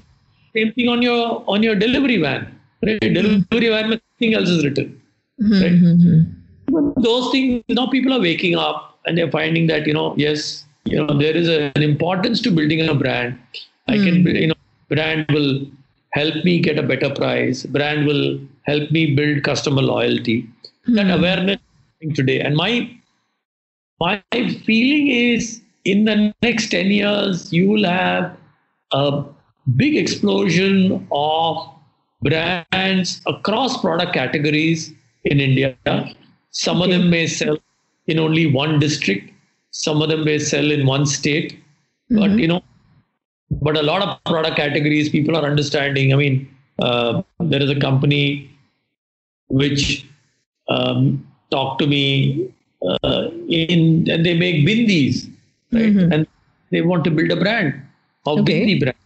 same 0.55 0.73
thing 0.73 0.89
on 0.89 1.01
your 1.01 1.43
on 1.47 1.63
your 1.63 1.75
delivery 1.75 2.17
van 2.17 2.41
right? 2.85 3.01
Hmm. 3.01 3.13
Delivery 3.13 3.69
van 3.69 3.89
nothing 3.91 4.33
else 4.33 4.49
is 4.49 4.65
written 4.65 5.01
hmm, 5.39 5.61
right? 5.61 7.03
those 7.07 7.31
things 7.31 7.63
now 7.69 7.87
people 7.87 8.13
are 8.13 8.19
waking 8.19 8.55
up 8.55 8.99
and 9.05 9.17
they're 9.17 9.31
finding 9.31 9.67
that 9.67 9.87
you 9.87 9.93
know 9.93 10.13
yes 10.17 10.65
you 10.83 10.97
know 10.97 11.17
there 11.17 11.35
is 11.35 11.47
an 11.47 11.81
importance 11.81 12.41
to 12.41 12.51
building 12.51 12.87
a 12.87 12.93
brand. 12.93 13.39
I 13.87 13.95
can 13.95 14.25
you 14.25 14.47
know 14.47 14.55
brand 14.89 15.25
will 15.29 15.65
help 16.11 16.43
me 16.43 16.59
get 16.59 16.77
a 16.77 16.83
better 16.83 17.09
price. 17.13 17.65
Brand 17.65 18.05
will 18.05 18.39
help 18.63 18.91
me 18.91 19.15
build 19.15 19.43
customer 19.43 19.81
loyalty. 19.81 20.47
That 20.87 21.09
awareness 21.17 21.59
today 22.15 22.39
and 22.39 22.55
my 22.55 22.89
my 23.99 24.21
feeling 24.31 25.07
is 25.07 25.61
in 25.85 26.05
the 26.05 26.33
next 26.41 26.69
10 26.69 26.87
years 26.87 27.51
you 27.51 27.69
will 27.69 27.85
have 27.85 28.35
a 28.91 29.23
big 29.75 29.95
explosion 29.95 31.07
of 31.11 31.69
brands 32.21 33.21
across 33.27 33.79
product 33.81 34.13
categories 34.13 34.93
in 35.23 35.39
India. 35.39 35.75
Some 36.51 36.81
of 36.81 36.89
them 36.89 37.09
may 37.09 37.27
sell 37.27 37.57
in 38.07 38.19
only 38.19 38.51
one 38.51 38.79
district, 38.79 39.31
some 39.71 40.01
of 40.01 40.09
them 40.09 40.23
may 40.23 40.39
sell 40.39 40.71
in 40.71 40.85
one 40.85 41.05
state, 41.05 41.61
but 42.09 42.31
you 42.31 42.47
know, 42.47 42.63
but 43.51 43.77
a 43.77 43.83
lot 43.83 44.01
of 44.01 44.23
product 44.23 44.55
categories 44.55 45.09
people 45.09 45.35
are 45.35 45.45
understanding. 45.45 46.13
I 46.13 46.15
mean, 46.15 46.55
uh, 46.79 47.21
there 47.39 47.61
is 47.61 47.69
a 47.69 47.79
company 47.79 48.49
which 49.49 50.05
um, 50.69 51.25
talked 51.51 51.79
to 51.79 51.87
me 51.87 52.53
uh, 52.81 53.29
in, 53.47 54.09
and 54.09 54.25
they 54.25 54.37
make 54.37 54.65
bindis, 54.67 55.29
right? 55.71 55.95
And 56.13 56.27
they 56.71 56.81
want 56.81 57.03
to 57.05 57.11
build 57.11 57.31
a 57.31 57.35
brand 57.35 57.73
of 58.25 58.39
Okay. 58.39 58.65
bindi 58.65 58.79
brand, 58.79 58.97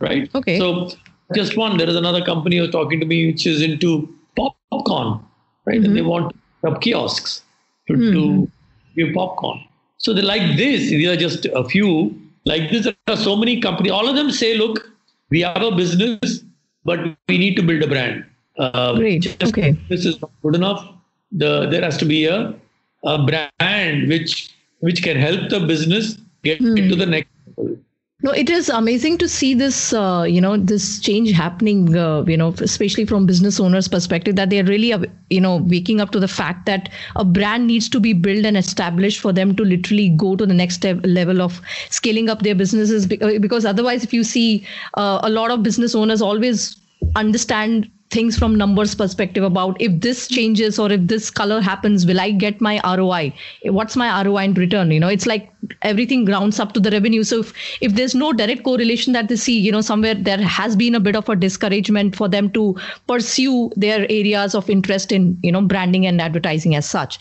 right? 0.00 0.34
Okay. 0.34 0.58
So 0.58 0.90
just 1.34 1.56
one, 1.56 1.76
there 1.76 1.88
is 1.88 1.96
another 1.96 2.24
company 2.24 2.58
who's 2.58 2.70
talking 2.70 2.98
to 3.00 3.06
me 3.06 3.26
which 3.26 3.46
is 3.46 3.62
into 3.62 4.12
popcorn, 4.36 5.20
right? 5.66 5.80
And 5.80 5.96
they 5.96 6.02
want 6.02 6.34
up 6.66 6.80
kiosks 6.80 7.42
to, 7.88 7.96
to 7.96 8.50
give 8.96 9.14
popcorn. 9.14 9.60
So 9.98 10.12
they 10.12 10.22
like 10.22 10.56
this. 10.56 10.90
These 10.90 11.08
are 11.08 11.16
just 11.16 11.46
a 11.46 11.64
few. 11.64 12.18
Like 12.46 12.70
this, 12.70 12.84
there 12.84 12.94
are 13.08 13.16
so 13.16 13.36
many 13.36 13.60
companies. 13.60 13.92
All 13.92 14.08
of 14.08 14.16
them 14.16 14.30
say, 14.30 14.56
look, 14.56 14.90
we 15.28 15.42
have 15.42 15.62
a 15.62 15.70
business, 15.70 16.42
but 16.84 17.00
we 17.28 17.38
need 17.38 17.54
to 17.56 17.62
build 17.62 17.82
a 17.82 17.86
brand. 17.86 18.24
Uh, 18.58 18.94
Great. 18.94 19.42
Okay. 19.42 19.76
This 19.88 20.04
is 20.04 20.20
not 20.20 20.30
good 20.42 20.54
enough. 20.54 20.88
The 21.32 21.66
there 21.70 21.82
has 21.82 21.96
to 21.98 22.04
be 22.04 22.24
a, 22.26 22.54
a 23.04 23.18
brand 23.24 24.08
which 24.08 24.54
which 24.80 25.02
can 25.02 25.16
help 25.16 25.50
the 25.50 25.60
business 25.60 26.18
get 26.42 26.58
to 26.58 26.96
the 26.96 27.06
next 27.06 27.28
level. 27.56 27.76
No, 28.22 28.32
it 28.32 28.50
is 28.50 28.68
amazing 28.68 29.16
to 29.18 29.28
see 29.28 29.54
this, 29.54 29.94
uh, 29.94 30.26
you 30.28 30.42
know, 30.42 30.58
this 30.58 31.00
change 31.00 31.32
happening, 31.32 31.96
uh, 31.96 32.22
you 32.26 32.36
know, 32.36 32.54
especially 32.60 33.06
from 33.06 33.24
business 33.24 33.58
owners' 33.58 33.88
perspective, 33.88 34.36
that 34.36 34.50
they're 34.50 34.64
really, 34.64 34.92
uh, 34.92 35.04
you 35.30 35.40
know, 35.40 35.56
waking 35.56 36.02
up 36.02 36.10
to 36.10 36.20
the 36.20 36.28
fact 36.28 36.66
that 36.66 36.90
a 37.16 37.24
brand 37.24 37.66
needs 37.66 37.88
to 37.88 37.98
be 37.98 38.12
built 38.12 38.44
and 38.44 38.58
established 38.58 39.20
for 39.20 39.32
them 39.32 39.56
to 39.56 39.64
literally 39.64 40.10
go 40.10 40.36
to 40.36 40.44
the 40.44 40.52
next 40.52 40.74
step, 40.74 40.98
level 41.02 41.40
of 41.40 41.62
scaling 41.88 42.28
up 42.28 42.42
their 42.42 42.54
businesses. 42.54 43.06
Because 43.06 43.64
otherwise, 43.64 44.04
if 44.04 44.12
you 44.12 44.22
see 44.22 44.66
uh, 44.98 45.20
a 45.22 45.30
lot 45.30 45.50
of 45.50 45.62
business 45.62 45.94
owners 45.94 46.20
always 46.20 46.76
understand 47.16 47.90
things 48.10 48.36
from 48.38 48.56
numbers 48.56 48.94
perspective 48.94 49.44
about 49.44 49.80
if 49.80 50.00
this 50.00 50.26
changes 50.28 50.78
or 50.78 50.90
if 50.90 51.06
this 51.06 51.30
color 51.30 51.60
happens 51.60 52.06
will 52.06 52.20
i 52.20 52.30
get 52.30 52.60
my 52.60 52.80
roi 52.96 53.32
what's 53.64 53.96
my 53.96 54.22
roi 54.24 54.44
in 54.44 54.54
return? 54.54 54.90
You 54.90 55.00
know 55.00 55.08
it's 55.08 55.26
like 55.26 55.52
everything 55.82 56.24
grounds 56.24 56.58
up 56.58 56.72
to 56.72 56.80
the 56.80 56.90
revenue 56.90 57.22
so 57.22 57.40
if, 57.40 57.52
if 57.80 57.94
there's 57.94 58.14
no 58.14 58.32
direct 58.32 58.64
correlation 58.64 59.12
that 59.12 59.28
they 59.28 59.36
see 59.36 59.58
you 59.58 59.70
know 59.70 59.80
somewhere 59.80 60.14
there 60.14 60.38
has 60.38 60.76
been 60.76 60.94
a 60.94 61.00
bit 61.00 61.16
of 61.16 61.28
a 61.28 61.36
discouragement 61.36 62.16
for 62.16 62.28
them 62.28 62.50
to 62.50 62.76
pursue 63.06 63.70
their 63.76 64.06
areas 64.10 64.54
of 64.54 64.70
interest 64.70 65.12
in 65.12 65.38
you 65.42 65.52
know 65.52 65.62
branding 65.62 66.06
and 66.06 66.20
advertising 66.20 66.74
as 66.74 66.88
such 66.88 67.18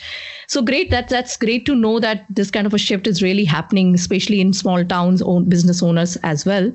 so 0.47 0.61
great 0.61 0.89
that 0.89 1.09
that's 1.09 1.37
great 1.37 1.65
to 1.65 1.75
know 1.75 1.99
that 1.99 2.25
this 2.29 2.49
kind 2.49 2.65
of 2.65 2.73
a 2.73 2.77
shift 2.77 3.07
is 3.07 3.21
really 3.21 3.45
happening 3.45 3.93
especially 3.93 4.39
in 4.41 4.53
small 4.53 4.83
towns 4.85 5.21
own 5.21 5.43
business 5.47 5.83
owners 5.83 6.15
as 6.23 6.45
well 6.45 6.71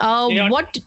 uh, 0.00 0.28
Yeah. 0.30 0.48
what. 0.48 0.78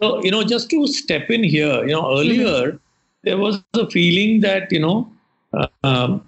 So, 0.00 0.22
you 0.22 0.30
know, 0.30 0.44
just 0.44 0.70
to 0.70 0.86
step 0.86 1.30
in 1.30 1.44
here, 1.44 1.84
you 1.86 1.92
know, 1.92 2.18
earlier 2.18 2.78
there 3.22 3.38
was 3.38 3.62
a 3.74 3.90
feeling 3.90 4.40
that, 4.40 4.70
you 4.70 4.80
know, 4.80 5.10
uh, 5.52 5.68
um, 5.82 6.26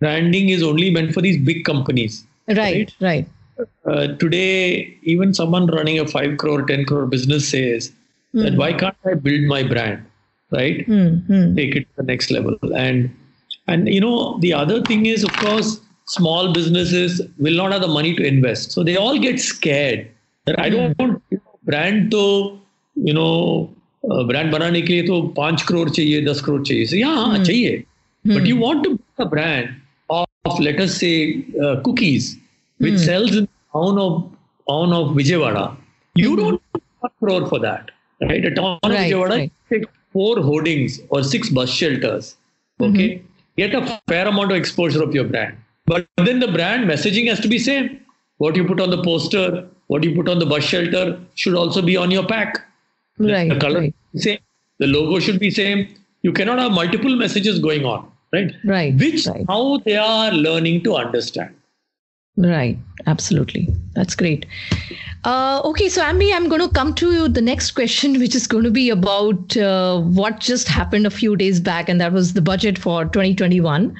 branding 0.00 0.50
is 0.50 0.62
only 0.62 0.90
meant 0.90 1.12
for 1.12 1.20
these 1.20 1.36
big 1.36 1.64
companies. 1.64 2.27
right 2.47 2.93
right 3.01 3.27
Uh, 3.85 4.07
today, 4.21 4.97
even 5.03 5.33
someone 5.33 5.67
running 5.67 5.99
a 5.99 6.07
5 6.07 6.37
crore, 6.37 6.63
10 6.63 6.85
crore 6.85 7.05
business 7.05 7.49
says 7.49 7.91
that 8.33 8.55
why 8.55 8.73
can't 8.73 8.95
I 9.05 9.13
build 9.13 9.43
my 9.43 9.61
brand, 9.63 10.05
right? 10.51 10.85
Hmm, 10.85 11.17
hmm. 11.27 11.55
Take 11.55 11.75
it 11.75 11.81
to 11.81 11.97
the 11.97 12.03
next 12.03 12.31
level. 12.31 12.57
And, 12.75 13.15
and, 13.67 13.87
you 13.87 14.01
know, 14.01 14.39
the 14.39 14.53
other 14.53 14.81
thing 14.81 15.05
is, 15.05 15.23
of 15.23 15.33
course, 15.33 15.79
small 16.05 16.51
businesses 16.51 17.21
will 17.37 17.55
not 17.55 17.71
have 17.71 17.81
the 17.81 17.87
money 17.87 18.15
to 18.15 18.25
invest. 18.25 18.71
So 18.71 18.83
they 18.83 18.97
all 18.97 19.19
get 19.19 19.39
scared 19.39 20.09
that 20.45 20.59
I 20.59 20.69
don't 20.69 20.97
want 20.97 21.21
you 21.29 21.37
know, 21.37 21.59
brand 21.63 22.11
to, 22.11 22.59
you 22.95 23.13
know, 23.13 23.69
brand 24.05 24.51
बनाने 24.51 24.81
के 24.81 24.93
लिए 24.93 25.03
तो 25.07 25.21
पांच 25.35 25.61
करोड़ 25.67 25.89
चाहिए 25.89 26.21
दस 26.25 26.41
करोड़ 26.41 26.61
चाहिए 26.61 26.85
so, 26.85 26.95
yeah 26.95 27.15
हाँ, 27.15 27.43
चाहिए 27.45 27.83
but 28.27 28.45
you 28.45 28.57
want 28.57 28.83
to 28.83 28.89
build 28.89 29.25
a 29.25 29.29
brand 29.33 29.69
of, 30.48 30.58
of 30.58 30.64
let 30.64 30.80
us 30.80 30.96
say 30.96 31.44
uh, 31.62 31.80
cookies 31.82 32.36
which 32.78 32.94
hmm. 32.94 32.98
sells 32.98 33.36
in 33.36 33.44
the 33.44 33.50
town 33.72 33.98
of 33.98 34.30
town 34.68 34.92
of 34.92 35.14
Vijayawada. 35.16 35.76
You 36.14 36.30
hmm. 36.30 36.36
don't 36.36 36.62
want 36.72 36.82
one 37.00 37.12
crore 37.18 37.46
for 37.48 37.58
that 37.60 37.90
right? 38.20 38.44
A 38.44 38.54
town 38.54 38.78
of 38.82 38.90
Right, 38.90 39.12
Vijayawada 39.12 39.30
right. 39.30 39.52
take 39.68 39.84
four 40.12 40.40
hoardings 40.42 41.00
or 41.10 41.22
six 41.22 41.48
bus 41.48 41.70
shelters 41.70 42.36
hmm. 42.78 42.84
okay? 42.86 43.22
Get 43.56 43.74
a 43.74 44.00
fair 44.08 44.26
amount 44.28 44.52
of 44.52 44.56
exposure 44.56 45.02
of 45.02 45.12
your 45.12 45.24
brand. 45.24 45.56
But 45.86 46.06
then 46.16 46.38
the 46.38 46.46
brand 46.46 46.88
messaging 46.88 47.28
has 47.28 47.40
to 47.40 47.48
be 47.48 47.58
same. 47.58 48.00
What 48.36 48.54
you 48.54 48.64
put 48.64 48.80
on 48.80 48.90
the 48.90 49.02
poster 49.02 49.68
what 49.88 50.04
you 50.04 50.14
put 50.14 50.28
on 50.28 50.38
the 50.38 50.46
bus 50.46 50.62
shelter 50.62 51.18
should 51.34 51.54
also 51.54 51.82
be 51.82 51.96
on 51.96 52.10
your 52.10 52.26
pack. 52.26 52.64
Right 53.18 53.48
the 53.48 53.58
color 53.58 53.80
right. 53.80 53.94
same. 54.14 54.38
The 54.78 54.86
logo 54.86 55.18
should 55.18 55.40
be 55.40 55.50
same. 55.50 55.88
You 56.22 56.32
cannot 56.32 56.58
have 56.58 56.72
multiple 56.72 57.16
messages 57.16 57.58
going 57.58 57.84
on 57.84 58.10
right 58.32 58.52
Right, 58.64 58.94
which 58.94 59.26
right. 59.26 59.44
how 59.48 59.78
they 59.78 59.96
are 59.96 60.32
learning 60.32 60.82
to 60.84 60.96
understand 60.96 61.54
Right, 62.38 62.78
absolutely. 63.08 63.66
That's 63.94 64.14
great. 64.14 64.46
Uh, 65.24 65.60
okay, 65.64 65.88
so 65.88 66.00
Ambi, 66.02 66.32
I'm 66.32 66.48
going 66.48 66.60
to 66.60 66.68
come 66.68 66.94
to 66.94 67.12
you 67.12 67.26
the 67.26 67.40
next 67.40 67.72
question, 67.72 68.20
which 68.20 68.36
is 68.36 68.46
going 68.46 68.62
to 68.62 68.70
be 68.70 68.90
about 68.90 69.56
uh, 69.56 70.00
what 70.00 70.38
just 70.38 70.68
happened 70.68 71.04
a 71.04 71.10
few 71.10 71.34
days 71.34 71.58
back, 71.58 71.88
and 71.88 72.00
that 72.00 72.12
was 72.12 72.34
the 72.34 72.40
budget 72.40 72.78
for 72.78 73.04
2021. 73.06 73.92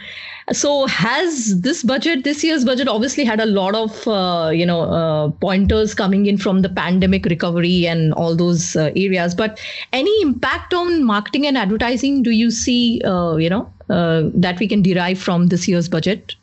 So, 0.52 0.86
has 0.86 1.60
this 1.60 1.82
budget, 1.82 2.22
this 2.22 2.44
year's 2.44 2.64
budget, 2.64 2.86
obviously 2.86 3.24
had 3.24 3.40
a 3.40 3.46
lot 3.46 3.74
of 3.74 4.06
uh, 4.06 4.50
you 4.50 4.64
know 4.64 4.82
uh, 4.82 5.30
pointers 5.30 5.92
coming 5.92 6.26
in 6.26 6.38
from 6.38 6.62
the 6.62 6.68
pandemic 6.68 7.24
recovery 7.26 7.88
and 7.88 8.14
all 8.14 8.36
those 8.36 8.76
uh, 8.76 8.92
areas. 8.94 9.34
But 9.34 9.60
any 9.92 10.22
impact 10.22 10.72
on 10.72 11.02
marketing 11.02 11.44
and 11.48 11.58
advertising? 11.58 12.22
Do 12.22 12.30
you 12.30 12.52
see 12.52 13.02
uh, 13.04 13.34
you 13.34 13.50
know 13.50 13.70
that 13.88 14.58
we 14.58 14.68
can 14.68 14.82
derive 14.82 15.18
from 15.18 15.48
this 15.48 15.66
year's 15.68 15.88
budget? 15.88 16.34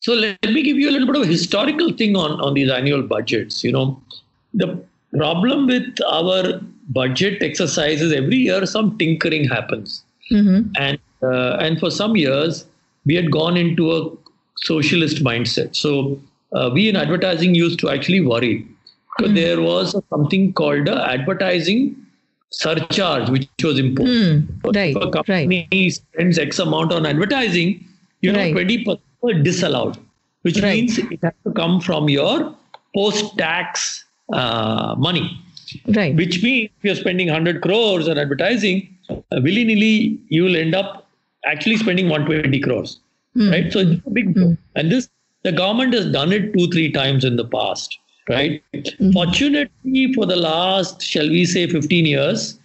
So 0.00 0.14
let 0.14 0.38
me 0.42 0.62
give 0.62 0.76
you 0.76 0.88
a 0.88 0.92
little 0.92 1.06
bit 1.06 1.16
of 1.16 1.22
a 1.22 1.26
historical 1.26 1.92
thing 1.92 2.16
on, 2.16 2.40
on 2.40 2.54
these 2.54 2.70
annual 2.70 3.02
budgets. 3.02 3.64
You 3.64 3.72
know, 3.72 4.02
the 4.54 4.80
problem 5.16 5.66
with 5.66 5.98
our 6.06 6.60
budget 6.90 7.42
exercises 7.42 8.12
every 8.12 8.36
year 8.36 8.64
some 8.66 8.96
tinkering 8.98 9.48
happens, 9.48 10.04
mm-hmm. 10.30 10.70
and 10.76 10.98
uh, 11.22 11.56
and 11.56 11.78
for 11.80 11.90
some 11.90 12.16
years 12.16 12.64
we 13.04 13.14
had 13.14 13.30
gone 13.30 13.56
into 13.56 13.92
a 13.92 14.10
socialist 14.58 15.24
mindset. 15.24 15.74
So 15.74 16.20
uh, 16.52 16.70
we 16.72 16.88
in 16.88 16.96
advertising 16.96 17.54
used 17.54 17.78
to 17.80 17.90
actually 17.90 18.20
worry 18.20 18.66
because 19.16 19.32
mm-hmm. 19.32 19.34
there 19.34 19.60
was 19.60 19.96
something 20.10 20.52
called 20.52 20.88
a 20.88 21.10
advertising 21.10 21.96
surcharge 22.50 23.28
which 23.30 23.48
was 23.62 23.78
imposed. 23.78 24.10
Mm, 24.10 24.74
right, 24.74 24.96
if 24.96 25.02
a 25.02 25.10
company 25.10 25.68
right. 25.70 25.92
spends 25.92 26.38
X 26.38 26.58
amount 26.58 26.92
on 26.92 27.06
advertising, 27.06 27.84
you 28.20 28.32
know, 28.32 28.52
twenty 28.52 28.84
percent 28.84 29.44
disallowed, 29.44 29.98
which 30.42 30.60
right. 30.60 30.82
means 30.82 30.98
it 30.98 31.20
has 31.22 31.34
to 31.44 31.52
come 31.52 31.80
from 31.80 32.08
your 32.08 32.54
post-tax 32.94 34.04
uh, 34.32 34.94
money. 34.98 35.38
Right. 35.86 36.14
Which 36.16 36.42
means 36.42 36.70
if 36.78 36.84
you're 36.84 36.94
spending 36.94 37.26
100 37.26 37.60
crores 37.60 38.08
on 38.08 38.16
advertising, 38.16 38.96
uh, 39.10 39.20
willy-nilly 39.32 40.18
you 40.28 40.44
will 40.44 40.56
end 40.56 40.74
up 40.74 41.06
actually 41.44 41.76
spending 41.76 42.08
120 42.08 42.58
crores. 42.60 43.00
Mm. 43.36 43.52
Right. 43.52 43.72
So 43.72 43.80
it's 43.80 44.06
a 44.06 44.10
big 44.10 44.34
mm. 44.34 44.56
and 44.74 44.90
this 44.90 45.08
the 45.42 45.52
government 45.52 45.94
has 45.94 46.06
done 46.10 46.32
it 46.32 46.52
two, 46.52 46.68
three 46.68 46.90
times 46.90 47.24
in 47.24 47.36
the 47.36 47.44
past. 47.44 47.98
Right. 48.28 48.62
Mm. 48.74 49.12
Fortunately, 49.12 50.12
for 50.12 50.26
the 50.26 50.36
last, 50.36 51.02
shall 51.02 51.28
we 51.28 51.44
say, 51.44 51.66
15 51.66 52.04
years, 52.04 52.58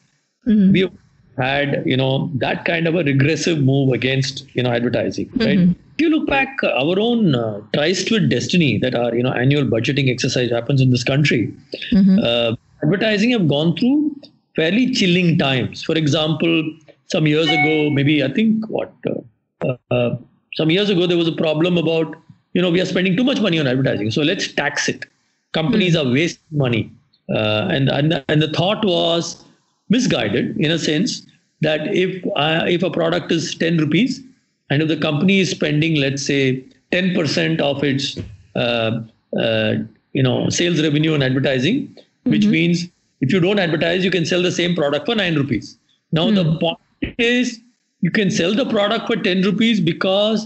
mm-hmm. 0.46 0.72
we 0.72 0.90
had 1.38 1.84
you 1.86 1.98
know 1.98 2.30
that 2.36 2.66
kind 2.66 2.88
of 2.88 2.96
a 2.96 3.04
regressive 3.04 3.60
move 3.60 3.92
against 3.92 4.46
you 4.56 4.62
know 4.62 4.72
advertising 4.72 5.30
right 5.38 5.58
mm-hmm. 5.58 5.72
if 5.72 6.02
you 6.02 6.10
look 6.10 6.28
back 6.28 6.58
our 6.64 7.00
own 7.00 7.36
uh, 7.36 7.60
tries 7.74 8.10
with 8.12 8.30
destiny 8.30 8.78
that 8.78 8.96
our 8.96 9.16
you 9.16 9.24
know 9.24 9.34
annual 9.34 9.64
budgeting 9.64 10.12
exercise 10.12 10.52
happens 10.52 10.82
in 10.82 10.92
this 10.92 11.04
country 11.04 11.52
mm-hmm. 11.92 12.20
uh, 12.22 12.56
advertising 12.84 13.32
have 13.32 13.48
gone 13.48 13.76
through 13.78 14.16
fairly 14.56 14.92
chilling 14.92 15.38
times 15.38 15.84
for 15.84 15.96
example 15.96 16.64
some 17.08 17.26
years 17.26 17.48
ago 17.48 17.90
maybe 17.90 18.24
i 18.24 18.32
think 18.32 18.68
what 18.70 18.94
uh, 19.08 19.76
uh 19.92 20.16
some 20.54 20.70
years 20.70 20.90
ago 20.90 21.08
there 21.08 21.18
was 21.18 21.28
a 21.28 21.38
problem 21.44 21.78
about 21.78 22.16
you 22.54 22.62
know 22.62 22.70
we 22.70 22.80
are 22.80 22.86
spending 22.86 23.18
too 23.18 23.24
much 23.24 23.42
money 23.42 23.60
on 23.60 23.66
advertising 23.66 24.12
so 24.12 24.22
let's 24.22 24.52
tax 24.54 24.88
it 24.88 25.06
companies 25.54 25.96
mm-hmm. 25.96 26.10
are 26.10 26.14
wasting 26.14 26.58
money 26.66 26.92
uh, 27.30 27.68
and, 27.70 27.90
and 27.90 28.24
and 28.28 28.42
the 28.42 28.52
thought 28.52 28.84
was 28.86 29.46
misguided 29.90 30.58
in 30.58 30.72
a 30.72 30.80
sense 30.80 31.26
that 31.62 31.88
if 32.04 32.24
uh, 32.36 32.66
if 32.68 32.84
a 32.84 32.90
product 32.90 33.32
is 33.32 33.56
10 33.56 33.78
rupees 33.78 34.22
and 34.70 34.82
if 34.82 34.88
the 34.88 34.98
company 34.98 35.40
is 35.40 35.52
spending 35.52 35.96
let's 35.96 36.26
say 36.26 36.64
10% 36.92 37.60
of 37.62 37.84
its 37.84 38.18
uh, 38.56 39.02
uh, 39.40 39.76
you 40.14 40.24
know 40.24 40.50
sales 40.50 40.82
revenue 40.82 41.14
on 41.14 41.24
advertising 41.24 41.88
mm-hmm. 41.88 42.32
which 42.32 42.46
means 42.46 42.88
if 43.22 43.32
you 43.34 43.40
don't 43.40 43.60
advertise 43.60 44.04
you 44.04 44.12
can 44.12 44.26
sell 44.26 44.42
the 44.42 44.52
same 44.52 44.76
product 44.76 45.06
for 45.06 45.16
9 45.16 45.36
rupees 45.36 45.78
now 46.12 46.30
mm. 46.30 46.36
the 46.36 46.44
hmm. 46.44 46.58
point 46.58 47.16
is 47.18 47.60
you 48.02 48.12
can 48.12 48.30
sell 48.30 48.54
the 48.54 48.66
product 48.74 49.08
for 49.08 49.16
10 49.16 49.44
rupees 49.44 49.80
because 49.80 50.46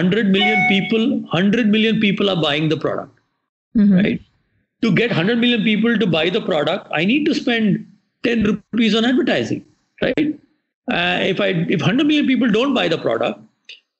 100 0.00 0.30
million 0.36 0.60
people 0.68 1.08
100 1.20 1.72
million 1.74 2.00
people 2.04 2.30
are 2.34 2.40
buying 2.44 2.68
the 2.74 2.78
product 2.84 3.18
mm-hmm. 3.76 3.94
right 3.94 4.22
to 4.82 4.92
get 4.92 5.10
100 5.10 5.38
million 5.38 5.62
people 5.62 5.96
to 5.98 6.06
buy 6.06 6.28
the 6.28 6.40
product 6.40 6.88
i 6.92 7.04
need 7.04 7.24
to 7.24 7.34
spend 7.34 7.86
10 8.22 8.44
rupees 8.44 8.94
on 8.94 9.04
advertising, 9.04 9.64
right? 10.00 10.38
Uh, 10.90 11.18
if 11.22 11.40
I 11.40 11.48
if 11.76 11.80
100 11.80 12.06
million 12.06 12.26
people 12.26 12.50
don't 12.50 12.74
buy 12.74 12.88
the 12.88 12.98
product, 12.98 13.40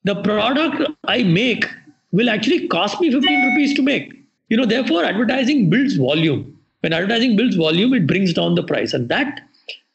the 0.05 0.20
product 0.22 0.83
I 1.05 1.22
make 1.22 1.64
will 2.11 2.28
actually 2.28 2.68
cost 2.68 3.01
me 3.01 3.11
15 3.11 3.51
rupees 3.51 3.74
to 3.74 3.83
make. 3.83 4.12
You 4.49 4.57
know, 4.57 4.66
therefore, 4.66 5.05
advertising 5.05 5.70
builds 5.70 5.97
volume. 5.97 6.59
When 6.80 6.93
advertising 6.93 7.37
builds 7.37 7.57
volume, 7.57 7.95
it 7.95 8.07
brings 8.07 8.33
down 8.33 8.55
the 8.55 8.62
price, 8.62 8.93
and 8.93 9.09
that 9.09 9.41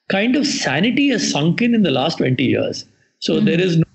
kind 0.10 0.36
of 0.36 0.48
sanity 0.48 1.10
has 1.10 1.30
sunk 1.30 1.62
in 1.62 1.76
in 1.76 1.84
the 1.84 1.92
last 1.92 2.18
20 2.18 2.44
years. 2.44 2.86
So 3.20 3.36
mm-hmm. 3.36 3.46
there 3.46 3.60
is 3.60 3.78
no, 3.78 3.86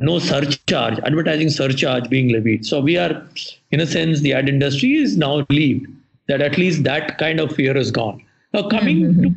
no 0.00 0.18
surcharge, 0.18 0.98
advertising 1.00 1.50
surcharge 1.50 2.08
being 2.08 2.30
levied. 2.32 2.64
So 2.64 2.80
we 2.80 2.96
are, 2.96 3.22
in 3.70 3.80
a 3.80 3.86
sense, 3.86 4.20
the 4.20 4.32
ad 4.32 4.48
industry 4.48 4.94
is 4.94 5.16
now 5.18 5.44
relieved 5.50 5.86
that 6.28 6.40
at 6.40 6.58
least 6.58 6.84
that 6.84 7.18
kind 7.18 7.40
of 7.40 7.54
fear 7.54 7.76
is 7.76 7.90
gone. 7.90 8.22
Now 8.52 8.68
coming 8.68 8.98
mm-hmm. 9.00 9.22
to 9.22 9.34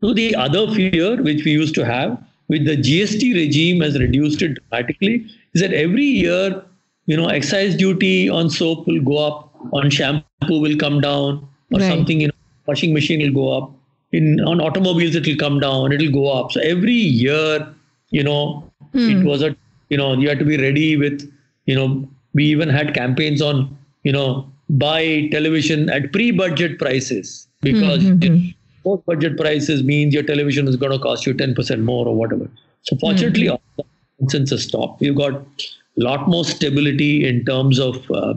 so 0.00 0.14
the 0.14 0.34
other 0.36 0.72
fear 0.72 1.20
which 1.22 1.44
we 1.44 1.50
used 1.50 1.74
to 1.74 1.84
have 1.84 2.22
with 2.48 2.64
the 2.64 2.76
GST 2.76 3.34
regime 3.34 3.80
has 3.80 3.98
reduced 3.98 4.42
it 4.42 4.54
dramatically 4.54 5.26
is 5.54 5.60
that 5.60 5.72
every 5.72 6.04
year, 6.04 6.62
you 7.06 7.16
know, 7.16 7.28
excise 7.28 7.74
duty 7.74 8.28
on 8.28 8.48
soap 8.48 8.86
will 8.86 9.00
go 9.00 9.18
up, 9.18 9.54
on 9.72 9.90
shampoo 9.90 10.60
will 10.60 10.76
come 10.76 11.00
down, 11.00 11.48
or 11.72 11.80
right. 11.80 11.88
something, 11.88 12.20
you 12.20 12.28
know, 12.28 12.34
washing 12.66 12.94
machine 12.94 13.20
will 13.20 13.34
go 13.34 13.58
up. 13.58 13.72
In 14.12 14.40
on 14.40 14.60
automobiles 14.60 15.14
it 15.16 15.26
will 15.26 15.36
come 15.36 15.60
down, 15.60 15.92
it 15.92 16.00
will 16.00 16.12
go 16.12 16.32
up. 16.32 16.52
So 16.52 16.60
every 16.60 16.92
year, 16.92 17.74
you 18.10 18.22
know, 18.22 18.70
hmm. 18.92 19.10
it 19.10 19.24
was 19.24 19.42
a 19.42 19.56
you 19.88 19.96
know, 19.96 20.14
you 20.14 20.28
had 20.28 20.38
to 20.38 20.44
be 20.44 20.56
ready 20.56 20.96
with, 20.96 21.30
you 21.66 21.74
know, 21.74 22.08
we 22.34 22.44
even 22.44 22.68
had 22.68 22.94
campaigns 22.94 23.40
on, 23.42 23.76
you 24.02 24.12
know, 24.12 24.50
buy 24.70 25.28
television 25.32 25.88
at 25.90 26.12
pre-budget 26.12 26.78
prices 26.78 27.48
because 27.62 28.02
mm-hmm 28.02 28.50
post 28.88 29.06
budget 29.06 29.36
prices 29.36 29.82
means 29.82 30.14
your 30.14 30.22
television 30.22 30.68
is 30.68 30.76
going 30.76 30.92
to 30.92 30.98
cost 30.98 31.26
you 31.26 31.34
10% 31.34 31.82
more 31.82 32.06
or 32.06 32.14
whatever. 32.14 32.48
So 32.82 32.96
fortunately, 32.96 33.46
mm-hmm. 33.46 33.80
all 33.80 33.86
nonsense 34.20 34.50
has 34.50 34.64
stopped. 34.64 35.02
You've 35.02 35.16
got 35.16 35.34
a 35.34 36.02
lot 36.08 36.28
more 36.28 36.44
stability 36.44 37.26
in 37.26 37.44
terms 37.44 37.78
of 37.78 38.10
uh, 38.10 38.34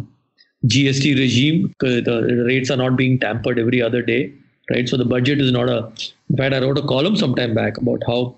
GST 0.66 1.18
regime. 1.18 1.74
The 1.80 2.44
rates 2.48 2.72
are 2.72 2.78
not 2.78 2.96
being 2.96 3.20
tampered 3.20 3.60
every 3.60 3.82
other 3.82 4.02
day, 4.02 4.34
right? 4.70 4.88
So 4.90 4.98
the 4.98 5.06
budget 5.06 5.42
is 5.42 5.52
not 5.52 5.70
a. 5.70 5.92
In 6.30 6.38
fact, 6.38 6.54
I 6.54 6.60
wrote 6.62 6.78
a 6.78 6.88
column 6.88 7.16
sometime 7.16 7.54
back 7.54 7.78
about 7.78 8.04
how 8.08 8.36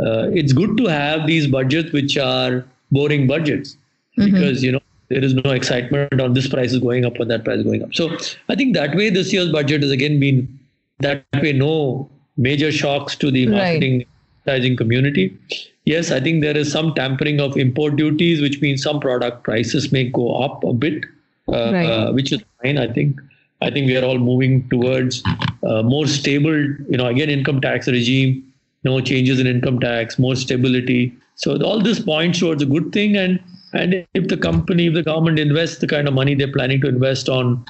uh, 0.00 0.30
it's 0.40 0.52
good 0.52 0.76
to 0.78 0.86
have 0.86 1.26
these 1.26 1.46
budgets 1.46 1.92
which 1.92 2.16
are 2.16 2.64
boring 2.90 3.26
budgets 3.26 3.76
mm-hmm. 4.18 4.32
because 4.32 4.62
you 4.62 4.72
know 4.72 4.80
there 5.12 5.24
is 5.24 5.34
no 5.34 5.50
excitement 5.50 6.20
on 6.20 6.34
this 6.34 6.48
price 6.48 6.72
is 6.72 6.78
going 6.78 7.04
up 7.04 7.20
or 7.20 7.24
that 7.26 7.44
price 7.44 7.58
is 7.58 7.64
going 7.64 7.82
up. 7.82 7.94
So 7.94 8.16
I 8.48 8.54
think 8.54 8.74
that 8.74 8.94
way 8.96 9.10
this 9.10 9.32
year's 9.32 9.52
budget 9.52 9.82
has 9.82 9.90
again 9.90 10.18
been 10.20 10.58
that 11.00 11.24
way 11.40 11.52
no 11.52 12.08
major 12.36 12.72
shocks 12.72 13.16
to 13.16 13.30
the 13.30 13.46
marketing 13.46 13.98
right. 13.98 14.08
advertising 14.46 14.76
community. 14.76 15.36
Yes, 15.84 16.10
I 16.10 16.20
think 16.20 16.42
there 16.42 16.56
is 16.56 16.70
some 16.70 16.94
tampering 16.94 17.40
of 17.40 17.56
import 17.56 17.96
duties, 17.96 18.40
which 18.40 18.60
means 18.60 18.82
some 18.82 19.00
product 19.00 19.42
prices 19.42 19.90
may 19.92 20.04
go 20.08 20.36
up 20.42 20.62
a 20.64 20.72
bit, 20.72 21.04
uh, 21.48 21.72
right. 21.72 21.86
uh, 21.86 22.12
which 22.12 22.32
is 22.32 22.42
fine. 22.62 22.78
I 22.78 22.92
think. 22.92 23.20
I 23.60 23.70
think 23.70 23.86
we 23.86 23.96
are 23.96 24.04
all 24.04 24.18
moving 24.18 24.68
towards 24.68 25.22
uh, 25.62 25.82
more 25.82 26.06
stable. 26.06 26.56
You 26.92 26.96
know, 26.96 27.06
again, 27.06 27.30
income 27.30 27.60
tax 27.60 27.88
regime, 27.88 28.52
no 28.84 29.00
changes 29.00 29.38
in 29.38 29.46
income 29.46 29.78
tax, 29.80 30.18
more 30.18 30.36
stability. 30.36 31.12
So 31.36 31.60
all 31.62 31.80
this 31.80 32.00
points 32.00 32.40
towards 32.40 32.62
a 32.62 32.66
good 32.66 32.92
thing. 32.92 33.16
And 33.16 33.40
and 33.72 34.06
if 34.14 34.28
the 34.28 34.36
company, 34.36 34.86
if 34.86 34.94
the 34.94 35.02
government 35.02 35.38
invests 35.38 35.78
the 35.78 35.86
kind 35.86 36.08
of 36.08 36.14
money 36.14 36.34
they're 36.34 36.52
planning 36.52 36.80
to 36.80 36.88
invest 36.88 37.28
on 37.28 37.64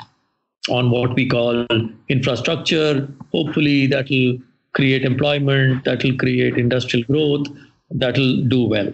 on 0.68 0.90
what 0.90 1.14
we 1.14 1.26
call 1.26 1.66
infrastructure. 2.09 3.09
Hopefully, 3.32 3.86
that 3.88 4.09
will 4.09 4.38
create 4.74 5.05
employment, 5.05 5.84
that 5.84 6.03
will 6.03 6.16
create 6.16 6.57
industrial 6.57 7.05
growth, 7.07 7.46
that 7.90 8.16
will 8.16 8.42
do 8.44 8.64
well. 8.64 8.92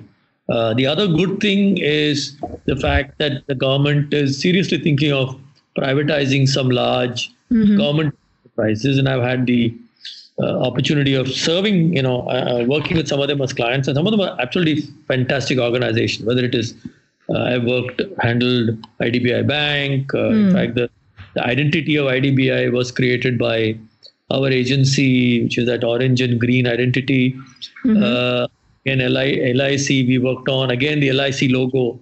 Uh, 0.48 0.72
the 0.74 0.86
other 0.86 1.06
good 1.06 1.40
thing 1.40 1.76
is 1.78 2.36
the 2.64 2.76
fact 2.76 3.18
that 3.18 3.46
the 3.46 3.54
government 3.54 4.14
is 4.14 4.40
seriously 4.40 4.78
thinking 4.78 5.12
of 5.12 5.38
privatizing 5.76 6.48
some 6.48 6.70
large 6.70 7.30
mm-hmm. 7.52 7.76
government 7.76 8.16
enterprises, 8.44 8.96
and 8.96 9.08
I've 9.08 9.22
had 9.22 9.46
the 9.46 9.76
uh, 10.40 10.60
opportunity 10.60 11.14
of 11.14 11.28
serving, 11.28 11.94
you 11.94 12.02
know, 12.02 12.22
uh, 12.28 12.60
uh 12.60 12.64
working 12.64 12.96
with 12.96 13.08
some 13.08 13.20
of 13.20 13.28
them 13.28 13.42
as 13.42 13.52
clients, 13.52 13.88
and 13.88 13.96
some 13.96 14.06
of 14.06 14.10
them 14.10 14.20
are 14.20 14.40
absolutely 14.40 14.82
fantastic 15.06 15.58
organizations. 15.58 16.26
Whether 16.26 16.44
it 16.44 16.54
is, 16.54 16.74
I've 17.34 17.64
worked 17.64 18.00
handled 18.20 18.78
IDBI 19.00 19.46
Bank. 19.46 20.12
Mm. 20.12 20.30
In 20.30 20.48
hmm. 20.48 20.54
fact, 20.54 20.74
the 20.74 20.90
the 21.34 21.44
identity 21.44 21.96
of 21.96 22.06
IDBI 22.06 22.72
was 22.72 22.90
created 22.90 23.38
by 23.38 23.76
our 24.30 24.48
agency, 24.48 25.42
which 25.42 25.58
is 25.58 25.66
that 25.66 25.84
orange 25.84 26.20
and 26.20 26.40
green 26.40 26.66
identity. 26.66 27.34
Mm-hmm. 27.84 28.02
Uh, 28.02 28.46
and 28.86 29.00
LI, 29.00 29.52
LIC 29.52 29.88
we 30.08 30.18
worked 30.18 30.48
on 30.48 30.70
again 30.70 31.00
the 31.00 31.12
LIC 31.12 31.50
logo, 31.50 32.00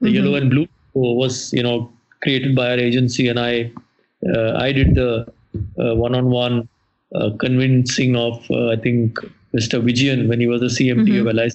the 0.00 0.08
mm-hmm. 0.08 0.14
yellow 0.16 0.34
and 0.34 0.50
blue 0.50 0.66
was 0.94 1.52
you 1.52 1.62
know 1.62 1.92
created 2.22 2.54
by 2.54 2.70
our 2.70 2.78
agency, 2.78 3.28
and 3.28 3.38
I 3.38 3.70
uh, 4.34 4.52
I 4.56 4.72
did 4.72 4.94
the 4.94 5.26
uh, 5.78 5.94
one-on-one 5.94 6.68
uh, 7.14 7.30
convincing 7.38 8.16
of 8.16 8.50
uh, 8.50 8.70
I 8.70 8.76
think 8.76 9.18
Mr. 9.54 9.82
Vijayan 9.86 10.28
when 10.28 10.40
he 10.40 10.46
was 10.46 10.60
the 10.60 10.68
CMD 10.68 11.08
Mhm. 11.08 11.20
of 11.20 11.34
LIC. 11.34 11.52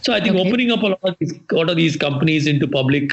So 0.00 0.12
I 0.12 0.20
think 0.20 0.36
Okay. 0.36 0.48
opening 0.48 0.70
up 0.70 0.82
a 0.82 0.88
lot 0.94 0.98
of 1.02 1.16
these, 1.20 1.34
lot 1.52 1.70
of 1.70 1.76
these 1.76 1.96
companies 1.96 2.46
into 2.46 2.66
public 2.68 3.12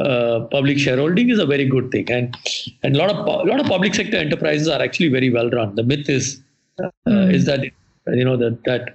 uh, 0.00 0.40
public 0.52 0.78
shareholding 0.78 1.28
is 1.28 1.40
a 1.40 1.46
very 1.46 1.64
good 1.64 1.90
thing, 1.90 2.10
and 2.16 2.36
and 2.84 2.94
a 2.94 2.98
lot 2.98 3.10
of 3.10 3.16
a 3.26 3.50
lot 3.50 3.60
of 3.60 3.66
public 3.66 3.94
sector 3.94 4.16
enterprises 4.16 4.68
are 4.68 4.80
actually 4.80 5.08
very 5.08 5.30
well 5.30 5.50
run. 5.50 5.74
The 5.74 5.82
myth 5.82 6.08
is 6.08 6.40
uh, 6.82 6.90
Mm. 7.08 7.34
is 7.34 7.46
that 7.46 7.64
you 8.20 8.24
know 8.28 8.36
that 8.36 8.62
that 8.68 8.94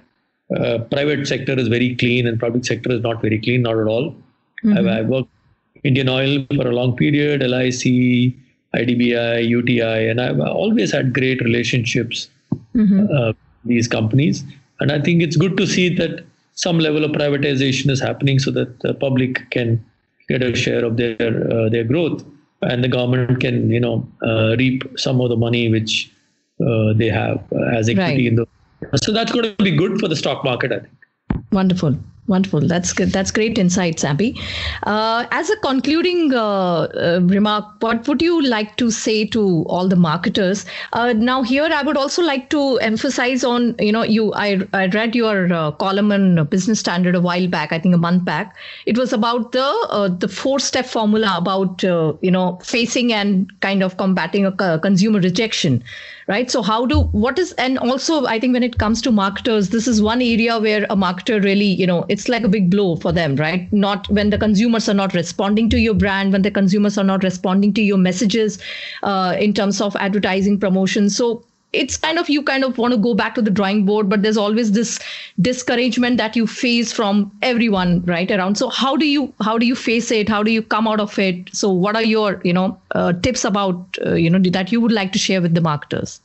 uh, 0.58 0.78
private 0.94 1.26
sector 1.32 1.58
is 1.64 1.68
very 1.68 1.94
clean 1.96 2.26
and 2.26 2.40
public 2.40 2.64
sector 2.64 2.90
is 2.92 3.02
not 3.02 3.20
very 3.26 3.38
clean. 3.38 3.62
Not 3.68 3.78
at 3.84 3.86
all. 3.96 4.06
Mhm. 4.64 4.78
I've, 4.78 4.86
I've 4.96 5.08
worked 5.08 5.30
Indian 5.90 6.08
Oil 6.08 6.46
for 6.56 6.66
a 6.68 6.74
long 6.80 6.96
period, 6.96 7.42
LIC, 7.42 7.84
IDBI, 8.80 9.46
UTI, 9.48 10.08
and 10.10 10.20
I've 10.26 10.40
always 10.40 10.92
had 10.98 11.12
great 11.18 11.42
relationships 11.48 12.28
Mhm. 12.74 13.00
uh, 13.18 13.32
these 13.72 13.88
companies. 13.96 14.42
And 14.80 14.90
I 14.90 15.00
think 15.08 15.22
it's 15.26 15.36
good 15.36 15.56
to 15.58 15.66
see 15.66 15.88
that 16.00 16.24
some 16.54 16.78
level 16.78 17.04
of 17.04 17.10
privatization 17.12 17.90
is 17.90 18.00
happening 18.00 18.38
so 18.38 18.50
that 18.52 18.80
the 18.80 18.94
public 18.94 19.50
can 19.50 19.84
get 20.28 20.42
a 20.42 20.54
share 20.54 20.84
of 20.84 20.96
their 20.96 21.16
uh, 21.52 21.68
their 21.68 21.84
growth, 21.84 22.24
and 22.62 22.82
the 22.82 22.88
government 22.88 23.40
can 23.40 23.70
you 23.70 23.80
know 23.80 24.06
uh, 24.26 24.56
reap 24.58 24.84
some 24.96 25.20
of 25.20 25.28
the 25.28 25.36
money 25.36 25.68
which 25.70 26.10
uh, 26.66 26.92
they 26.94 27.08
have 27.08 27.42
as 27.72 27.88
equity 27.88 28.12
Right. 28.12 28.26
in 28.26 28.36
the. 28.36 28.46
So 29.02 29.12
that's 29.12 29.32
going 29.32 29.56
to 29.56 29.64
be 29.64 29.70
good 29.70 29.98
for 29.98 30.08
the 30.08 30.16
stock 30.16 30.44
market, 30.44 30.72
I 30.72 30.80
think. 30.80 30.94
Wonderful. 31.52 31.96
Wonderful. 32.26 32.60
That's 32.66 32.94
good. 32.94 33.10
That's 33.12 33.30
great 33.30 33.58
insights, 33.58 34.02
Ambi. 34.02 34.40
Uh, 34.84 35.26
as 35.30 35.50
a 35.50 35.56
concluding 35.58 36.32
uh, 36.32 36.84
uh, 36.84 37.20
remark, 37.22 37.66
what 37.80 38.08
would 38.08 38.22
you 38.22 38.40
like 38.42 38.76
to 38.78 38.90
say 38.90 39.26
to 39.26 39.62
all 39.68 39.88
the 39.88 39.96
marketers? 39.96 40.64
Uh, 40.94 41.12
now, 41.12 41.42
here 41.42 41.68
I 41.70 41.82
would 41.82 41.98
also 41.98 42.22
like 42.22 42.48
to 42.48 42.78
emphasize 42.78 43.44
on 43.44 43.74
you 43.78 43.92
know 43.92 44.02
you. 44.04 44.32
I 44.32 44.66
I 44.72 44.86
read 44.86 45.14
your 45.14 45.52
uh, 45.52 45.72
column 45.72 46.10
in 46.12 46.42
Business 46.46 46.80
Standard 46.80 47.14
a 47.14 47.20
while 47.20 47.46
back. 47.46 47.72
I 47.74 47.78
think 47.78 47.94
a 47.94 47.98
month 47.98 48.24
back. 48.24 48.56
It 48.86 48.96
was 48.96 49.12
about 49.12 49.52
the 49.52 49.66
uh, 49.90 50.08
the 50.08 50.28
four 50.28 50.58
step 50.60 50.86
formula 50.86 51.34
about 51.36 51.82
you 51.82 52.30
know 52.30 52.58
facing 52.62 53.12
and 53.12 53.52
kind 53.60 53.82
of 53.82 53.98
combating 53.98 54.46
a 54.46 54.52
co- 54.52 54.78
consumer 54.78 55.20
rejection 55.20 55.82
right? 56.26 56.50
So 56.50 56.62
how 56.62 56.86
do 56.86 57.00
what 57.24 57.38
is 57.38 57.52
and 57.52 57.78
also 57.78 58.24
i 58.26 58.38
think 58.38 58.54
when 58.54 58.62
it 58.62 58.78
comes 58.78 59.02
to 59.02 59.10
marketers 59.10 59.68
this 59.70 59.86
is 59.86 60.02
one 60.02 60.22
area 60.22 60.58
where 60.58 60.84
a 60.84 60.96
marketer 60.96 61.42
really 61.42 61.66
you 61.66 61.86
know 61.86 62.04
it's 62.08 62.28
like 62.28 62.44
a 62.44 62.48
big 62.48 62.70
blow 62.70 62.96
for 62.96 63.12
them 63.12 63.36
right? 63.36 63.72
Not 63.72 64.08
when 64.08 64.30
the 64.30 64.38
consumers 64.38 64.88
are 64.88 64.94
not 64.94 65.14
responding 65.14 65.70
to 65.70 65.78
your 65.78 65.94
brand 65.94 66.32
when 66.32 66.42
the 66.42 66.50
consumers 66.50 66.98
are 66.98 67.04
not 67.04 67.22
responding 67.22 67.74
to 67.74 67.82
your 67.82 67.98
messages 67.98 68.58
uh, 69.02 69.36
in 69.38 69.54
terms 69.54 69.80
of 69.80 69.96
advertising 69.96 70.58
promotion. 70.58 71.10
So 71.10 71.44
it's 71.74 71.96
kind 71.96 72.18
of 72.18 72.28
you 72.28 72.42
kind 72.42 72.64
of 72.64 72.78
want 72.78 72.94
to 72.94 72.98
go 72.98 73.14
back 73.14 73.34
to 73.34 73.42
the 73.42 73.50
drawing 73.50 73.84
board 73.84 74.08
but 74.08 74.22
there's 74.22 74.36
always 74.36 74.72
this 74.72 74.98
discouragement 75.40 76.16
that 76.16 76.36
you 76.36 76.46
face 76.46 76.92
from 76.92 77.30
everyone 77.42 78.02
right 78.04 78.30
around. 78.30 78.56
So 78.56 78.68
how 78.68 78.96
do 78.96 79.06
you 79.06 79.32
how 79.42 79.58
do 79.58 79.66
you 79.66 79.74
face 79.74 80.10
it? 80.10 80.28
How 80.28 80.42
do 80.42 80.50
you 80.50 80.62
come 80.62 80.88
out 80.88 81.00
of 81.00 81.18
it? 81.18 81.54
So 81.54 81.70
what 81.70 81.96
are 81.96 82.04
your 82.04 82.40
you 82.44 82.52
know 82.52 82.80
uh, 82.94 83.12
tips 83.12 83.44
about 83.44 83.98
uh, 84.06 84.14
you 84.14 84.30
know 84.30 84.38
that 84.50 84.72
you 84.72 84.80
would 84.80 84.92
like 84.92 85.12
to 85.12 85.18
share 85.18 85.42
with 85.42 85.54
the 85.54 85.60
marketers? 85.60 86.20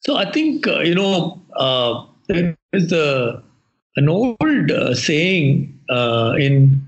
So 0.00 0.16
I 0.16 0.30
think 0.30 0.66
uh, 0.66 0.80
you 0.80 0.94
know 0.94 1.40
uh, 1.56 2.04
there 2.28 2.56
is 2.72 2.92
a, 2.92 3.42
an 3.96 4.08
old 4.08 4.70
uh, 4.70 4.94
saying 4.94 5.78
uh, 5.90 6.34
in 6.38 6.86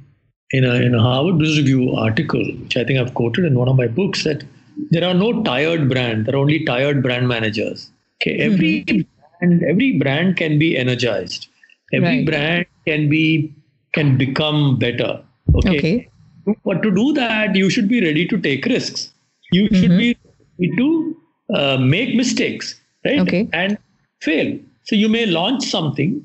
in 0.50 0.64
a, 0.64 0.74
in 0.74 0.94
a 0.94 1.02
Harvard 1.02 1.38
Business 1.38 1.58
Review 1.58 1.94
article, 1.96 2.44
which 2.62 2.76
I 2.76 2.84
think 2.84 2.98
I've 2.98 3.14
quoted 3.14 3.44
in 3.44 3.58
one 3.58 3.68
of 3.68 3.76
my 3.76 3.88
books, 3.88 4.24
that 4.24 4.44
there 4.90 5.04
are 5.04 5.14
no 5.14 5.42
tired 5.42 5.88
brand. 5.88 6.26
There 6.26 6.34
are 6.34 6.38
only 6.38 6.64
tired 6.64 7.02
brand 7.02 7.28
managers. 7.28 7.90
Okay, 8.22 8.38
every 8.38 8.82
brand 8.84 9.62
every 9.68 9.98
brand 9.98 10.36
can 10.36 10.58
be 10.58 10.76
energized. 10.76 11.48
Every 11.92 12.08
Right. 12.08 12.26
brand 12.26 12.66
can 12.86 13.08
be 13.08 13.52
can 13.92 14.16
become 14.16 14.78
better. 14.78 15.20
Okay. 15.54 15.78
okay 15.78 16.08
But 16.64 16.82
to 16.82 16.90
do 16.90 17.12
that, 17.14 17.54
you 17.56 17.70
should 17.70 17.88
be 17.88 18.00
ready 18.04 18.26
to 18.26 18.38
take 18.38 18.66
risks. 18.66 19.12
You 19.52 19.68
should 19.72 19.92
Mhm. 19.92 19.98
be 19.98 20.16
ready 20.60 20.76
to 20.76 21.16
uh, 21.54 21.76
make 21.78 22.14
mistakes, 22.14 22.80
right? 23.04 23.20
Okay. 23.20 23.48
And 23.52 23.78
fail. 24.20 24.58
So 24.84 24.96
you 24.96 25.08
may 25.08 25.26
launch 25.26 25.64
something 25.64 26.24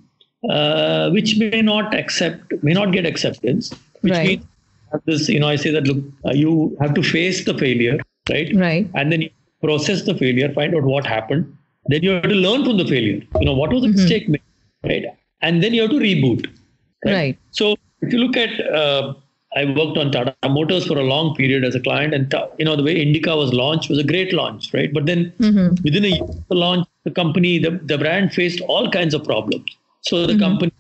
uh, 0.50 1.10
which 1.12 1.38
may 1.38 1.62
not 1.62 1.94
accept, 1.94 2.54
may 2.64 2.74
not 2.74 2.92
get 2.94 3.06
acceptance. 3.06 3.74
Which 4.02 4.14
Right. 4.14 4.28
means 4.28 4.46
this, 5.06 5.28
you 5.30 5.40
know, 5.40 5.48
I 5.48 5.58
say 5.58 5.72
that 5.72 5.88
look, 5.88 5.98
uh, 6.26 6.32
you 6.34 6.76
have 6.82 6.94
to 6.94 7.04
face 7.04 7.44
the 7.46 7.54
failure, 7.58 7.98
right? 8.30 8.52
right 8.56 8.90
And 8.96 9.12
then 9.12 9.22
you 9.22 9.30
process 9.62 10.04
the 10.04 10.16
failure, 10.16 10.52
find 10.54 10.76
out 10.76 10.84
what 10.84 11.06
happened. 11.06 11.56
Then 11.88 12.04
you 12.04 12.12
have 12.12 12.24
to 12.24 12.30
learn 12.30 12.64
from 12.66 12.78
the 12.78 12.86
failure. 12.86 13.22
You 13.40 13.46
know, 13.46 13.54
what 13.54 13.72
was 13.74 13.82
the 13.82 13.90
Mhm. 13.90 13.96
mistake 13.96 14.30
made, 14.30 14.42
right? 14.84 15.06
And 15.42 15.64
then 15.64 15.74
you 15.74 15.82
have 15.82 15.92
to 15.92 15.98
reboot. 15.98 16.48
right 17.06 17.38
So 17.52 17.76
if 18.02 18.14
you 18.14 18.20
look 18.20 18.36
at, 18.38 18.60
uh, 18.82 19.14
I 19.56 19.66
worked 19.66 19.98
on 19.98 20.12
Tata 20.12 20.36
Motors 20.50 20.86
for 20.86 20.98
a 20.98 21.04
long 21.04 21.36
period 21.36 21.64
as 21.64 21.76
a 21.76 21.80
client, 21.80 22.14
and 22.14 22.34
you 22.60 22.66
know 22.66 22.76
the 22.76 22.84
way 22.84 22.96
Indica 23.02 23.36
was 23.36 23.54
launched 23.54 23.90
was 23.90 23.98
a 23.98 24.04
great 24.04 24.34
launch, 24.34 24.74
right? 24.74 24.94
But 24.94 25.06
then 25.06 25.34
hmm 25.40 25.70
within 25.84 26.06
a 26.06 26.10
year 26.10 26.24
of 26.24 26.44
the 26.50 26.56
launch, 26.56 26.86
the 27.06 27.12
company, 27.12 27.58
the, 27.58 27.72
the 27.92 27.98
brand 27.98 28.34
faced 28.34 28.62
all 28.62 28.92
kinds 28.92 29.14
of 29.14 29.24
problems. 29.24 29.78
So 30.02 30.26
the 30.26 30.34
Mhm. 30.34 30.40
company 30.40 30.72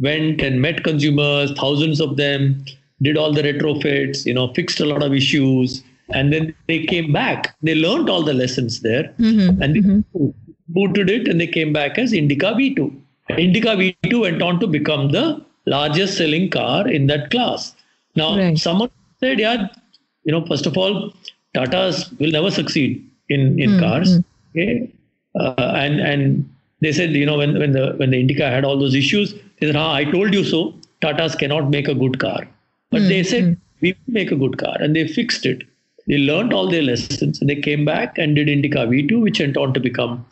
went 0.00 0.42
and 0.42 0.60
met 0.60 0.82
consumers, 0.82 1.52
thousands 1.52 2.00
of 2.00 2.16
them, 2.16 2.64
did 3.02 3.16
all 3.16 3.32
the 3.32 3.42
retrofits, 3.42 4.24
you 4.26 4.34
know, 4.34 4.48
fixed 4.54 4.80
a 4.80 4.86
lot 4.86 5.02
of 5.02 5.14
issues, 5.14 5.82
and 6.10 6.32
then 6.32 6.54
they 6.68 6.84
came 6.84 7.12
back. 7.12 7.54
They 7.62 7.74
learned 7.74 8.08
all 8.10 8.22
the 8.22 8.34
lessons 8.34 8.80
there, 8.80 9.04
hmm 9.18 9.48
and 9.62 9.74
they 9.76 9.80
Mhm. 9.80 10.34
booted 10.68 11.10
it, 11.10 11.28
and 11.28 11.40
they 11.40 11.46
came 11.46 11.72
back 11.72 11.98
as 11.98 12.12
Indica 12.12 12.54
V2. 12.58 12.90
Indica 13.38 13.76
V2 13.76 14.20
went 14.20 14.42
on 14.42 14.60
to 14.60 14.66
become 14.66 15.10
the 15.12 15.40
largest 15.66 16.16
selling 16.18 16.48
car 16.50 16.86
in 16.88 17.06
that 17.06 17.30
class. 17.30 17.74
Now, 18.16 18.36
Right. 18.36 18.58
someone 18.58 18.90
said, 19.20 19.38
yeah, 19.40 19.68
you 20.24 20.32
know, 20.32 20.44
first 20.46 20.66
of 20.66 20.76
all, 20.76 21.12
Tatas 21.54 22.16
will 22.18 22.30
never 22.30 22.50
succeed 22.50 23.02
in, 23.28 23.58
in 23.58 23.70
Mm, 23.70 23.78
cars. 23.80 24.18
mm. 24.18 24.24
Okay. 24.50 24.90
Uh, 25.34 25.72
and 25.84 26.00
and 26.00 26.48
they 26.80 26.92
said, 26.92 27.12
you 27.12 27.26
know, 27.26 27.36
when, 27.38 27.58
when 27.58 27.72
the 27.72 27.94
when 27.96 28.10
the 28.10 28.18
Indica 28.20 28.48
had 28.50 28.64
all 28.64 28.78
those 28.78 28.94
issues, 28.94 29.32
they 29.60 29.66
said, 29.68 29.76
ah, 29.76 29.92
I 29.94 30.04
told 30.04 30.34
you 30.34 30.44
so. 30.44 30.74
Tatas 31.00 31.36
cannot 31.38 31.70
make 31.70 31.88
a 31.88 31.94
good 31.94 32.18
car. 32.18 32.46
But 32.90 33.02
Mm, 33.02 33.08
they 33.08 33.22
said, 33.22 33.44
mm. 33.44 33.56
we 33.80 33.94
make 34.18 34.30
a 34.32 34.36
good 34.36 34.58
car. 34.58 34.76
And 34.80 34.94
they 34.96 35.06
fixed 35.06 35.46
it. 35.46 35.64
They 36.06 36.18
learned 36.18 36.52
all 36.52 36.68
their 36.68 36.82
lessons 36.82 37.40
and 37.40 37.48
they 37.48 37.56
came 37.56 37.84
back 37.84 38.18
and 38.18 38.36
did 38.36 38.48
Indica 38.48 38.78
V2, 38.78 39.20
which 39.20 39.40
went 39.40 39.56
on 39.56 39.72
to 39.74 39.80
become 39.80 40.24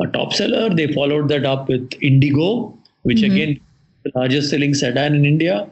a 0.00 0.06
top 0.06 0.32
seller. 0.32 0.70
They 0.70 0.92
followed 0.92 1.28
that 1.28 1.44
up 1.44 1.68
with 1.68 1.90
Indigo, 2.00 2.76
which 3.02 3.20
Mhm. 3.20 3.32
again, 3.32 3.60
the 4.04 4.12
largest 4.14 4.50
selling 4.50 4.74
sedan 4.74 5.14
in 5.14 5.24
India. 5.24 5.68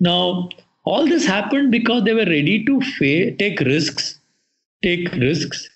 Now, 0.00 0.48
all 0.84 1.06
this 1.06 1.26
happened 1.26 1.70
because 1.70 2.04
they 2.04 2.14
were 2.14 2.24
ready 2.24 2.64
to 2.64 2.80
fa- 2.80 3.30
take 3.32 3.60
risks, 3.60 4.18
take 4.82 5.12
risks, 5.14 5.68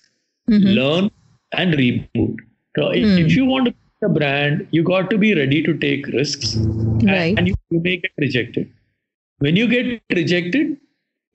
Mhm. 0.49 0.75
learn, 0.75 1.09
and 1.57 1.73
reboot. 1.73 2.35
So 2.77 2.89
if, 2.89 3.05
Hmm. 3.05 3.17
if 3.25 3.35
you 3.35 3.45
want 3.45 3.65
to 3.67 3.73
a 4.01 4.09
brand, 4.09 4.67
you 4.71 4.83
got 4.83 5.09
to 5.09 5.17
be 5.17 5.33
ready 5.33 5.61
to 5.63 5.73
take 5.73 6.07
risks, 6.07 6.55
and- 6.55 7.05
Right. 7.05 7.37
and 7.37 7.47
you, 7.47 7.55
you 7.71 7.79
may 7.79 7.97
get 7.97 8.11
rejected. 8.17 8.69
When 9.39 9.55
you 9.55 9.67
get 9.67 10.01
rejected, 10.13 10.77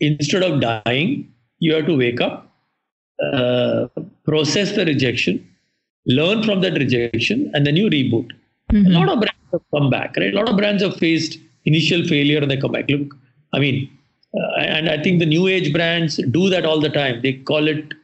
instead 0.01 0.43
of 0.43 0.61
dying, 0.61 1.33
you 1.61 1.75
have 1.75 1.87
to 1.87 1.97
wake 1.97 2.21
up, 2.21 2.35
uh, 3.23 3.87
process 4.25 4.73
the 4.73 4.85
rejection, 4.85 5.47
learn 6.07 6.43
from 6.43 6.61
that 6.63 6.75
rejection, 6.75 7.51
and 7.55 7.67
then 7.67 7.77
you 7.77 7.89
reboot. 7.97 8.29
A 8.71 8.75
Mhm. 8.75 8.93
lot 8.99 9.09
of 9.15 9.21
brands 9.23 9.49
have 9.53 9.63
come 9.77 9.89
back, 9.91 10.17
right? 10.17 10.33
A 10.35 10.37
lot 10.41 10.49
of 10.49 10.57
brands 10.57 10.83
have 10.83 10.97
faced 10.97 11.39
initial 11.73 12.05
failure 12.13 12.39
and 12.39 12.51
they 12.51 12.57
come 12.57 12.73
back. 12.73 12.91
Look, 12.91 13.17
I 13.53 13.59
mean, 13.65 13.89
uh, 14.39 14.61
and 14.77 14.89
I 14.89 14.97
think 15.03 15.19
the 15.19 15.27
new 15.27 15.47
age 15.55 15.73
brands 15.77 16.17
do 16.39 16.49
that 16.51 16.65
all 16.65 16.81
the 16.81 16.89
time. 16.89 17.21
They 17.23 17.33
call 17.53 17.69
it, 17.69 17.95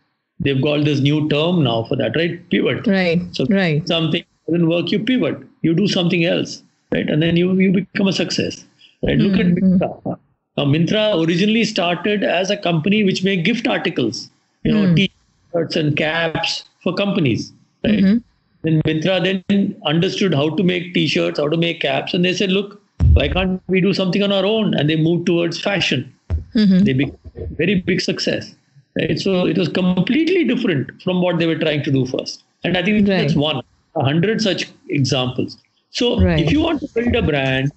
they've 0.40 0.60
got 0.68 0.84
this 0.84 1.00
new 1.00 1.28
term 1.34 1.62
now 1.64 1.84
for 1.84 1.96
that, 1.96 2.16
right? 2.16 2.38
Pivot. 2.50 2.86
right 2.86 3.22
So 3.36 3.46
right 3.48 3.86
something 3.88 4.24
doesn't 4.48 4.68
work, 4.68 4.90
you 4.92 4.98
pivot, 5.12 5.38
you 5.62 5.74
do 5.74 5.86
something 5.88 6.24
else, 6.24 6.62
right? 6.92 7.08
And 7.08 7.22
then 7.22 7.36
you, 7.36 7.52
you 7.58 7.72
become 7.72 8.08
a 8.08 8.12
success, 8.12 8.64
right? 9.02 9.18
Look 9.18 9.38
at 9.40 9.46
Mhm. 9.46 10.18
Myntra. 10.64 10.64
Now, 10.64 10.64
Myntra 10.64 11.26
originally 11.26 11.64
started 11.64 12.22
as 12.24 12.50
a 12.50 12.56
company 12.56 13.04
which 13.04 13.24
made 13.24 13.44
gift 13.44 13.66
articles, 13.66 14.30
you 14.64 14.72
know, 14.72 14.86
Mm. 14.86 14.96
t-shirts 14.96 15.76
and 15.76 15.96
caps 15.96 16.64
for 16.82 16.94
companies, 16.94 17.52
right? 17.84 17.98
Mhm. 18.02 18.22
Then 18.62 18.82
Myntra 18.82 19.22
then 19.22 19.76
understood 19.84 20.34
how 20.34 20.50
to 20.50 20.62
make 20.62 20.94
t-shirts, 20.94 21.38
how 21.38 21.48
to 21.48 21.56
make 21.56 21.80
caps, 21.80 22.14
and 22.14 22.24
they 22.24 22.32
said, 22.32 22.50
look, 22.50 22.80
why 23.12 23.28
can't 23.28 23.60
we 23.68 23.80
do 23.80 23.92
something 23.92 24.22
on 24.22 24.32
our 24.32 24.44
own? 24.44 24.74
And 24.74 24.90
they 24.90 24.96
moved 24.96 25.26
towards 25.26 25.60
fashion. 25.60 26.12
Mhm. 26.54 26.84
They 26.84 26.92
became 26.92 27.18
a 27.36 27.54
very 27.54 27.74
big 27.76 28.00
success. 28.00 28.54
Right? 28.98 29.18
So 29.20 29.46
it 29.46 29.58
was 29.58 29.68
completely 29.68 30.44
different 30.44 31.02
from 31.02 31.20
what 31.20 31.38
they 31.38 31.46
were 31.46 31.56
trying 31.58 31.82
to 31.82 31.90
do 31.90 32.06
first. 32.06 32.44
And 32.64 32.76
I 32.76 32.82
think 32.82 33.06
Right. 33.08 33.18
that's 33.18 33.34
one, 33.34 33.60
a 33.94 34.02
hundred 34.02 34.40
such 34.40 34.66
examples. 34.88 35.58
So 35.90 36.18
Right. 36.20 36.40
if 36.40 36.50
you 36.50 36.60
want 36.62 36.80
to 36.80 36.88
build 36.94 37.14
a 37.14 37.22
brand, 37.22 37.70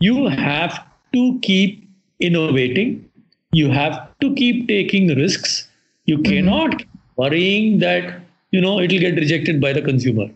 you 0.00 0.26
have 0.28 0.84
to 1.14 1.38
keep 1.42 1.88
innovating. 2.20 3.08
You 3.52 3.70
have 3.70 4.08
to 4.20 4.34
keep 4.34 4.68
taking 4.68 5.08
risks. 5.16 5.68
You 6.04 6.18
mm-hmm. 6.18 6.32
cannot 6.32 6.82
worrying 7.16 7.78
that 7.80 8.20
you 8.50 8.60
know 8.60 8.78
it 8.78 8.92
will 8.92 9.00
get 9.00 9.16
rejected 9.16 9.60
by 9.60 9.72
the 9.72 9.82
consumer. 9.82 10.28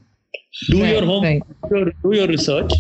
Do 0.71 0.83
right, 0.83 0.93
your 0.95 1.05
home, 1.05 1.25
right. 1.25 1.43
do 1.71 2.13
your 2.13 2.29
research. 2.29 2.73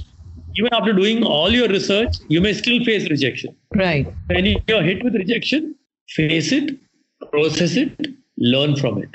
Even 0.57 0.73
after 0.73 0.93
doing 0.93 1.25
all 1.25 1.51
your 1.51 1.69
research, 1.69 2.17
you 2.29 2.41
may 2.41 2.53
still 2.53 2.85
face 2.85 3.09
rejection. 3.11 3.57
Right. 3.75 4.07
When 4.29 4.47
you're 4.47 4.83
hit 4.83 5.03
with 5.03 5.15
rejection, 5.15 5.75
face 6.09 6.53
it, 6.53 6.77
process 7.33 7.75
it, 7.75 8.07
learn 8.39 8.77
from 8.77 9.03
it. 9.03 9.09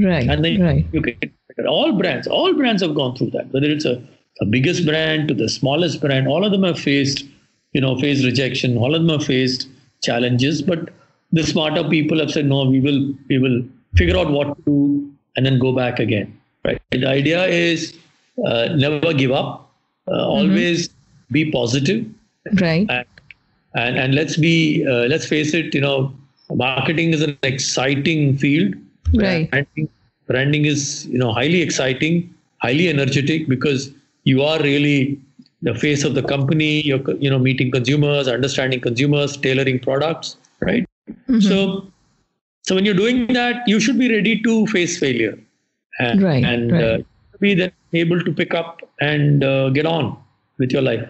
Right. 0.00 0.28
And 0.28 0.44
then 0.44 0.62
right. 0.62 0.86
you 0.92 1.00
get 1.00 1.20
better. 1.20 1.68
all 1.68 1.92
brands, 1.98 2.28
all 2.28 2.54
brands 2.54 2.82
have 2.82 2.94
gone 2.94 3.16
through 3.16 3.30
that. 3.30 3.52
Whether 3.52 3.70
it's 3.70 3.84
a, 3.84 4.02
a 4.40 4.46
biggest 4.46 4.86
brand 4.86 5.28
to 5.28 5.34
the 5.34 5.48
smallest 5.48 6.00
brand, 6.00 6.28
all 6.28 6.44
of 6.44 6.52
them 6.52 6.62
have 6.62 6.78
faced, 6.78 7.24
you 7.72 7.80
know, 7.80 7.98
faced 7.98 8.24
rejection. 8.24 8.76
All 8.76 8.94
of 8.94 9.02
them 9.02 9.18
have 9.18 9.26
faced 9.26 9.68
challenges. 10.02 10.62
But 10.62 10.90
the 11.32 11.42
smarter 11.42 11.88
people 11.88 12.18
have 12.18 12.30
said, 12.30 12.46
no, 12.46 12.64
we 12.64 12.80
will, 12.80 13.14
we 13.28 13.38
will 13.38 13.62
figure 13.96 14.16
out 14.16 14.30
what 14.30 14.56
to 14.56 14.62
do 14.64 15.12
and 15.36 15.46
then 15.46 15.58
go 15.58 15.72
back 15.72 15.98
again. 15.98 16.38
Right. 16.64 16.80
The 16.90 17.06
idea 17.06 17.44
is 17.46 17.96
uh, 18.46 18.68
never 18.76 19.12
give 19.12 19.32
up. 19.32 19.70
Uh, 20.06 20.12
mm-hmm. 20.12 20.30
Always 20.30 20.90
be 21.30 21.50
positive. 21.50 22.06
Right. 22.60 22.86
And, 22.88 23.06
and, 23.74 23.98
and 23.98 24.14
let's 24.14 24.36
be 24.36 24.86
uh, 24.86 25.06
let's 25.06 25.26
face 25.26 25.54
it. 25.54 25.74
You 25.74 25.80
know, 25.80 26.14
marketing 26.50 27.14
is 27.14 27.22
an 27.22 27.38
exciting 27.42 28.36
field. 28.36 28.74
Right. 29.14 29.50
Branding, 29.50 29.88
branding 30.26 30.64
is 30.66 31.06
you 31.06 31.18
know 31.18 31.32
highly 31.32 31.62
exciting, 31.62 32.34
highly 32.58 32.88
energetic 32.88 33.48
because 33.48 33.90
you 34.24 34.42
are 34.42 34.60
really 34.60 35.20
the 35.62 35.74
face 35.74 36.04
of 36.04 36.14
the 36.14 36.22
company. 36.22 36.80
You're 36.82 37.02
you 37.18 37.30
know 37.30 37.38
meeting 37.38 37.70
consumers, 37.70 38.28
understanding 38.28 38.80
consumers, 38.80 39.36
tailoring 39.36 39.80
products. 39.80 40.36
Right. 40.60 40.86
Mm-hmm. 41.10 41.40
So 41.40 41.86
so 42.62 42.74
when 42.74 42.84
you're 42.84 42.94
doing 42.94 43.26
that, 43.32 43.66
you 43.66 43.80
should 43.80 43.98
be 43.98 44.10
ready 44.12 44.40
to 44.42 44.66
face 44.68 44.98
failure, 44.98 45.38
and, 45.98 46.22
right, 46.22 46.44
and 46.44 46.72
right. 46.72 46.84
Uh, 46.84 46.98
be 47.40 47.54
then 47.54 47.72
able 47.92 48.22
to 48.22 48.32
pick 48.32 48.54
up 48.54 48.80
and 49.00 49.42
uh, 49.44 49.68
get 49.70 49.84
on 49.84 50.16
with 50.58 50.70
your 50.70 50.82
life. 50.82 51.08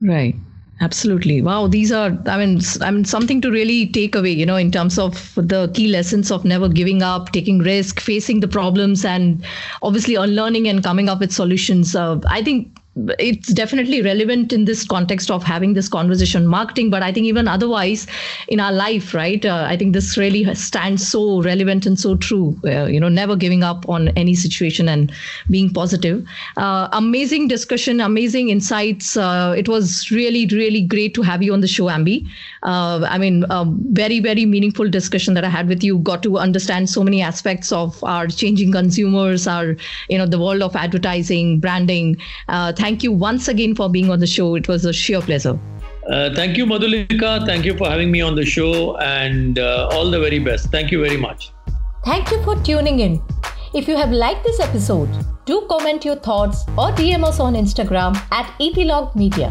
Right. 0.00 0.34
Absolutely. 0.80 1.40
Wow. 1.40 1.68
These 1.68 1.92
are, 1.92 2.18
I 2.26 2.36
mean, 2.36 2.60
I 2.80 2.90
mean, 2.90 3.04
something 3.04 3.40
to 3.40 3.50
really 3.50 3.86
take 3.86 4.14
away, 4.14 4.32
you 4.32 4.44
know, 4.44 4.56
in 4.56 4.72
terms 4.72 4.98
of 4.98 5.34
the 5.36 5.70
key 5.72 5.88
lessons 5.88 6.30
of 6.30 6.44
never 6.44 6.68
giving 6.68 7.02
up, 7.02 7.32
taking 7.32 7.60
risk, 7.60 8.00
facing 8.00 8.40
the 8.40 8.48
problems, 8.48 9.04
and 9.04 9.44
obviously 9.82 10.16
unlearning 10.16 10.68
and 10.68 10.82
coming 10.82 11.08
up 11.08 11.20
with 11.20 11.32
solutions. 11.32 11.94
Uh, 11.94 12.20
I 12.28 12.42
think 12.42 12.76
it's 13.18 13.52
definitely 13.52 14.02
relevant 14.02 14.52
in 14.52 14.66
this 14.66 14.86
context 14.86 15.30
of 15.30 15.42
having 15.42 15.74
this 15.74 15.88
conversation 15.88 16.46
marketing 16.46 16.90
but 16.90 17.02
i 17.02 17.12
think 17.12 17.26
even 17.26 17.48
otherwise 17.48 18.06
in 18.48 18.60
our 18.60 18.72
life 18.72 19.12
right? 19.14 19.44
Uh, 19.44 19.66
i 19.68 19.76
think 19.76 19.92
this 19.92 20.16
really 20.16 20.54
stands 20.54 21.06
so 21.06 21.42
relevant 21.42 21.86
and 21.86 21.98
so 21.98 22.14
true 22.16 22.56
uh, 22.64 22.84
you 22.84 23.00
know 23.00 23.08
never 23.08 23.34
giving 23.34 23.64
up 23.64 23.88
on 23.88 24.08
any 24.10 24.34
situation 24.34 24.88
and 24.88 25.12
being 25.50 25.72
positive. 25.72 26.24
Uh, 26.56 26.88
amazing 26.92 27.48
discussion 27.48 28.00
amazing 28.00 28.48
insights. 28.48 29.16
Uh, 29.16 29.54
it 29.56 29.68
was 29.68 30.10
really 30.10 30.46
really 30.46 30.80
great 30.80 31.14
to 31.14 31.22
have 31.22 31.42
you 31.42 31.52
on 31.52 31.60
the 31.60 31.66
show 31.66 31.86
ambi. 31.86 32.26
Uh, 32.62 33.04
i 33.08 33.18
mean 33.18 33.44
very 33.92 34.20
very 34.20 34.46
meaningful 34.46 34.88
discussion 34.88 35.34
that 35.34 35.44
i 35.44 35.48
had 35.48 35.68
with 35.68 35.82
you. 35.82 35.98
Got 35.98 36.22
to 36.22 36.38
understand 36.38 36.88
so 36.88 37.02
many 37.02 37.20
aspects 37.22 37.72
of 37.72 38.02
our 38.04 38.28
changing 38.28 38.70
consumers 38.72 39.46
our 39.48 39.76
you 40.08 40.18
know 40.18 40.26
the 40.26 40.38
world 40.38 40.62
of 40.62 40.76
advertising 40.76 41.58
branding. 41.58 42.16
Uh, 42.48 42.72
thank 42.84 43.02
you 43.02 43.12
once 43.12 43.48
again 43.48 43.74
for 43.74 43.88
being 43.88 44.10
on 44.10 44.20
the 44.20 44.26
show. 44.26 44.54
It 44.56 44.68
was 44.68 44.84
a 44.84 44.92
sheer 44.92 45.20
pleasure. 45.22 45.58
Uh, 46.10 46.34
thank 46.34 46.58
you, 46.58 46.66
Madhulika. 46.66 47.46
Thank 47.46 47.64
you 47.64 47.76
for 47.78 47.88
having 47.88 48.10
me 48.10 48.20
on 48.20 48.34
the 48.36 48.44
show 48.44 48.96
and 48.98 49.58
uh, 49.58 49.88
all 49.92 50.10
the 50.10 50.20
very 50.20 50.38
best. 50.38 50.70
Thank 50.70 50.90
you 50.92 51.00
very 51.02 51.16
much. 51.16 51.50
Thank 52.04 52.30
you 52.30 52.42
for 52.42 52.56
tuning 52.62 53.00
in. 53.00 53.22
If 53.72 53.88
you 53.88 53.96
have 53.96 54.10
liked 54.12 54.44
this 54.44 54.60
episode, 54.60 55.08
do 55.46 55.66
comment 55.70 56.04
your 56.04 56.16
thoughts 56.16 56.64
or 56.76 56.90
DM 56.98 57.24
us 57.24 57.40
on 57.40 57.54
Instagram 57.54 58.18
at 58.30 58.52
Epilog 58.60 59.16
Media. 59.16 59.50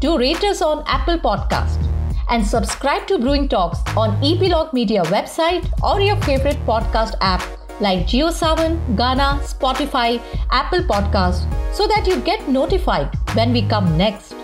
Do 0.00 0.18
rate 0.18 0.44
us 0.44 0.60
on 0.60 0.84
Apple 0.86 1.18
Podcast 1.18 1.88
and 2.28 2.46
subscribe 2.46 3.06
to 3.06 3.18
Brewing 3.18 3.48
Talks 3.48 3.78
on 3.96 4.20
Epilog 4.20 4.74
Media 4.74 5.02
website 5.04 5.72
or 5.82 6.00
your 6.02 6.16
favorite 6.28 6.60
podcast 6.66 7.14
app 7.22 7.42
like 7.80 8.06
JioSaavn, 8.06 8.96
Gaana, 8.96 9.40
Spotify, 9.40 10.20
Apple 10.50 10.80
Podcast 10.80 11.46
so 11.74 11.86
that 11.86 12.06
you 12.06 12.20
get 12.20 12.48
notified 12.48 13.14
when 13.34 13.52
we 13.52 13.62
come 13.62 13.96
next. 13.96 14.34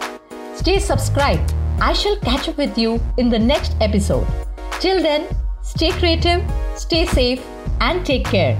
Stay 0.55 0.79
subscribed. 0.79 1.55
I 1.81 1.93
shall 1.93 2.17
catch 2.21 2.49
up 2.49 2.57
with 2.57 2.79
you 2.79 3.01
in 3.19 3.29
the 3.29 3.39
next 3.39 3.77
episode. 3.81 4.27
Till 4.81 5.03
then, 5.03 5.27
stay 5.63 5.91
creative, 5.91 6.43
stay 6.77 7.07
safe, 7.07 7.43
and 7.81 8.07
take 8.07 8.25
care. 8.25 8.57